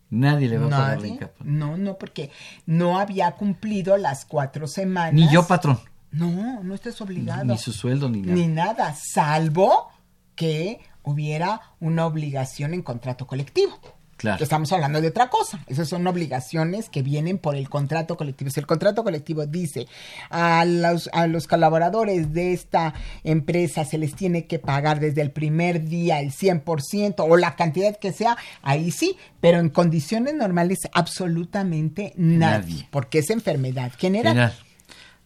Nadie 0.09 0.49
le 0.49 0.57
va 0.57 0.65
a 0.65 0.69
pagar 0.69 1.01
la 1.01 1.07
incapacidad. 1.07 1.45
No, 1.45 1.77
no, 1.77 1.99
porque 1.99 2.31
no 2.65 2.99
había 2.99 3.31
cumplido 3.33 3.95
las 3.97 4.25
cuatro 4.25 4.67
semanas. 4.67 5.13
Ni 5.13 5.31
yo, 5.31 5.45
patrón. 5.45 5.79
No, 6.11 6.63
no 6.63 6.73
estás 6.73 6.99
obligado. 6.99 7.45
Ni 7.45 7.59
su 7.59 7.71
sueldo, 7.73 8.09
ni 8.09 8.21
nada. 8.21 8.33
Ni 8.33 8.47
nada, 8.47 8.95
salvo 8.95 9.91
que 10.35 10.79
hubiera 11.03 11.61
una 11.79 12.07
obligación 12.07 12.73
en 12.73 12.81
contrato 12.81 13.27
colectivo. 13.27 13.79
Claro. 14.17 14.41
Estamos 14.43 14.71
hablando 14.71 15.01
de 15.01 15.09
otra 15.09 15.29
cosa. 15.29 15.59
Esas 15.67 15.89
son 15.89 16.05
obligaciones 16.07 16.87
que 16.89 17.01
vienen 17.01 17.37
por 17.37 17.55
el 17.55 17.67
contrato 17.69 18.15
colectivo. 18.15 18.49
Si 18.51 18.59
el 18.59 18.65
contrato 18.65 19.03
colectivo 19.03 19.45
dice 19.45 19.87
a 20.29 20.63
los, 20.65 21.09
a 21.13 21.27
los 21.27 21.47
colaboradores 21.47 22.31
de 22.33 22.53
esta 22.53 22.93
empresa 23.23 23.83
se 23.85 23.97
les 23.97 24.15
tiene 24.15 24.45
que 24.45 24.59
pagar 24.59 24.99
desde 24.99 25.21
el 25.21 25.31
primer 25.31 25.83
día 25.85 26.19
el 26.19 26.31
100% 26.31 27.15
o 27.27 27.35
la 27.37 27.55
cantidad 27.55 27.97
que 27.97 28.13
sea, 28.13 28.37
ahí 28.61 28.91
sí, 28.91 29.17
pero 29.41 29.59
en 29.59 29.69
condiciones 29.69 30.35
normales 30.35 30.79
absolutamente 30.93 32.13
nadie, 32.15 32.37
Nadie. 32.73 32.87
porque 32.91 33.19
es 33.19 33.29
enfermedad 33.29 33.91
general. 33.97 34.33
General. 34.33 34.53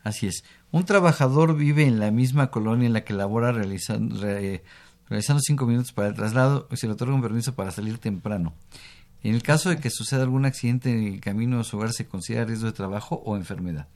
Así 0.04 0.28
es. 0.28 0.44
Un 0.72 0.86
trabajador 0.86 1.56
vive 1.56 1.84
en 1.86 2.00
la 2.00 2.12
misma 2.12 2.50
colonia 2.52 2.88
en 2.88 2.94
la 2.94 3.04
que 3.04 3.14
labora 3.14 3.52
realizando, 3.52 4.22
re- 4.22 4.64
realizando 5.10 5.42
cinco 5.42 5.66
minutos 5.66 5.92
para 5.92 6.10
el 6.10 6.14
traslado, 6.14 6.68
se 6.74 6.88
le 6.88 6.94
otorga 6.94 7.16
un 7.16 7.22
permiso 7.22 7.54
para 7.54 7.72
salir 7.72 7.98
temprano. 7.98 8.54
En 9.24 9.34
el 9.34 9.44
caso 9.44 9.70
de 9.70 9.80
que 9.80 9.90
suceda 9.90 10.24
algún 10.24 10.46
accidente 10.46 10.92
en 10.92 11.14
el 11.14 11.22
camino 11.22 11.60
a 11.60 11.64
su 11.64 11.78
hogar, 11.78 11.92
¿se 11.92 12.06
considera 12.06 12.46
riesgo 12.46 12.68
de 12.68 12.74
trabajo 12.74 13.22
o 13.26 13.36
enfermedad? 13.36 13.88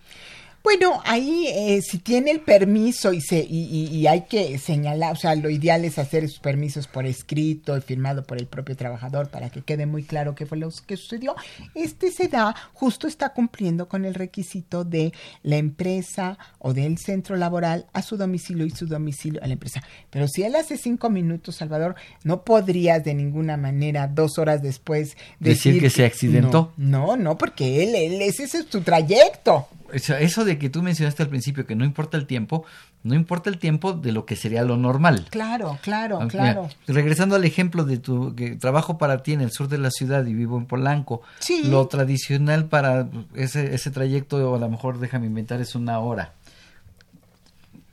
Bueno, 0.64 1.01
ahí 1.05 1.47
eh, 1.47 1.82
si 1.82 1.97
tiene 1.97 2.30
el 2.30 2.41
permiso 2.41 3.14
y, 3.14 3.22
se, 3.22 3.39
y, 3.39 3.88
y, 3.91 4.05
hay 4.05 4.22
que 4.22 4.59
señalar, 4.59 5.14
o 5.14 5.16
sea, 5.16 5.34
lo 5.36 5.49
ideal 5.49 5.86
es 5.86 5.97
hacer 5.97 6.24
esos 6.24 6.39
permisos 6.39 6.88
por 6.88 7.07
escrito 7.07 7.76
y 7.76 7.82
firmado 7.82 8.24
por 8.24 8.38
el 8.38 8.45
propio 8.45 8.76
trabajador 8.76 9.30
para 9.30 9.49
que 9.49 9.64
quede 9.64 9.88
muy 9.88 10.03
claro 10.03 10.36
qué 10.36 10.45
fue 10.45 10.59
lo 10.59 10.70
que 10.86 10.97
sucedió. 10.97 11.36
Este 11.74 12.12
se 12.12 12.28
da, 12.28 12.55
justo 12.74 13.07
está 13.07 13.30
cumpliendo 13.30 13.88
con 13.88 14.05
el 14.05 14.14
requisito 14.14 14.84
de 14.84 15.14
la 15.41 15.57
empresa 15.57 16.38
o 16.59 16.74
del 16.74 16.99
centro 16.99 17.38
laboral 17.38 17.88
a 17.93 18.03
su 18.03 18.16
domicilio 18.16 18.66
y 18.66 18.70
su 18.70 18.86
domicilio 18.86 19.41
a 19.43 19.47
la 19.47 19.53
empresa. 19.53 19.82
Pero 20.12 20.28
si 20.28 20.43
él 20.43 20.55
hace 20.55 20.78
cinco 20.78 21.09
minutos, 21.09 21.55
Salvador, 21.55 21.95
no 22.24 22.43
podrías 22.43 23.03
de 23.03 23.16
ninguna 23.16 23.57
manera 23.57 24.07
dos 24.07 24.38
horas 24.38 24.62
después 24.62 25.18
decir, 25.39 25.74
decir 25.74 25.82
que 25.82 25.89
se 25.89 26.05
accidentó. 26.05 26.74
No, 26.78 27.07
no, 27.07 27.18
no, 27.18 27.38
porque 27.38 27.84
él, 27.84 27.95
él 27.95 28.22
ese 28.22 28.43
es 28.43 28.66
su 28.70 28.82
trayecto 28.82 29.68
eso 29.94 30.46
de 30.46 30.58
que 30.58 30.70
tú 30.70 30.82
mencionaste 30.82 31.24
al 31.24 31.30
principio 31.30 31.66
que 31.66 31.76
no 31.76 31.86
importa 31.86 32.18
el 32.18 32.26
tiempo, 32.26 32.66
no 33.04 33.16
importa 33.16 33.50
el 33.50 33.58
tiempo 33.58 33.94
de 33.94 34.12
lo 34.12 34.26
que 34.26 34.36
sería 34.36 34.64
lo 34.64 34.78
normal. 34.78 35.28
Claro, 35.30 35.80
claro, 35.82 36.28
claro. 36.28 36.70
regresando 36.88 37.36
al 37.36 37.46
ejemplo 37.46 37.84
de 37.84 37.98
tu 37.98 38.36
que 38.36 38.56
trabajo 38.56 38.98
para 38.98 39.24
ti 39.24 39.34
en 39.34 39.42
el 39.42 39.52
sur 39.52 39.68
de 39.68 39.78
la 39.78 39.92
ciudad 39.92 40.26
y 40.26 40.34
vivo 40.34 40.58
en 40.58 40.66
Polanco, 40.66 41.22
sí. 41.39 41.64
lo 41.66 41.88
tradicional 41.88 42.66
para 42.66 43.08
ese, 43.36 43.74
ese 43.74 43.92
trayecto, 43.92 44.52
o 44.52 44.56
a 44.56 44.60
lo 44.60 44.70
mejor 44.70 45.00
déjame 45.00 45.28
inventar, 45.28 45.62
es 45.62 45.76
una 45.76 46.00
hora. 46.00 46.34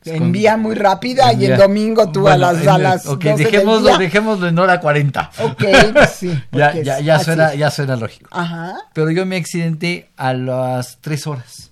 En 0.05 0.61
muy 0.61 0.75
rápida 0.75 1.33
y 1.33 1.47
el 1.47 1.57
domingo 1.57 2.11
tú 2.11 2.29
a 2.29 2.37
las, 2.37 2.67
a 2.67 2.79
las 2.79 3.07
Ok, 3.07 3.25
dejémoslo, 3.25 3.99
dejémoslo 3.99 4.49
en 4.49 4.59
hora 4.59 4.81
40. 4.81 5.31
Ok, 5.41 5.65
sí. 6.15 6.43
ya, 6.53 6.75
ya, 6.75 7.01
ya, 7.01 7.19
suena, 7.19 7.55
ya 7.55 7.71
suena 7.71 7.97
lógico. 7.97 8.29
Ajá. 8.33 8.77
Pero 8.93 9.11
yo 9.11 9.27
me 9.27 9.37
accidenté 9.37 10.09
a 10.17 10.33
las 10.33 10.99
3 11.01 11.27
horas. 11.27 11.68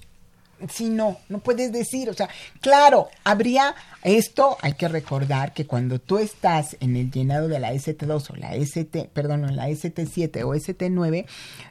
Sí, 0.71 0.89
no, 0.89 1.19
no 1.29 1.41
puedes 1.41 1.71
decir, 1.71 2.09
o 2.09 2.15
sea, 2.15 2.29
claro, 2.61 3.09
habría 3.25 3.75
esto, 4.03 4.57
hay 4.63 4.73
que 4.73 4.89
recordar 4.89 5.53
que 5.53 5.67
cuando 5.67 5.99
tú 5.99 6.19
estás 6.19 6.77
en 6.81 6.97
el 6.97 7.11
llenado 7.11 7.49
de 7.49 7.59
la 7.59 7.75
ST2 7.75 8.31
o 8.31 8.37
la 8.37 8.55
ST, 8.55 9.11
perdón, 9.13 9.55
la 9.55 9.69
ST7 9.69 10.45
o 10.45 10.55
ST9, 10.55 11.27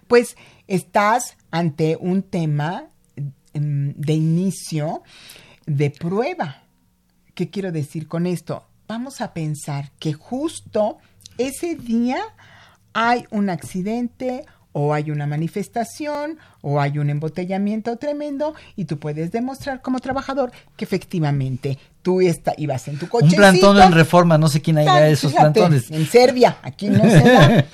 pues 0.07 0.37
estás 0.67 1.35
ante 1.49 1.97
un 1.99 2.21
tema 2.21 2.89
de 3.53 4.13
inicio 4.13 5.01
de 5.65 5.89
prueba. 5.89 6.63
¿Qué 7.33 7.49
quiero 7.49 7.71
decir 7.71 8.07
con 8.07 8.27
esto? 8.27 8.67
Vamos 8.87 9.21
a 9.21 9.33
pensar 9.33 9.91
que 9.97 10.13
justo 10.13 10.99
ese 11.37 11.75
día 11.75 12.19
hay 12.93 13.25
un 13.31 13.49
accidente 13.49 14.45
o 14.77 14.93
hay 14.93 15.09
una 15.09 15.25
manifestación 15.25 16.37
o 16.59 16.81
hay 16.81 16.99
un 16.99 17.09
embotellamiento 17.09 17.95
tremendo 17.95 18.55
y 18.75 18.83
tú 18.83 18.99
puedes 18.99 19.31
demostrar 19.31 19.81
como 19.81 20.01
trabajador 20.01 20.51
que 20.75 20.83
efectivamente 20.83 21.79
tú 22.01 22.19
está, 22.19 22.53
ibas 22.57 22.89
en 22.89 22.99
tu 22.99 23.07
coche. 23.07 23.27
Un 23.27 23.35
plantón 23.35 23.79
en 23.79 23.93
reforma, 23.93 24.37
no 24.37 24.49
sé 24.49 24.61
quién 24.61 24.77
haya 24.77 25.07
esos 25.07 25.31
plantones. 25.31 25.89
En 25.91 26.05
Serbia, 26.05 26.57
aquí 26.61 26.89
no 26.89 27.03
se 27.03 27.21
da. 27.21 27.65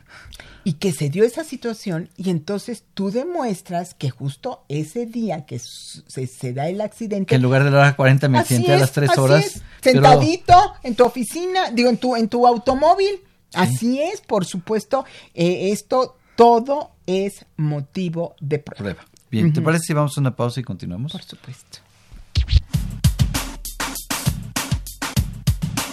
y 0.64 0.72
que 0.72 0.90
se 0.90 1.08
dio 1.08 1.22
esa 1.22 1.44
situación 1.44 2.08
y 2.16 2.30
entonces 2.30 2.82
tú 2.94 3.12
demuestras 3.12 3.94
que 3.94 4.10
justo 4.10 4.64
ese 4.68 5.06
día 5.06 5.46
que 5.46 5.60
se, 5.60 6.26
se 6.26 6.52
da 6.52 6.68
el 6.68 6.80
accidente... 6.80 7.26
Que 7.26 7.36
en 7.36 7.42
lugar 7.42 7.62
de 7.62 7.70
la 7.70 7.78
hora 7.78 7.94
40 7.94 8.28
me 8.28 8.40
accidenté 8.40 8.72
a 8.72 8.78
las 8.78 8.90
3 8.90 9.18
horas. 9.18 9.46
Es, 9.46 9.62
sentadito 9.82 10.72
en 10.82 10.96
tu 10.96 11.04
oficina, 11.04 11.70
digo, 11.70 11.90
en 11.90 11.98
tu, 11.98 12.16
en 12.16 12.28
tu 12.28 12.44
automóvil. 12.44 13.20
Así 13.54 14.00
es, 14.00 14.20
por 14.20 14.44
supuesto, 14.44 15.04
eh, 15.34 15.70
esto 15.72 16.16
todo 16.40 16.92
es 17.04 17.44
motivo 17.58 18.34
de 18.40 18.60
prueba. 18.60 19.04
Bien, 19.30 19.52
¿te 19.52 19.60
parece 19.60 19.88
si 19.88 19.92
vamos 19.92 20.16
a 20.16 20.22
una 20.22 20.34
pausa 20.34 20.58
y 20.58 20.62
continuamos? 20.62 21.12
Por 21.12 21.22
supuesto. 21.22 21.80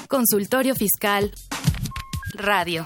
Consultorio 0.08 0.74
Fiscal 0.74 1.34
Radio. 2.34 2.86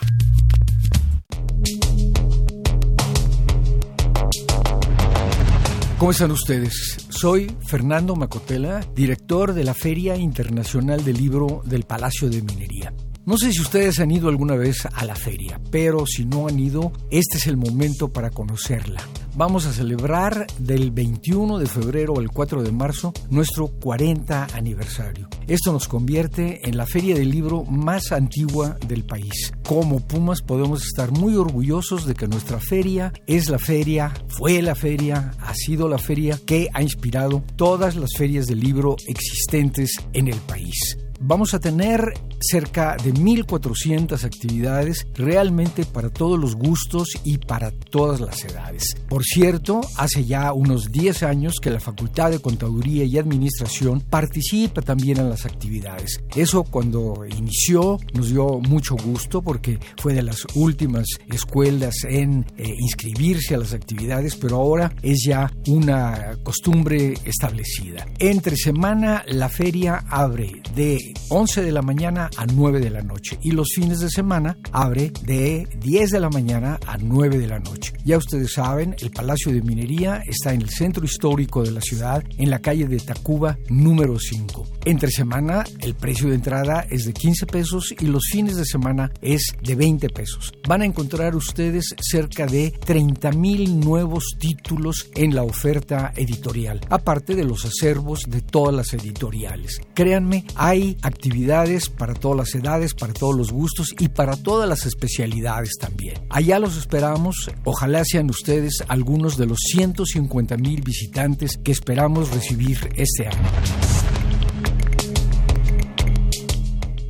¿Cómo 6.00 6.10
están 6.10 6.32
ustedes? 6.32 7.06
Soy 7.12 7.56
Fernando 7.68 8.16
Macotela, 8.16 8.80
director 8.96 9.54
de 9.54 9.66
la 9.66 9.76
Feria 9.76 10.16
Internacional 10.16 11.06
del 11.06 11.18
Libro 11.18 11.62
del 11.64 11.84
Palacio 11.84 12.28
de 12.28 12.42
Minería. 12.42 12.92
No 13.32 13.38
sé 13.38 13.54
si 13.54 13.62
ustedes 13.62 13.98
han 14.02 14.12
ido 14.12 14.28
alguna 14.28 14.58
vez 14.58 14.86
a 14.92 15.06
la 15.06 15.16
feria, 15.16 15.58
pero 15.72 16.06
si 16.06 16.26
no 16.26 16.50
han 16.50 16.60
ido, 16.60 16.92
este 17.12 17.38
es 17.38 17.48
el 17.48 17.56
momento 17.56 18.10
para 18.10 18.30
conocerla. 18.30 19.02
Vamos 19.36 19.66
a 19.66 19.72
celebrar 19.72 20.48
del 20.60 20.92
21 20.92 21.58
de 21.58 21.66
febrero 21.66 22.20
al 22.20 22.30
4 22.30 22.62
de 22.62 22.74
marzo 22.74 23.14
nuestro 23.30 23.68
40 23.68 24.50
aniversario. 24.54 25.30
Esto 25.48 25.72
nos 25.72 25.88
convierte 25.88 26.68
en 26.68 26.76
la 26.76 26.86
feria 26.86 27.16
del 27.16 27.32
libro 27.32 27.64
más 27.64 28.12
antigua 28.12 28.76
del 28.86 29.06
país. 29.06 29.54
Como 29.66 30.06
Pumas 30.06 30.42
podemos 30.42 30.84
estar 30.84 31.12
muy 31.12 31.38
orgullosos 31.38 32.06
de 32.06 32.16
que 32.16 32.28
nuestra 32.28 32.60
feria 32.60 33.14
es 33.28 33.50
la 33.50 33.60
feria, 33.60 34.14
fue 34.28 34.62
la 34.62 34.76
feria, 34.76 35.32
ha 35.40 35.54
sido 35.54 35.88
la 35.88 36.00
feria 36.00 36.38
que 36.46 36.68
ha 36.74 36.82
inspirado 36.82 37.46
todas 37.56 37.96
las 37.96 38.10
ferias 38.18 38.48
del 38.48 38.60
libro 38.60 38.98
existentes 39.08 39.92
en 40.12 40.28
el 40.28 40.38
país. 40.42 40.98
Vamos 41.24 41.54
a 41.54 41.60
tener 41.60 42.14
cerca 42.40 42.98
de 42.98 43.14
1.400 43.14 44.24
actividades 44.24 45.06
realmente 45.14 45.86
para 45.86 46.10
todos 46.10 46.40
los 46.40 46.56
gustos 46.56 47.10
y 47.24 47.38
para 47.38 47.70
todas 47.70 48.20
las 48.20 48.44
edades. 48.44 48.96
Por 49.08 49.24
cierto, 49.24 49.82
hace 49.98 50.26
ya 50.26 50.52
unos 50.52 50.92
10 50.92 51.22
años 51.22 51.58
que 51.62 51.70
la 51.70 51.80
Facultad 51.80 52.32
de 52.32 52.40
Contaduría 52.40 53.06
y 53.06 53.20
Administración 53.20 54.02
participa 54.02 54.82
también 54.82 55.20
en 55.20 55.30
las 55.30 55.46
actividades. 55.46 56.24
Eso 56.36 56.64
cuando 56.64 57.24
inició 57.28 58.00
nos 58.14 58.30
dio 58.30 58.60
mucho 58.60 58.96
gusto 58.96 59.44
porque 59.44 59.78
fue 59.98 60.16
de 60.16 60.24
las 60.24 60.48
últimas 60.56 61.06
escuelas 61.32 62.04
en 62.04 62.48
eh, 62.58 62.76
inscribirse 62.80 63.54
a 63.54 63.60
las 63.60 63.74
actividades, 63.74 64.36
pero 64.36 64.56
ahora 64.58 64.92
es 65.04 65.24
ya 65.24 65.52
una 65.68 66.36
costumbre 66.44 67.14
establecida. 67.26 68.08
Entre 68.18 68.56
semana 68.56 69.24
la 69.28 69.50
feria 69.50 70.04
abre 70.10 70.64
de 70.76 71.11
11 71.30 71.62
de 71.62 71.72
la 71.72 71.82
mañana 71.82 72.30
a 72.38 72.46
9 72.46 72.80
de 72.80 72.90
la 72.90 73.02
noche 73.02 73.38
y 73.42 73.52
los 73.52 73.70
fines 73.74 74.00
de 74.00 74.10
semana 74.10 74.58
abre 74.72 75.12
de 75.24 75.68
10 75.80 76.10
de 76.10 76.20
la 76.20 76.30
mañana 76.30 76.80
a 76.86 76.98
9 76.98 77.38
de 77.38 77.48
la 77.48 77.60
noche. 77.60 77.94
Ya 78.04 78.18
ustedes 78.18 78.54
saben, 78.54 78.96
el 79.00 79.12
Palacio 79.12 79.52
de 79.52 79.62
Minería 79.62 80.24
está 80.26 80.54
en 80.54 80.62
el 80.62 80.70
centro 80.70 81.06
histórico 81.06 81.64
de 81.64 81.72
la 81.72 81.82
ciudad, 81.82 82.24
en 82.38 82.50
la 82.50 82.60
calle 82.60 82.88
de 82.88 83.00
Tacuba 83.00 83.58
número 83.70 84.18
5. 84.20 84.68
Entre 84.86 85.12
semana 85.12 85.64
el 85.80 85.96
precio 85.96 86.30
de 86.30 86.36
entrada 86.36 86.86
es 86.90 87.06
de 87.06 87.14
15 87.14 87.46
pesos 87.46 87.94
y 88.00 88.08
los 88.08 88.24
fines 88.32 88.58
de 88.58 88.66
semana 88.66 89.12
es 89.22 89.54
de 89.62 89.76
20 89.76 90.10
pesos. 90.10 90.52
Van 90.68 90.82
a 90.82 90.86
encontrar 90.86 91.36
ustedes 91.36 91.96
cerca 92.00 92.46
de 92.48 92.72
30 92.72 93.32
mil 93.32 93.80
nuevos 93.80 94.36
títulos 94.40 95.10
en 95.16 95.36
la 95.36 95.44
oferta 95.44 96.14
editorial, 96.16 96.82
aparte 96.90 97.36
de 97.36 97.44
los 97.44 97.66
acervos 97.66 98.22
de 98.28 98.42
todas 98.42 98.74
las 98.74 98.94
editoriales. 98.94 99.80
Créanme, 99.94 100.46
hay 100.56 100.98
actividades 101.02 101.90
para 101.90 102.14
todas 102.14 102.38
las 102.38 102.56
edades, 102.56 102.94
para 102.94 103.14
todos 103.14 103.36
los 103.36 103.52
gustos 103.52 103.90
y 104.00 104.10
para 104.10 104.36
todas 104.36 104.68
las 104.68 104.86
especialidades 104.86 105.74
también. 105.80 106.16
Allá 106.30 106.60
los 106.60 106.78
esperamos, 106.78 107.50
ojalá 107.64 108.04
sean 108.06 108.30
ustedes 108.30 108.84
algunos 108.88 109.38
de 109.38 109.46
los 109.46 109.58
150 109.72 110.58
mil 110.58 110.82
visitantes 110.82 111.58
que 111.64 111.72
esperamos 111.72 112.32
recibir 112.32 112.90
este 112.96 113.28
año. 113.28 113.50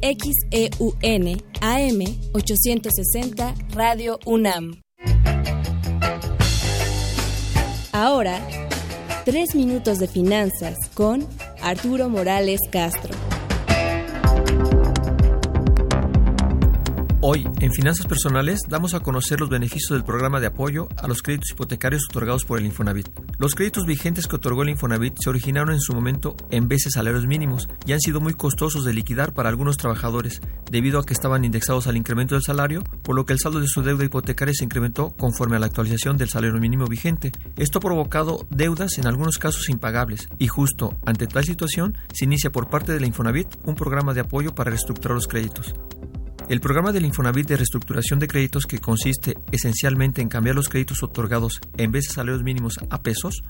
XEUN 0.01 1.43
AM 1.61 2.01
860 2.33 3.53
Radio 3.73 4.19
UNAM. 4.25 4.81
Ahora, 7.91 8.39
tres 9.25 9.53
minutos 9.53 9.99
de 9.99 10.07
finanzas 10.07 10.75
con 10.95 11.27
Arturo 11.61 12.09
Morales 12.09 12.59
Castro. 12.71 13.13
Hoy, 17.23 17.47
en 17.59 17.71
Finanzas 17.71 18.07
Personales, 18.07 18.61
damos 18.67 18.95
a 18.95 19.01
conocer 19.01 19.39
los 19.39 19.49
beneficios 19.49 19.91
del 19.91 20.03
programa 20.03 20.39
de 20.39 20.47
apoyo 20.47 20.89
a 20.97 21.07
los 21.07 21.21
créditos 21.21 21.51
hipotecarios 21.51 22.07
otorgados 22.09 22.45
por 22.45 22.57
el 22.57 22.65
Infonavit. 22.65 23.09
Los 23.37 23.53
créditos 23.53 23.85
vigentes 23.85 24.25
que 24.25 24.37
otorgó 24.37 24.63
el 24.63 24.69
Infonavit 24.69 25.13
se 25.19 25.29
originaron 25.29 25.71
en 25.71 25.81
su 25.81 25.93
momento 25.93 26.35
en 26.49 26.67
veces 26.67 26.93
salarios 26.93 27.27
mínimos 27.27 27.69
y 27.85 27.93
han 27.93 27.99
sido 27.99 28.21
muy 28.21 28.33
costosos 28.33 28.85
de 28.85 28.93
liquidar 28.93 29.35
para 29.35 29.49
algunos 29.49 29.77
trabajadores, 29.77 30.41
debido 30.71 30.99
a 30.99 31.05
que 31.05 31.13
estaban 31.13 31.45
indexados 31.45 31.85
al 31.85 31.95
incremento 31.95 32.33
del 32.33 32.43
salario, 32.43 32.83
por 33.03 33.15
lo 33.15 33.23
que 33.23 33.33
el 33.33 33.39
saldo 33.39 33.59
de 33.59 33.67
su 33.67 33.83
deuda 33.83 34.03
hipotecaria 34.03 34.55
se 34.55 34.65
incrementó 34.65 35.11
conforme 35.15 35.57
a 35.57 35.59
la 35.59 35.67
actualización 35.67 36.17
del 36.17 36.29
salario 36.29 36.59
mínimo 36.59 36.87
vigente. 36.87 37.31
Esto 37.55 37.77
ha 37.77 37.81
provocado 37.81 38.47
deudas 38.49 38.97
en 38.97 39.05
algunos 39.05 39.37
casos 39.37 39.69
impagables 39.69 40.27
y 40.39 40.47
justo 40.47 40.97
ante 41.05 41.27
tal 41.27 41.43
situación 41.43 41.95
se 42.15 42.25
inicia 42.25 42.51
por 42.51 42.71
parte 42.71 42.93
de 42.93 42.99
la 42.99 43.05
Infonavit 43.05 43.47
un 43.63 43.75
programa 43.75 44.15
de 44.15 44.21
apoyo 44.21 44.55
para 44.55 44.71
reestructurar 44.71 45.13
los 45.13 45.27
créditos. 45.27 45.75
El 46.51 46.59
programa 46.59 46.91
del 46.91 47.05
Infonavit 47.05 47.47
de 47.47 47.55
reestructuración 47.55 48.19
de 48.19 48.27
créditos, 48.27 48.65
que 48.65 48.79
consiste 48.79 49.37
esencialmente 49.53 50.21
en 50.21 50.27
cambiar 50.27 50.53
los 50.53 50.67
créditos 50.67 51.01
otorgados 51.01 51.61
en 51.77 51.93
vez 51.93 52.09
de 52.09 52.13
salarios 52.13 52.43
mínimos 52.43 52.73
a 52.89 53.01
pesos, 53.01 53.41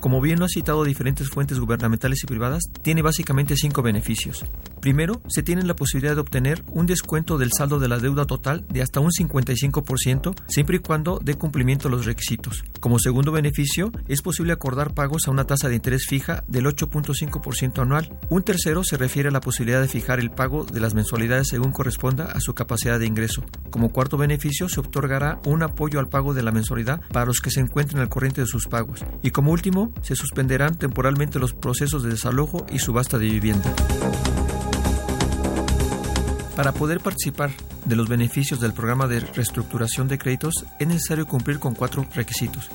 como 0.00 0.20
bien 0.20 0.38
lo 0.38 0.46
ha 0.46 0.48
citado 0.48 0.82
diferentes 0.82 1.28
fuentes 1.28 1.60
gubernamentales 1.60 2.24
y 2.24 2.26
privadas, 2.26 2.64
tiene 2.82 3.02
básicamente 3.02 3.54
cinco 3.56 3.82
beneficios. 3.82 4.44
Primero, 4.80 5.20
se 5.28 5.42
tiene 5.42 5.62
la 5.62 5.76
posibilidad 5.76 6.14
de 6.14 6.22
obtener 6.22 6.64
un 6.68 6.86
descuento 6.86 7.36
del 7.36 7.52
saldo 7.52 7.78
de 7.78 7.88
la 7.88 7.98
deuda 7.98 8.24
total 8.24 8.64
de 8.68 8.82
hasta 8.82 8.98
un 8.98 9.10
55%, 9.10 10.34
siempre 10.48 10.76
y 10.76 10.80
cuando 10.80 11.20
dé 11.22 11.34
cumplimiento 11.34 11.88
a 11.88 11.90
los 11.90 12.06
requisitos. 12.06 12.64
Como 12.80 12.98
segundo 12.98 13.30
beneficio, 13.30 13.92
es 14.08 14.22
posible 14.22 14.52
acordar 14.52 14.94
pagos 14.94 15.28
a 15.28 15.30
una 15.30 15.44
tasa 15.44 15.68
de 15.68 15.76
interés 15.76 16.06
fija 16.08 16.44
del 16.48 16.64
8.5% 16.64 17.82
anual. 17.82 18.18
Un 18.30 18.42
tercero 18.42 18.82
se 18.82 18.96
refiere 18.96 19.28
a 19.28 19.32
la 19.32 19.40
posibilidad 19.40 19.82
de 19.82 19.88
fijar 19.88 20.18
el 20.18 20.30
pago 20.30 20.64
de 20.64 20.80
las 20.80 20.94
mensualidades 20.94 21.48
según 21.48 21.72
corresponda 21.72 22.24
a 22.24 22.40
su 22.40 22.54
capacidad 22.54 22.98
de 22.98 23.06
ingreso. 23.06 23.44
Como 23.70 23.92
cuarto 23.92 24.16
beneficio, 24.16 24.68
se 24.70 24.80
otorgará 24.80 25.40
un 25.44 25.62
apoyo 25.62 26.00
al 26.00 26.08
pago 26.08 26.32
de 26.32 26.42
la 26.42 26.52
mensualidad 26.52 27.02
para 27.12 27.26
los 27.26 27.40
que 27.40 27.50
se 27.50 27.60
encuentren 27.60 28.00
al 28.00 28.08
corriente 28.08 28.40
de 28.40 28.46
sus 28.46 28.66
pagos. 28.66 29.04
Y 29.22 29.30
como 29.30 29.52
último, 29.52 29.89
se 30.02 30.14
suspenderán 30.14 30.76
temporalmente 30.76 31.38
los 31.38 31.54
procesos 31.54 32.02
de 32.02 32.10
desalojo 32.10 32.66
y 32.70 32.78
subasta 32.78 33.18
de 33.18 33.26
vivienda. 33.26 33.74
Para 36.56 36.72
poder 36.72 37.00
participar 37.00 37.50
de 37.84 37.96
los 37.96 38.08
beneficios 38.08 38.60
del 38.60 38.72
programa 38.72 39.06
de 39.06 39.20
reestructuración 39.20 40.08
de 40.08 40.18
créditos 40.18 40.66
es 40.78 40.86
necesario 40.86 41.26
cumplir 41.26 41.58
con 41.58 41.74
cuatro 41.74 42.06
requisitos. 42.14 42.68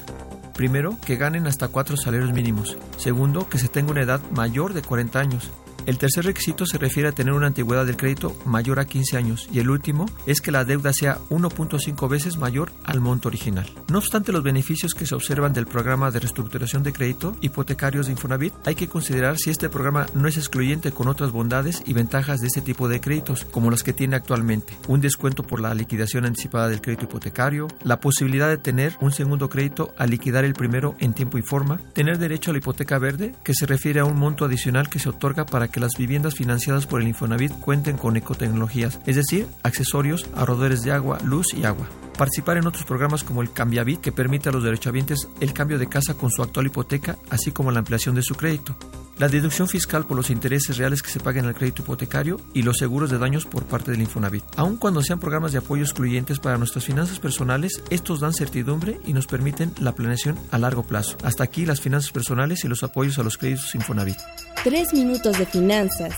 Primero, 0.56 0.98
que 1.06 1.18
ganen 1.18 1.48
hasta 1.48 1.68
cuatro 1.68 1.98
salarios 1.98 2.34
mínimos. 2.34 2.78
Segundo, 2.98 3.50
que 3.50 3.60
se 3.60 3.68
tenga 3.68 3.92
una 3.92 4.02
edad 4.02 4.22
mayor 4.32 4.74
de 4.74 4.82
40 4.82 5.20
años. 5.20 5.52
El 5.86 6.00
tercer 6.00 6.26
requisito 6.26 6.66
se 6.66 6.80
refiere 6.80 7.10
a 7.10 7.12
tener 7.12 7.34
una 7.34 7.46
antigüedad 7.46 7.86
del 7.86 7.96
crédito 7.96 8.36
mayor 8.44 8.80
a 8.80 8.86
15 8.86 9.18
años 9.18 9.48
y 9.52 9.60
el 9.60 9.70
último 9.70 10.08
es 10.26 10.42
que 10.42 10.52
la 10.52 10.66
deuda 10.66 10.92
sea 10.94 11.20
1.5 11.30 12.10
veces 12.10 12.38
mayor 12.38 12.72
al 12.84 13.02
monto 13.02 13.28
original. 13.28 13.70
No 13.88 14.00
obstante 14.00 14.32
los 14.32 14.42
beneficios 14.42 14.96
que 14.96 15.06
se 15.06 15.14
observan 15.14 15.54
del 15.54 15.68
programa 15.68 16.10
de 16.10 16.20
reestructuración 16.20 16.82
de 16.82 16.92
crédito 16.92 17.36
hipotecarios 17.42 18.08
de 18.08 18.14
Infonavit, 18.14 18.54
hay 18.66 18.74
que 18.74 18.88
considerar 18.88 19.38
si 19.38 19.52
este 19.52 19.70
programa 19.70 20.08
no 20.16 20.28
es 20.28 20.38
excluyente 20.38 20.92
con 20.92 21.08
otras 21.08 21.32
bondades 21.32 21.84
y 21.86 21.94
ventajas 21.94 22.42
de 22.42 22.48
este 22.48 22.62
tipo 22.62 22.88
de 22.88 23.00
créditos, 23.00 23.46
como 23.46 23.70
las 23.70 23.84
que 23.84 23.94
tiene 23.94 24.16
actualmente. 24.16 24.74
Un 24.88 25.02
descuento 25.02 25.44
por 25.44 25.62
la 25.62 25.76
liquidación 25.76 26.26
anticipada 26.26 26.68
del 26.68 26.82
crédito 26.82 27.06
hipotecario, 27.06 27.68
la 27.84 28.00
posibilidad 28.00 28.50
de 28.50 28.58
tener 28.58 28.98
un 29.02 29.12
segundo 29.12 29.50
crédito 29.50 29.94
al 29.98 30.10
liquidar 30.10 30.46
el 30.46 30.54
primero 30.54 30.96
en 30.98 31.14
tiempo 31.14 31.38
y 31.38 31.44
forma, 31.44 31.80
tener 31.94 32.18
derecho 32.18 32.50
a 32.50 32.54
la 32.54 32.58
hipoteca 32.58 32.98
verde, 32.98 33.36
que 33.44 33.54
se 33.54 33.68
refiere 33.68 34.00
a 34.00 34.06
un 34.06 34.18
monto 34.18 34.46
adicional 34.46 34.90
que 34.90 34.98
se 34.98 35.10
otorga 35.10 35.46
para 35.46 35.68
que 35.68 35.75
que 35.76 35.82
las 35.82 35.98
viviendas 35.98 36.36
financiadas 36.36 36.86
por 36.86 37.02
el 37.02 37.08
Infonavit 37.10 37.52
cuenten 37.60 37.98
con 37.98 38.16
ecotecnologías, 38.16 39.02
es 39.06 39.18
decir, 39.18 39.46
accesorios, 39.62 40.26
ahorradores 40.34 40.84
de 40.84 40.94
agua, 40.94 41.18
luz 41.22 41.54
y 41.54 41.66
agua. 41.66 41.90
Participar 42.18 42.56
en 42.56 42.66
otros 42.66 42.86
programas 42.86 43.26
como 43.26 43.42
el 43.42 43.52
Cambiavit, 43.52 44.00
que 44.00 44.14
permite 44.14 44.48
a 44.48 44.54
los 44.54 44.64
derechohabientes 44.64 45.28
el 45.42 45.52
cambio 45.52 45.78
de 45.78 45.90
casa 45.90 46.14
con 46.14 46.32
su 46.32 46.42
actual 46.42 46.68
hipoteca, 46.68 47.18
así 47.30 47.52
como 47.52 47.72
la 47.72 47.80
ampliación 47.80 48.16
de 48.16 48.22
su 48.22 48.36
crédito 48.36 48.78
la 49.18 49.28
deducción 49.28 49.68
fiscal 49.68 50.06
por 50.06 50.18
los 50.18 50.30
intereses 50.30 50.78
reales 50.78 51.02
que 51.02 51.10
se 51.10 51.20
paguen 51.20 51.46
al 51.46 51.56
crédito 51.56 51.82
hipotecario 51.82 52.40
y 52.54 52.64
los 52.64 52.78
seguros 52.78 53.10
de 53.10 53.18
daños 53.18 53.46
por 53.46 53.66
parte 53.66 53.92
del 53.92 54.02
Infonavit. 54.02 54.44
Aun 54.56 54.78
cuando 54.78 55.02
sean 55.02 55.20
programas 55.20 55.52
de 55.52 55.60
apoyo 55.60 55.84
excluyentes 55.84 56.40
para 56.40 56.58
nuestras 56.58 56.86
finanzas 56.86 57.20
personales, 57.20 57.82
estos 57.90 58.20
dan 58.20 58.34
certidumbre 58.34 59.00
y 59.06 59.14
nos 59.14 59.28
permiten 59.28 59.74
la 59.80 59.94
planeación 59.94 60.38
a 60.52 60.58
largo 60.58 60.84
plazo. 60.84 61.18
Hasta 61.24 61.44
aquí 61.44 61.66
las 61.66 61.82
finanzas 61.82 62.12
personales 62.12 62.64
y 62.64 62.68
los 62.68 62.84
apoyos 62.84 63.20
a 63.20 63.24
los 63.24 63.38
créditos 63.38 63.74
Infonavit. 63.76 64.18
Tres 64.64 64.94
minutos 64.94 65.38
de 65.38 65.46
finanzas 65.46 66.16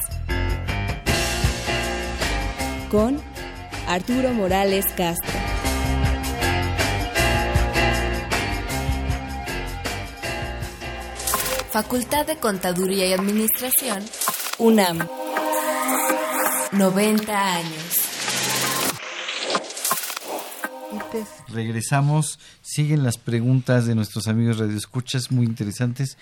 con 2.90 3.20
Arturo 3.88 4.34
Morales 4.34 4.86
Castro. 4.96 5.47
Facultad 11.84 12.26
de 12.26 12.38
Contaduría 12.38 13.06
y 13.06 13.14
Administración, 13.14 14.04
UNAM. 14.58 15.08
90 16.72 17.54
años. 17.54 18.07
Regresamos, 21.48 22.40
siguen 22.62 23.04
las 23.04 23.18
preguntas 23.18 23.86
de 23.86 23.96
nuestros 23.96 24.28
amigos 24.28 24.58
radioescuchas 24.58 25.32
muy 25.32 25.46
interesantes. 25.46 26.18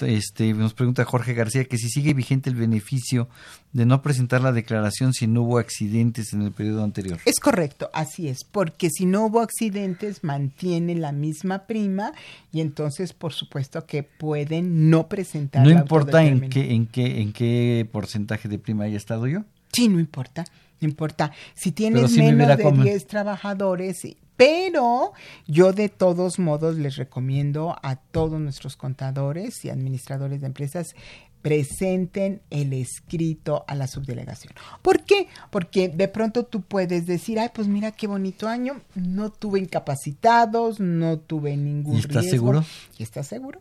Este, 0.00 0.52
nos 0.54 0.74
pregunta 0.74 1.04
Jorge 1.04 1.34
García 1.34 1.64
que 1.64 1.76
si 1.76 1.88
sigue 1.88 2.14
vigente 2.14 2.48
el 2.48 2.56
beneficio 2.56 3.28
de 3.72 3.86
no 3.86 4.02
presentar 4.02 4.40
la 4.40 4.52
declaración 4.52 5.12
si 5.12 5.26
no 5.26 5.42
hubo 5.42 5.58
accidentes 5.58 6.32
en 6.32 6.42
el 6.42 6.52
periodo 6.52 6.82
anterior. 6.82 7.18
Es 7.26 7.38
correcto, 7.38 7.90
así 7.92 8.28
es, 8.28 8.44
porque 8.44 8.88
si 8.90 9.06
no 9.06 9.26
hubo 9.26 9.40
accidentes 9.40 10.24
mantiene 10.24 10.94
la 10.94 11.12
misma 11.12 11.66
prima 11.66 12.12
y 12.52 12.60
entonces 12.60 13.12
por 13.12 13.32
supuesto 13.32 13.86
que 13.86 14.02
pueden 14.02 14.90
no 14.90 15.08
presentar. 15.08 15.64
No 15.64 15.70
importa 15.70 16.24
en 16.24 16.48
qué, 16.48 16.72
en 16.72 16.86
qué, 16.86 17.20
en 17.20 17.32
qué 17.32 17.88
porcentaje 17.90 18.48
de 18.48 18.58
prima 18.58 18.84
haya 18.84 18.96
estado 18.96 19.26
yo. 19.26 19.44
Sí, 19.72 19.88
no 19.88 20.00
importa, 20.00 20.44
no 20.80 20.88
importa. 20.88 21.32
Si 21.54 21.72
tienes 21.72 22.12
menos 22.16 22.56
de 22.56 22.72
10 22.72 23.06
trabajadores, 23.06 24.04
pero 24.40 25.12
yo 25.46 25.74
de 25.74 25.90
todos 25.90 26.38
modos 26.38 26.76
les 26.76 26.96
recomiendo 26.96 27.76
a 27.82 27.96
todos 27.96 28.40
nuestros 28.40 28.74
contadores 28.74 29.66
y 29.66 29.68
administradores 29.68 30.40
de 30.40 30.46
empresas 30.46 30.94
presenten 31.42 32.40
el 32.48 32.72
escrito 32.72 33.66
a 33.68 33.74
la 33.74 33.86
subdelegación. 33.86 34.54
¿Por 34.80 35.02
qué? 35.04 35.28
Porque 35.50 35.90
de 35.90 36.08
pronto 36.08 36.46
tú 36.46 36.62
puedes 36.62 37.04
decir, 37.06 37.38
ay, 37.38 37.50
pues 37.54 37.68
mira 37.68 37.92
qué 37.92 38.06
bonito 38.06 38.48
año, 38.48 38.80
no 38.94 39.30
tuve 39.30 39.58
incapacitados, 39.58 40.80
no 40.80 41.18
tuve 41.18 41.58
ningún 41.58 41.96
¿Y 41.96 42.00
estás 42.00 42.22
riesgo. 42.22 42.30
seguro? 42.30 42.64
¿Y 42.96 43.02
estás 43.02 43.26
seguro? 43.26 43.60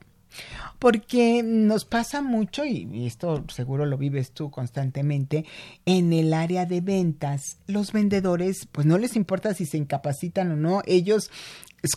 Porque 0.80 1.43
nos 1.43 1.86
pasa 1.86 2.21
mucho, 2.21 2.65
y 2.65 3.05
esto 3.05 3.43
seguro 3.49 3.86
lo 3.86 3.97
vives 3.97 4.32
tú 4.32 4.49
constantemente, 4.49 5.45
en 5.86 6.13
el 6.13 6.34
área 6.34 6.65
de 6.65 6.82
ventas, 6.82 7.57
los 7.67 7.91
vendedores, 7.91 8.67
pues 8.71 8.88
no 8.88 8.97
les 8.97 9.15
importa 9.15 9.53
si 9.53 9.65
se 9.65 9.77
incapacitan 9.77 10.51
o 10.51 10.55
no, 10.55 10.82
ellos 10.86 11.32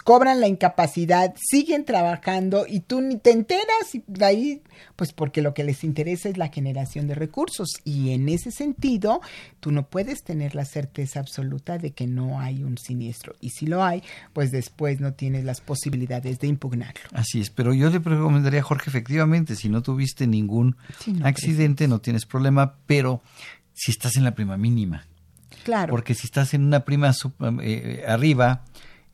cobran 0.02 0.40
la 0.40 0.48
incapacidad, 0.48 1.34
siguen 1.38 1.84
trabajando 1.84 2.66
y 2.68 2.80
tú 2.80 3.00
ni 3.00 3.16
te 3.18 3.30
enteras 3.32 3.94
y 3.94 4.02
de 4.06 4.24
ahí, 4.24 4.62
pues 4.96 5.12
porque 5.12 5.42
lo 5.42 5.54
que 5.54 5.64
les 5.64 5.82
interesa 5.84 6.28
es 6.28 6.36
la 6.36 6.48
generación 6.48 7.08
de 7.08 7.14
recursos 7.14 7.68
y 7.84 8.10
en 8.10 8.28
ese 8.28 8.50
sentido 8.52 9.20
tú 9.60 9.72
no 9.72 9.86
puedes 9.88 10.22
tener 10.22 10.54
la 10.54 10.64
certeza 10.64 11.20
absoluta 11.20 11.78
de 11.78 11.90
que 11.92 12.06
no 12.06 12.40
hay 12.40 12.62
un 12.62 12.78
siniestro 12.78 13.34
y 13.40 13.50
si 13.50 13.66
lo 13.66 13.82
hay, 13.82 14.02
pues 14.32 14.50
después 14.50 15.00
no 15.00 15.14
tienes 15.14 15.44
las 15.44 15.60
posibilidades 15.60 16.38
de 16.38 16.46
impugnarlo. 16.46 17.02
Así 17.12 17.40
es, 17.40 17.50
pero 17.50 17.74
yo 17.74 17.90
le 17.90 17.98
recomendaría 17.98 18.60
a 18.60 18.64
Jorge, 18.64 18.88
efectivamente, 18.88 19.56
si 19.56 19.68
no 19.68 19.82
tuviste 19.82 20.26
ningún 20.26 20.76
Sí, 21.00 21.12
no 21.12 21.26
accidente, 21.26 21.88
no 21.88 22.00
tienes 22.00 22.24
problema, 22.26 22.76
pero 22.86 23.22
si 23.74 23.90
estás 23.90 24.16
en 24.16 24.24
la 24.24 24.34
prima 24.34 24.56
mínima. 24.56 25.06
Claro. 25.64 25.90
Porque 25.90 26.14
si 26.14 26.26
estás 26.26 26.54
en 26.54 26.64
una 26.64 26.84
prima 26.84 27.10
sup- 27.12 27.60
eh, 27.62 28.04
arriba, 28.06 28.64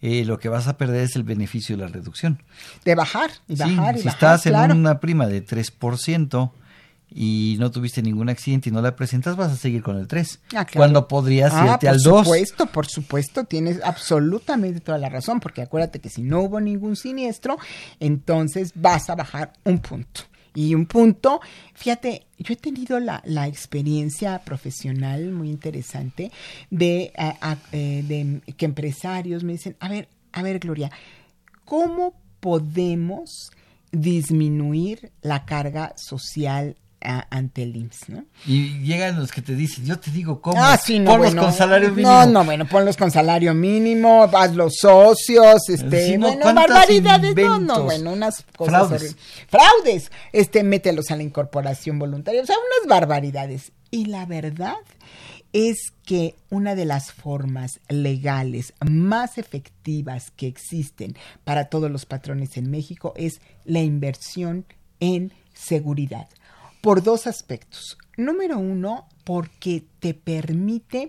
eh, 0.00 0.24
lo 0.24 0.38
que 0.38 0.48
vas 0.48 0.68
a 0.68 0.76
perder 0.76 1.02
es 1.04 1.16
el 1.16 1.22
beneficio 1.24 1.76
de 1.76 1.82
la 1.84 1.88
reducción. 1.88 2.42
De 2.84 2.94
bajar 2.94 3.30
y 3.48 3.56
Sí, 3.56 3.62
bajar 3.62 3.96
y 3.96 4.00
si 4.00 4.04
bajar, 4.06 4.16
estás 4.16 4.46
en 4.46 4.52
claro. 4.52 4.74
una 4.74 5.00
prima 5.00 5.26
de 5.26 5.44
3% 5.44 6.52
y 7.10 7.56
no 7.58 7.70
tuviste 7.70 8.02
ningún 8.02 8.28
accidente 8.28 8.68
y 8.68 8.72
no 8.72 8.82
la 8.82 8.94
presentas, 8.94 9.34
vas 9.34 9.50
a 9.50 9.56
seguir 9.56 9.82
con 9.82 9.96
el 9.96 10.06
3. 10.06 10.40
Ah, 10.48 10.64
claro. 10.66 10.66
Cuando 10.74 11.08
podrías 11.08 11.52
Ah, 11.54 11.64
irte 11.72 11.86
por 11.86 11.88
al 11.88 11.98
2. 12.02 12.24
supuesto, 12.26 12.66
por 12.66 12.86
supuesto, 12.86 13.44
tienes 13.44 13.80
absolutamente 13.82 14.80
toda 14.80 14.98
la 14.98 15.08
razón, 15.08 15.40
porque 15.40 15.62
acuérdate 15.62 16.00
que 16.00 16.10
si 16.10 16.22
no 16.22 16.40
hubo 16.42 16.60
ningún 16.60 16.96
siniestro, 16.96 17.56
entonces 17.98 18.72
vas 18.74 19.08
a 19.08 19.14
bajar 19.16 19.54
un 19.64 19.78
punto. 19.78 20.20
Y 20.58 20.74
un 20.74 20.86
punto, 20.86 21.40
fíjate, 21.74 22.26
yo 22.36 22.52
he 22.52 22.56
tenido 22.56 22.98
la, 22.98 23.22
la 23.24 23.46
experiencia 23.46 24.40
profesional 24.40 25.30
muy 25.30 25.50
interesante 25.50 26.32
de, 26.68 27.12
eh, 27.70 28.02
de 28.04 28.42
que 28.54 28.64
empresarios 28.64 29.44
me 29.44 29.52
dicen, 29.52 29.76
a 29.78 29.88
ver, 29.88 30.08
a 30.32 30.42
ver, 30.42 30.58
Gloria, 30.58 30.90
¿cómo 31.64 32.12
podemos 32.40 33.52
disminuir 33.92 35.12
la 35.22 35.44
carga 35.44 35.92
social 35.96 36.76
ante 37.00 37.62
el 37.62 37.76
IMSS, 37.76 38.08
¿no? 38.08 38.24
Y 38.46 38.80
llegan 38.80 39.18
los 39.18 39.30
que 39.30 39.40
te 39.40 39.54
dicen, 39.54 39.84
yo 39.86 39.98
te 39.98 40.10
digo 40.10 40.40
cómo, 40.40 40.62
ah, 40.62 40.76
sí, 40.76 40.98
no, 40.98 41.12
ponlos 41.12 41.28
bueno, 41.28 41.42
con 41.42 41.52
salario 41.52 41.90
mínimo. 41.90 42.08
No, 42.08 42.26
no, 42.26 42.44
bueno, 42.44 42.66
ponlos 42.66 42.96
con 42.96 43.10
salario 43.10 43.54
mínimo, 43.54 44.28
haz 44.32 44.54
los 44.54 44.76
socios, 44.80 45.68
este, 45.68 46.06
Sí, 46.06 46.18
no, 46.18 46.26
bueno, 46.26 46.42
¿cuántas 46.42 46.68
barbaridades, 46.68 47.36
no, 47.36 47.58
no, 47.60 47.84
bueno, 47.84 48.12
unas 48.12 48.44
cosas 48.56 48.72
Fraudes. 48.74 49.02
horribles. 49.02 49.16
Fraudes, 49.48 50.12
este, 50.32 50.64
mételos 50.64 51.10
a 51.10 51.16
la 51.16 51.22
incorporación 51.22 51.98
voluntaria, 51.98 52.42
o 52.42 52.46
sea, 52.46 52.56
unas 52.56 52.88
barbaridades. 52.88 53.72
Y 53.90 54.06
la 54.06 54.26
verdad 54.26 54.76
es 55.52 55.92
que 56.04 56.34
una 56.50 56.74
de 56.74 56.84
las 56.84 57.12
formas 57.12 57.80
legales 57.88 58.74
más 58.80 59.38
efectivas 59.38 60.30
que 60.32 60.46
existen 60.46 61.16
para 61.44 61.66
todos 61.66 61.90
los 61.90 62.06
patrones 62.06 62.56
en 62.56 62.70
México 62.70 63.14
es 63.16 63.40
la 63.64 63.80
inversión 63.80 64.66
en 65.00 65.32
seguridad 65.54 66.28
por 66.80 67.02
dos 67.02 67.26
aspectos. 67.26 67.98
Número 68.16 68.58
uno, 68.58 69.06
porque 69.24 69.84
te 70.00 70.14
permite 70.14 71.08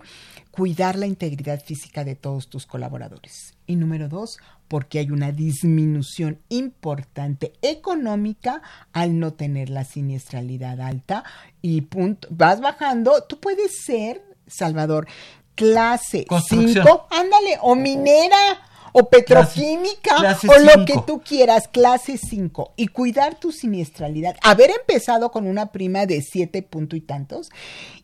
cuidar 0.51 0.97
la 0.97 1.07
integridad 1.07 1.63
física 1.63 2.03
de 2.03 2.15
todos 2.15 2.49
tus 2.49 2.65
colaboradores. 2.65 3.55
Y 3.65 3.75
número 3.75 4.09
dos, 4.09 4.37
porque 4.67 4.99
hay 4.99 5.09
una 5.09 5.31
disminución 5.31 6.39
importante 6.49 7.53
económica 7.61 8.61
al 8.93 9.19
no 9.19 9.33
tener 9.33 9.69
la 9.69 9.85
siniestralidad 9.85 10.81
alta 10.81 11.23
y 11.61 11.81
punto, 11.81 12.27
vas 12.31 12.61
bajando, 12.61 13.23
tú 13.23 13.39
puedes 13.39 13.71
ser, 13.83 14.23
Salvador, 14.47 15.07
clase 15.55 16.25
Construcción. 16.25 16.85
5, 16.85 17.07
ándale, 17.09 17.57
o 17.61 17.75
minera, 17.75 18.61
o 18.93 19.09
petroquímica, 19.09 20.15
clase 20.17 20.47
o 20.47 20.59
lo 20.59 20.85
que 20.85 20.95
tú 21.05 21.21
quieras, 21.21 21.67
clase 21.67 22.17
5, 22.17 22.73
y 22.75 22.87
cuidar 22.87 23.39
tu 23.39 23.51
siniestralidad. 23.51 24.35
Haber 24.41 24.71
empezado 24.71 25.31
con 25.31 25.47
una 25.47 25.71
prima 25.71 26.05
de 26.05 26.21
7 26.21 26.61
punto 26.63 26.95
y 26.95 27.01
tantos, 27.01 27.49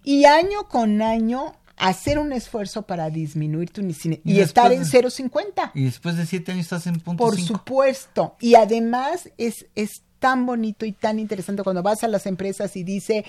y 0.04 0.26
año 0.26 0.68
con 0.68 1.02
año 1.02 1.54
hacer 1.78 2.20
un 2.20 2.32
esfuerzo 2.32 2.84
para 2.84 3.10
disminuir 3.10 3.70
tu 3.70 3.82
siniestralidad 3.82 4.22
y, 4.24 4.38
Y 4.38 4.40
estar 4.40 4.72
en 4.72 4.80
después 4.80 5.20
0.50. 5.20 5.72
Y 5.74 5.86
después 5.86 6.16
de 6.16 6.26
siete 6.26 6.52
años 6.52 6.66
estás 6.66 6.88
en 6.88 7.00
punto 7.00 7.24
Por 7.24 7.36
cinco. 7.36 7.60
supuesto. 7.60 8.36
Y 8.40 8.56
además 8.56 9.30
es, 9.38 9.66
es 9.76 10.04
tan 10.20 10.46
bonito 10.46 10.86
y 10.86 10.92
tan 10.92 11.20
interesante 11.20 11.64
cuando 11.64 11.84
vas 11.84 12.04
a 12.04 12.08
las 12.08 12.26
empresas 12.26 12.76
y 12.76 12.84
dice 12.84 13.26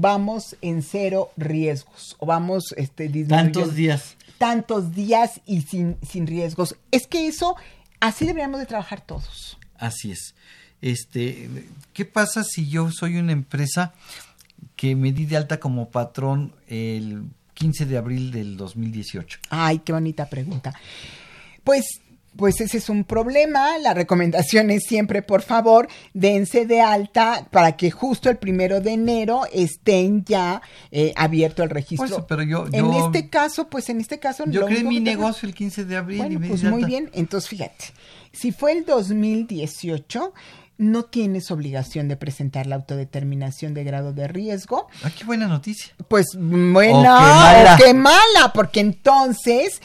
vamos 0.00 0.56
en 0.60 0.82
cero 0.82 1.30
riesgos 1.36 2.16
o 2.18 2.26
vamos 2.26 2.72
este 2.76 3.08
Tantos 3.24 3.74
días. 3.74 4.16
tantos 4.38 4.94
días 4.94 5.40
y 5.44 5.62
sin, 5.62 5.96
sin 6.08 6.26
riesgos. 6.26 6.76
Es 6.92 7.06
que 7.06 7.26
eso 7.26 7.56
así 8.00 8.24
deberíamos 8.26 8.60
de 8.60 8.66
trabajar 8.66 9.00
todos. 9.00 9.58
Así 9.76 10.12
es. 10.12 10.34
Este, 10.80 11.48
¿qué 11.92 12.04
pasa 12.04 12.44
si 12.44 12.68
yo 12.68 12.90
soy 12.92 13.16
una 13.16 13.32
empresa 13.32 13.92
que 14.76 14.94
me 14.94 15.10
di 15.12 15.26
de 15.26 15.36
alta 15.36 15.58
como 15.58 15.90
patrón 15.90 16.54
el 16.68 17.24
15 17.54 17.86
de 17.86 17.98
abril 17.98 18.30
del 18.30 18.56
2018? 18.56 19.40
Ay, 19.50 19.80
qué 19.80 19.92
bonita 19.92 20.26
pregunta. 20.30 20.72
Pues, 21.64 21.84
pues 22.36 22.60
ese 22.60 22.78
es 22.78 22.88
un 22.88 23.04
problema. 23.04 23.78
La 23.78 23.94
recomendación 23.94 24.70
es 24.70 24.84
siempre, 24.84 25.22
por 25.22 25.42
favor, 25.42 25.88
dense 26.14 26.66
de 26.66 26.80
alta 26.80 27.46
para 27.50 27.76
que 27.76 27.90
justo 27.90 28.30
el 28.30 28.36
primero 28.36 28.80
de 28.80 28.92
enero 28.92 29.42
estén 29.52 30.24
ya 30.24 30.62
eh, 30.92 31.12
abierto 31.16 31.62
el 31.62 31.70
registro. 31.70 32.08
Pues, 32.08 32.24
pero 32.28 32.42
yo- 32.44 32.66
en 32.72 32.92
yo- 32.92 33.06
este 33.06 33.28
caso, 33.28 33.68
pues 33.68 33.88
en 33.88 34.00
este 34.00 34.18
caso, 34.18 34.44
Yo 34.46 34.66
creé 34.66 34.84
mi 34.84 34.96
tengo- 35.02 35.22
negocio 35.22 35.48
el 35.48 35.54
15 35.54 35.84
de 35.84 35.96
abril 35.96 36.16
y 36.18 36.20
Bueno, 36.20 36.40
me 36.40 36.48
pues 36.48 36.62
muy 36.64 36.84
bien. 36.84 37.10
Entonces, 37.12 37.50
fíjate, 37.50 37.86
si 38.32 38.52
fue 38.52 38.72
el 38.72 38.84
2018, 38.84 40.32
no 40.76 41.04
tienes 41.06 41.50
obligación 41.50 42.06
de 42.06 42.16
presentar 42.16 42.66
la 42.68 42.76
autodeterminación 42.76 43.74
de 43.74 43.82
grado 43.82 44.12
de 44.12 44.28
riesgo. 44.28 44.86
Ah, 45.02 45.10
qué 45.16 45.24
buena 45.24 45.48
noticia. 45.48 45.92
Pues 46.06 46.26
O 46.36 46.38
buena 46.38 47.02
qué 47.02 47.08
o 47.08 47.10
mala. 47.10 47.76
qué 47.78 47.94
mala, 47.94 48.52
porque 48.54 48.78
entonces 48.80 49.80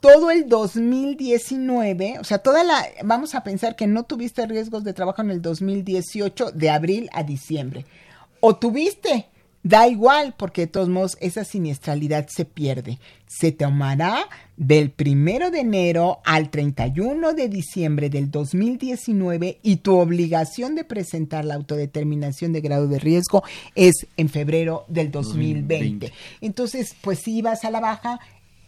todo 0.00 0.30
el 0.30 0.48
2019, 0.48 2.18
o 2.20 2.24
sea, 2.24 2.38
toda 2.38 2.64
la, 2.64 2.86
vamos 3.02 3.34
a 3.34 3.42
pensar 3.42 3.76
que 3.76 3.86
no 3.86 4.04
tuviste 4.04 4.46
riesgos 4.46 4.84
de 4.84 4.92
trabajo 4.92 5.22
en 5.22 5.30
el 5.30 5.40
2018 5.40 6.52
de 6.52 6.70
abril 6.70 7.08
a 7.12 7.22
diciembre. 7.22 7.86
O 8.40 8.56
tuviste, 8.56 9.26
da 9.62 9.88
igual, 9.88 10.34
porque 10.36 10.62
de 10.62 10.66
todos 10.66 10.88
modos 10.88 11.16
esa 11.20 11.44
siniestralidad 11.44 12.28
se 12.28 12.44
pierde. 12.44 12.98
Se 13.26 13.52
tomará 13.52 14.28
del 14.56 14.90
primero 14.90 15.50
de 15.50 15.60
enero 15.60 16.20
al 16.24 16.50
31 16.50 17.32
de 17.32 17.48
diciembre 17.48 18.10
del 18.10 18.30
2019 18.30 19.60
y 19.62 19.76
tu 19.76 19.98
obligación 19.98 20.74
de 20.74 20.84
presentar 20.84 21.46
la 21.46 21.54
autodeterminación 21.54 22.52
de 22.52 22.60
grado 22.60 22.86
de 22.86 22.98
riesgo 22.98 23.42
es 23.74 24.06
en 24.18 24.28
febrero 24.28 24.84
del 24.88 25.10
2020. 25.10 25.74
2020. 25.74 26.12
Entonces, 26.42 26.94
pues 27.00 27.20
si 27.20 27.38
ibas 27.38 27.64
a 27.64 27.70
la 27.70 27.80
baja, 27.80 28.20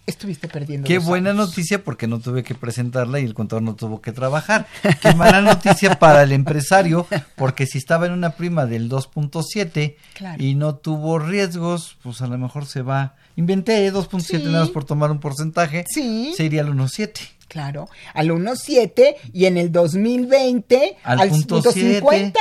estuviste 0.06 0.48
perdiendo. 0.48 0.86
Qué 0.86 0.98
buena 0.98 1.30
años. 1.30 1.48
noticia 1.48 1.82
porque 1.84 2.06
no 2.06 2.18
tuve 2.20 2.42
que 2.42 2.54
presentarla 2.54 3.20
y 3.20 3.24
el 3.24 3.34
contador 3.34 3.62
no 3.62 3.74
tuvo 3.76 4.00
que 4.00 4.12
trabajar. 4.12 4.66
Qué 5.00 5.14
mala 5.14 5.40
noticia 5.42 5.98
para 5.98 6.22
el 6.22 6.32
empresario 6.32 7.06
porque 7.36 7.66
si 7.66 7.78
estaba 7.78 8.06
en 8.06 8.12
una 8.12 8.30
prima 8.30 8.66
del 8.66 8.88
2.7 8.90 9.96
Claro. 10.14 10.42
y 10.42 10.54
no 10.54 10.74
tuvo 10.76 11.18
riesgos, 11.18 11.96
pues 12.02 12.20
a 12.22 12.26
lo 12.26 12.38
mejor 12.38 12.66
se 12.66 12.82
va. 12.82 13.14
Inventé 13.36 13.90
2.7 13.92 14.20
Sí. 14.20 14.42
nada 14.44 14.60
más 14.60 14.70
por 14.70 14.84
tomar 14.84 15.10
un 15.10 15.20
porcentaje. 15.20 15.84
Sí. 15.88 16.34
Se 16.36 16.44
iría 16.44 16.62
al 16.62 16.68
1.7. 16.74 17.20
Claro, 17.48 17.88
al 18.14 18.30
1.7 18.30 19.14
y 19.34 19.44
en 19.44 19.58
el 19.58 19.70
2020 19.72 20.96
Al, 21.04 21.20
al, 21.20 21.28
punto 21.28 21.54
punto 21.56 21.72
7. 21.72 22.32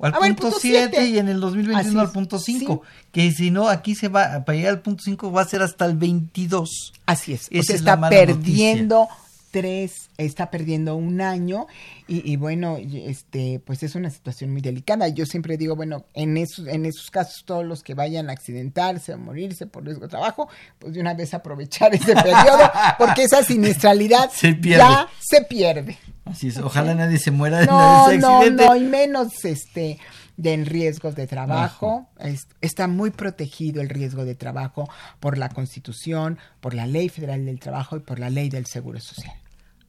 50. 0.00 0.02
O 0.02 0.06
al 0.06 0.14
Ah, 0.14 0.18
punto 0.18 0.42
punto 0.42 0.58
7 0.60 0.88
siete. 0.90 1.06
y 1.08 1.18
en 1.18 1.28
el 1.28 1.40
2021 1.40 1.78
Así 1.78 1.98
al 1.98 2.10
punto 2.12 2.38
5. 2.38 2.82
Que 3.12 3.30
si 3.32 3.50
no, 3.50 3.68
aquí 3.68 3.94
se 3.94 4.08
va, 4.08 4.44
para 4.44 4.56
llegar 4.56 4.72
al 4.74 4.80
punto 4.80 5.02
5 5.04 5.30
va 5.32 5.42
a 5.42 5.44
ser 5.46 5.62
hasta 5.62 5.84
el 5.86 5.96
22. 5.96 6.92
Así 7.06 7.32
es. 7.32 7.46
O 7.46 7.48
sea, 7.50 7.60
es 7.60 7.70
está 7.70 8.08
perdiendo 8.08 9.08
tres, 9.50 10.08
está 10.16 10.50
perdiendo 10.50 10.96
un 10.96 11.20
año 11.20 11.66
y, 12.08 12.30
y 12.30 12.36
bueno, 12.36 12.78
este, 12.78 13.60
pues 13.64 13.82
es 13.82 13.94
una 13.94 14.10
situación 14.10 14.50
muy 14.50 14.60
delicada. 14.60 15.08
Yo 15.08 15.26
siempre 15.26 15.56
digo, 15.56 15.76
bueno, 15.76 16.04
en 16.14 16.36
esos, 16.36 16.66
en 16.66 16.86
esos 16.86 17.10
casos 17.10 17.42
todos 17.44 17.64
los 17.64 17.82
que 17.82 17.94
vayan 17.94 18.30
a 18.30 18.32
accidentarse 18.32 19.14
o 19.14 19.18
morirse 19.18 19.66
por 19.66 19.84
riesgo 19.84 20.02
de 20.02 20.08
trabajo, 20.10 20.48
pues 20.78 20.94
de 20.94 21.00
una 21.00 21.14
vez 21.14 21.34
aprovechar 21.34 21.94
ese 21.94 22.14
periodo, 22.14 22.70
porque 22.98 23.24
esa 23.24 23.42
siniestralidad 23.42 24.30
Se 24.34 24.58
ya 24.60 25.08
se 25.20 25.42
pierde. 25.42 25.98
Así 26.24 26.48
es. 26.48 26.58
Ojalá 26.58 26.94
nadie 26.94 27.18
se 27.18 27.30
muera 27.30 27.58
de 27.60 27.66
No, 27.66 28.08
ese 28.08 28.18
no, 28.18 28.36
accidente. 28.38 28.64
no, 28.66 28.76
y 28.76 28.80
menos 28.84 29.44
este 29.44 29.98
de 30.36 30.54
en 30.54 30.64
riesgos 30.64 31.16
de 31.16 31.26
trabajo. 31.26 32.08
Es- 32.18 32.46
está 32.62 32.86
muy 32.88 33.10
protegido 33.10 33.82
el 33.82 33.88
riesgo 33.90 34.24
de 34.24 34.34
trabajo 34.34 34.88
por 35.18 35.36
la 35.36 35.48
Constitución, 35.50 36.38
por 36.60 36.72
la 36.72 36.86
Ley 36.86 37.08
Federal 37.10 37.44
del 37.44 37.58
Trabajo 37.60 37.96
y 37.96 38.00
por 38.00 38.18
la 38.18 38.30
Ley 38.30 38.48
del 38.48 38.64
Seguro 38.66 39.00
Social. 39.00 39.34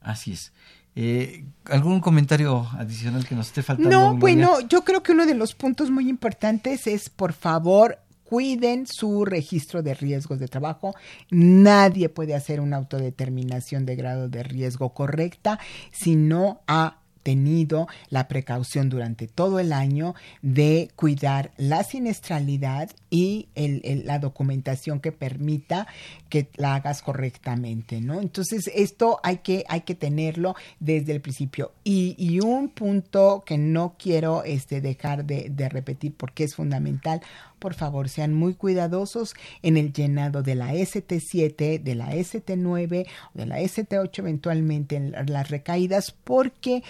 Así 0.04 0.32
es. 0.32 0.52
Eh, 0.94 1.44
¿Algún 1.70 2.00
comentario 2.00 2.68
adicional 2.78 3.26
que 3.26 3.34
nos 3.34 3.46
esté 3.46 3.62
faltando? 3.62 3.90
No, 3.90 4.00
Gloria? 4.16 4.20
bueno, 4.20 4.60
yo 4.68 4.82
creo 4.84 5.02
que 5.02 5.12
uno 5.12 5.24
de 5.24 5.34
los 5.34 5.54
puntos 5.54 5.90
muy 5.90 6.08
importantes 6.08 6.86
es, 6.86 7.08
por 7.08 7.32
favor, 7.32 7.98
cuiden 8.32 8.86
su 8.86 9.26
registro 9.26 9.82
de 9.82 9.92
riesgos 9.92 10.38
de 10.38 10.48
trabajo. 10.48 10.94
Nadie 11.30 12.08
puede 12.08 12.34
hacer 12.34 12.60
una 12.60 12.78
autodeterminación 12.78 13.84
de 13.84 13.94
grado 13.94 14.30
de 14.30 14.42
riesgo 14.42 14.94
correcta 14.94 15.58
si 15.90 16.16
no 16.16 16.62
ha 16.66 17.01
tenido 17.22 17.88
la 18.10 18.28
precaución 18.28 18.88
durante 18.88 19.26
todo 19.26 19.58
el 19.60 19.72
año 19.72 20.14
de 20.42 20.90
cuidar 20.96 21.52
la 21.56 21.84
siniestralidad 21.84 22.90
y 23.10 23.48
la 23.54 24.18
documentación 24.18 25.00
que 25.00 25.12
permita 25.12 25.86
que 26.28 26.48
la 26.56 26.76
hagas 26.76 27.02
correctamente, 27.02 28.00
¿no? 28.00 28.20
Entonces, 28.20 28.70
esto 28.74 29.20
hay 29.22 29.38
que, 29.38 29.64
hay 29.68 29.82
que 29.82 29.94
tenerlo 29.94 30.54
desde 30.80 31.12
el 31.12 31.20
principio. 31.20 31.72
Y, 31.84 32.40
un 32.42 32.70
punto 32.70 33.44
que 33.46 33.58
no 33.58 33.94
quiero 33.98 34.42
este, 34.42 34.80
dejar 34.80 35.24
de, 35.24 35.48
de 35.50 35.68
repetir 35.68 36.14
porque 36.16 36.44
es 36.44 36.54
fundamental, 36.54 37.20
por 37.62 37.74
favor, 37.74 38.08
sean 38.08 38.34
muy 38.34 38.54
cuidadosos 38.54 39.34
en 39.62 39.76
el 39.76 39.92
llenado 39.92 40.42
de 40.42 40.56
la 40.56 40.74
ST7, 40.74 41.80
de 41.80 41.94
la 41.94 42.12
ST9 42.16 43.06
o 43.32 43.38
de 43.38 43.46
la 43.46 43.60
ST8 43.60 44.18
eventualmente 44.18 44.96
en 44.96 45.12
la- 45.12 45.22
las 45.22 45.48
recaídas, 45.48 46.10
porque 46.24 46.82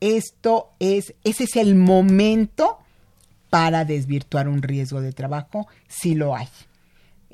esto 0.00 0.70
es, 0.80 1.14
ese 1.22 1.44
es 1.44 1.54
el 1.54 1.76
momento 1.76 2.78
para 3.50 3.84
desvirtuar 3.84 4.48
un 4.48 4.62
riesgo 4.62 5.00
de 5.00 5.12
trabajo, 5.12 5.68
si 5.86 6.16
lo 6.16 6.34
hay. 6.34 6.48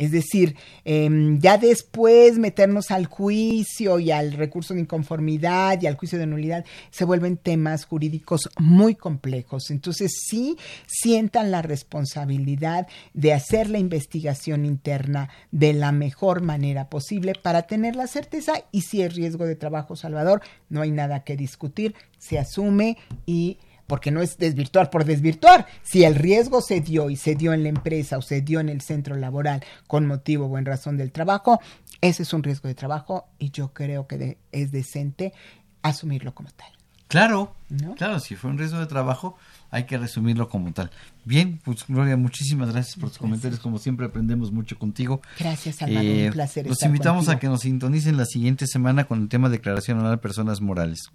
Es 0.03 0.11
decir, 0.11 0.57
em, 0.85 1.39
ya 1.39 1.59
después 1.59 2.37
meternos 2.37 2.91
al 2.91 3.07
juicio 3.07 4.01
y 4.01 4.11
al 4.11 4.33
recurso 4.33 4.75
de 4.75 4.81
inconformidad 4.81 5.81
y 5.81 5.87
al 5.87 5.95
juicio 5.95 6.19
de 6.19 6.27
nulidad 6.27 6.65
se 6.91 7.05
vuelven 7.05 7.37
temas 7.37 7.85
jurídicos 7.85 8.49
muy 8.59 8.97
complejos. 8.97 9.71
Entonces 9.71 10.11
sí 10.29 10.57
sientan 10.89 11.53
la 11.53 11.63
responsabilidad 11.63 12.89
de 13.15 13.33
hacer 13.33 13.71
la 13.71 13.79
investigación 13.79 14.65
interna 14.65 15.29
de 15.53 15.73
la 15.73 15.93
mejor 15.93 16.43
manera 16.43 16.91
posible 16.91 17.35
para 17.41 17.69
tener 17.69 17.95
la 17.95 18.09
certeza 18.09 18.55
y 18.73 18.81
si 18.81 19.03
es 19.03 19.15
riesgo 19.15 19.47
de 19.47 19.55
trabajo, 19.55 19.95
Salvador, 19.95 20.43
no 20.69 20.83
hay 20.83 20.91
nada 20.91 21.23
que 21.23 21.37
discutir, 21.37 21.95
se 22.19 22.41
asume 22.41 22.99
y 23.25 23.59
porque 23.93 24.11
no 24.11 24.23
es 24.23 24.39
desvirtuar 24.39 24.89
por 24.89 25.05
desvirtuar. 25.05 25.67
Si 25.83 26.03
el 26.03 26.15
riesgo 26.15 26.63
se 26.63 26.81
dio 26.81 27.11
y 27.11 27.17
se 27.17 27.35
dio 27.35 27.53
en 27.53 27.63
la 27.63 27.69
empresa 27.69 28.17
o 28.17 28.23
se 28.23 28.41
dio 28.41 28.59
en 28.59 28.71
el 28.71 28.81
centro 28.81 29.17
laboral 29.17 29.63
con 29.87 30.07
motivo 30.07 30.47
o 30.47 30.57
en 30.57 30.65
razón 30.65 30.97
del 30.97 31.13
trabajo, 31.13 31.61
ese 32.01 32.23
es 32.23 32.33
un 32.33 32.43
riesgo 32.43 32.69
de 32.69 32.75
trabajo 32.75 33.27
y 33.39 33.51
yo 33.51 33.75
creo 33.75 34.07
que 34.07 34.39
es 34.51 34.73
decente 34.73 35.35
asumirlo 35.83 36.35
como 36.35 36.49
tal. 36.53 36.73
Claro, 37.07 37.55
claro, 37.99 38.19
si 38.19 38.35
fue 38.35 38.49
un 38.49 38.57
riesgo 38.57 38.79
de 38.79 38.87
trabajo, 38.87 39.37
hay 39.71 39.85
que 39.85 39.99
resumirlo 39.99 40.49
como 40.49 40.73
tal. 40.73 40.91
Bien, 41.27 41.61
pues 41.63 41.85
Gloria, 41.87 42.17
muchísimas 42.17 42.73
gracias 42.73 42.97
por 42.97 43.11
tus 43.11 43.19
comentarios. 43.19 43.61
Como 43.61 43.79
siempre, 43.79 44.07
aprendemos 44.07 44.53
mucho 44.53 44.79
contigo. 44.79 45.21
Gracias, 45.39 45.77
Salvador. 45.77 46.03
un 46.03 46.19
eh, 46.19 46.31
placer. 46.33 46.67
Los 46.67 46.83
invitamos 46.83 47.29
a 47.29 47.39
que 47.39 47.47
nos 47.47 47.61
sintonicen 47.61 48.17
la 48.17 48.25
siguiente 48.25 48.67
semana 48.67 49.05
con 49.05 49.21
el 49.21 49.29
tema 49.29 49.51
Declaración 49.51 49.99
Anual 49.99 50.15
de 50.15 50.23
Personas 50.23 50.63
Morales. 50.63 51.11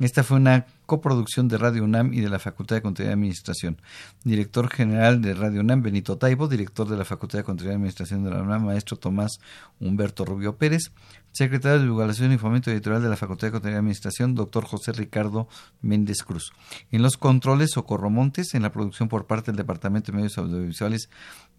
Esta 0.00 0.24
fue 0.24 0.38
una 0.38 0.64
coproducción 0.86 1.46
de 1.46 1.58
Radio 1.58 1.84
UNAM 1.84 2.14
y 2.14 2.20
de 2.22 2.30
la 2.30 2.38
Facultad 2.38 2.74
de 2.74 2.80
Contaduría 2.80 3.10
y 3.10 3.12
Administración. 3.12 3.76
Director 4.24 4.70
general 4.70 5.20
de 5.20 5.34
Radio 5.34 5.60
UNAM, 5.60 5.82
Benito 5.82 6.16
Taibo. 6.16 6.48
Director 6.48 6.88
de 6.88 6.96
la 6.96 7.04
Facultad 7.04 7.40
de 7.40 7.44
Contaduría 7.44 7.74
y 7.74 7.76
Administración 7.76 8.24
de 8.24 8.30
la 8.30 8.40
UNAM, 8.40 8.64
maestro 8.64 8.96
Tomás 8.96 9.40
Humberto 9.78 10.24
Rubio 10.24 10.56
Pérez. 10.56 10.90
Secretario 11.32 11.78
de 11.78 11.84
Divulgación 11.84 12.32
y 12.32 12.38
Fomento 12.38 12.70
Editorial 12.70 13.02
de 13.02 13.10
la 13.10 13.16
Facultad 13.16 13.48
de 13.48 13.52
Contaduría 13.52 13.76
y 13.76 13.78
Administración, 13.78 14.34
doctor 14.34 14.64
José 14.64 14.92
Ricardo 14.92 15.48
Méndez 15.82 16.22
Cruz. 16.22 16.50
En 16.90 17.02
los 17.02 17.18
controles, 17.18 17.72
Socorro 17.72 18.08
Montes. 18.08 18.54
En 18.54 18.62
la 18.62 18.72
producción 18.72 19.10
por 19.10 19.26
parte 19.26 19.52
del 19.52 19.58
Departamento 19.58 20.12
de 20.12 20.16
Medios 20.16 20.38
Audiovisuales 20.38 21.10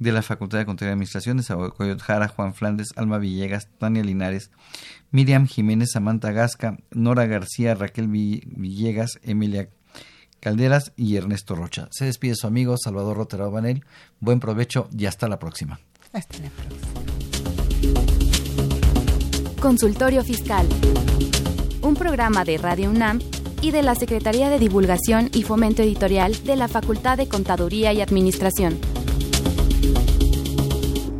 de 0.01 0.11
la 0.11 0.23
Facultad 0.23 0.57
de 0.57 0.65
Contaduría 0.65 0.93
y 0.93 0.93
Administración, 0.93 1.37
de 1.37 1.97
Jara, 1.99 2.27
Juan 2.27 2.55
Flandes, 2.55 2.89
Alma 2.95 3.19
Villegas, 3.19 3.67
Tania 3.77 4.03
Linares, 4.03 4.49
Miriam 5.11 5.45
Jiménez, 5.45 5.91
Samantha 5.91 6.31
Gasca, 6.31 6.79
Nora 6.89 7.27
García, 7.27 7.75
Raquel 7.75 8.07
Villegas, 8.07 9.19
Emilia 9.21 9.69
Calderas 10.39 10.91
y 10.97 11.17
Ernesto 11.17 11.53
Rocha. 11.53 11.87
Se 11.91 12.05
despide 12.05 12.33
su 12.33 12.47
amigo 12.47 12.77
Salvador 12.83 13.15
Rotero 13.15 13.51
Banel. 13.51 13.85
Buen 14.19 14.39
provecho 14.39 14.89
y 14.97 15.05
hasta 15.05 15.27
la 15.27 15.37
próxima. 15.37 15.79
Hasta 16.13 16.39
la 16.39 16.49
próxima. 16.49 17.01
Consultorio 19.61 20.23
Fiscal. 20.23 20.67
Un 21.83 21.93
programa 21.93 22.43
de 22.43 22.57
Radio 22.57 22.89
UNAM 22.89 23.19
y 23.61 23.69
de 23.69 23.83
la 23.83 23.93
Secretaría 23.93 24.49
de 24.49 24.57
Divulgación 24.57 25.29
y 25.31 25.43
Fomento 25.43 25.83
Editorial 25.83 26.43
de 26.43 26.55
la 26.55 26.67
Facultad 26.67 27.17
de 27.17 27.27
Contaduría 27.27 27.93
y 27.93 28.01
Administración. 28.01 28.79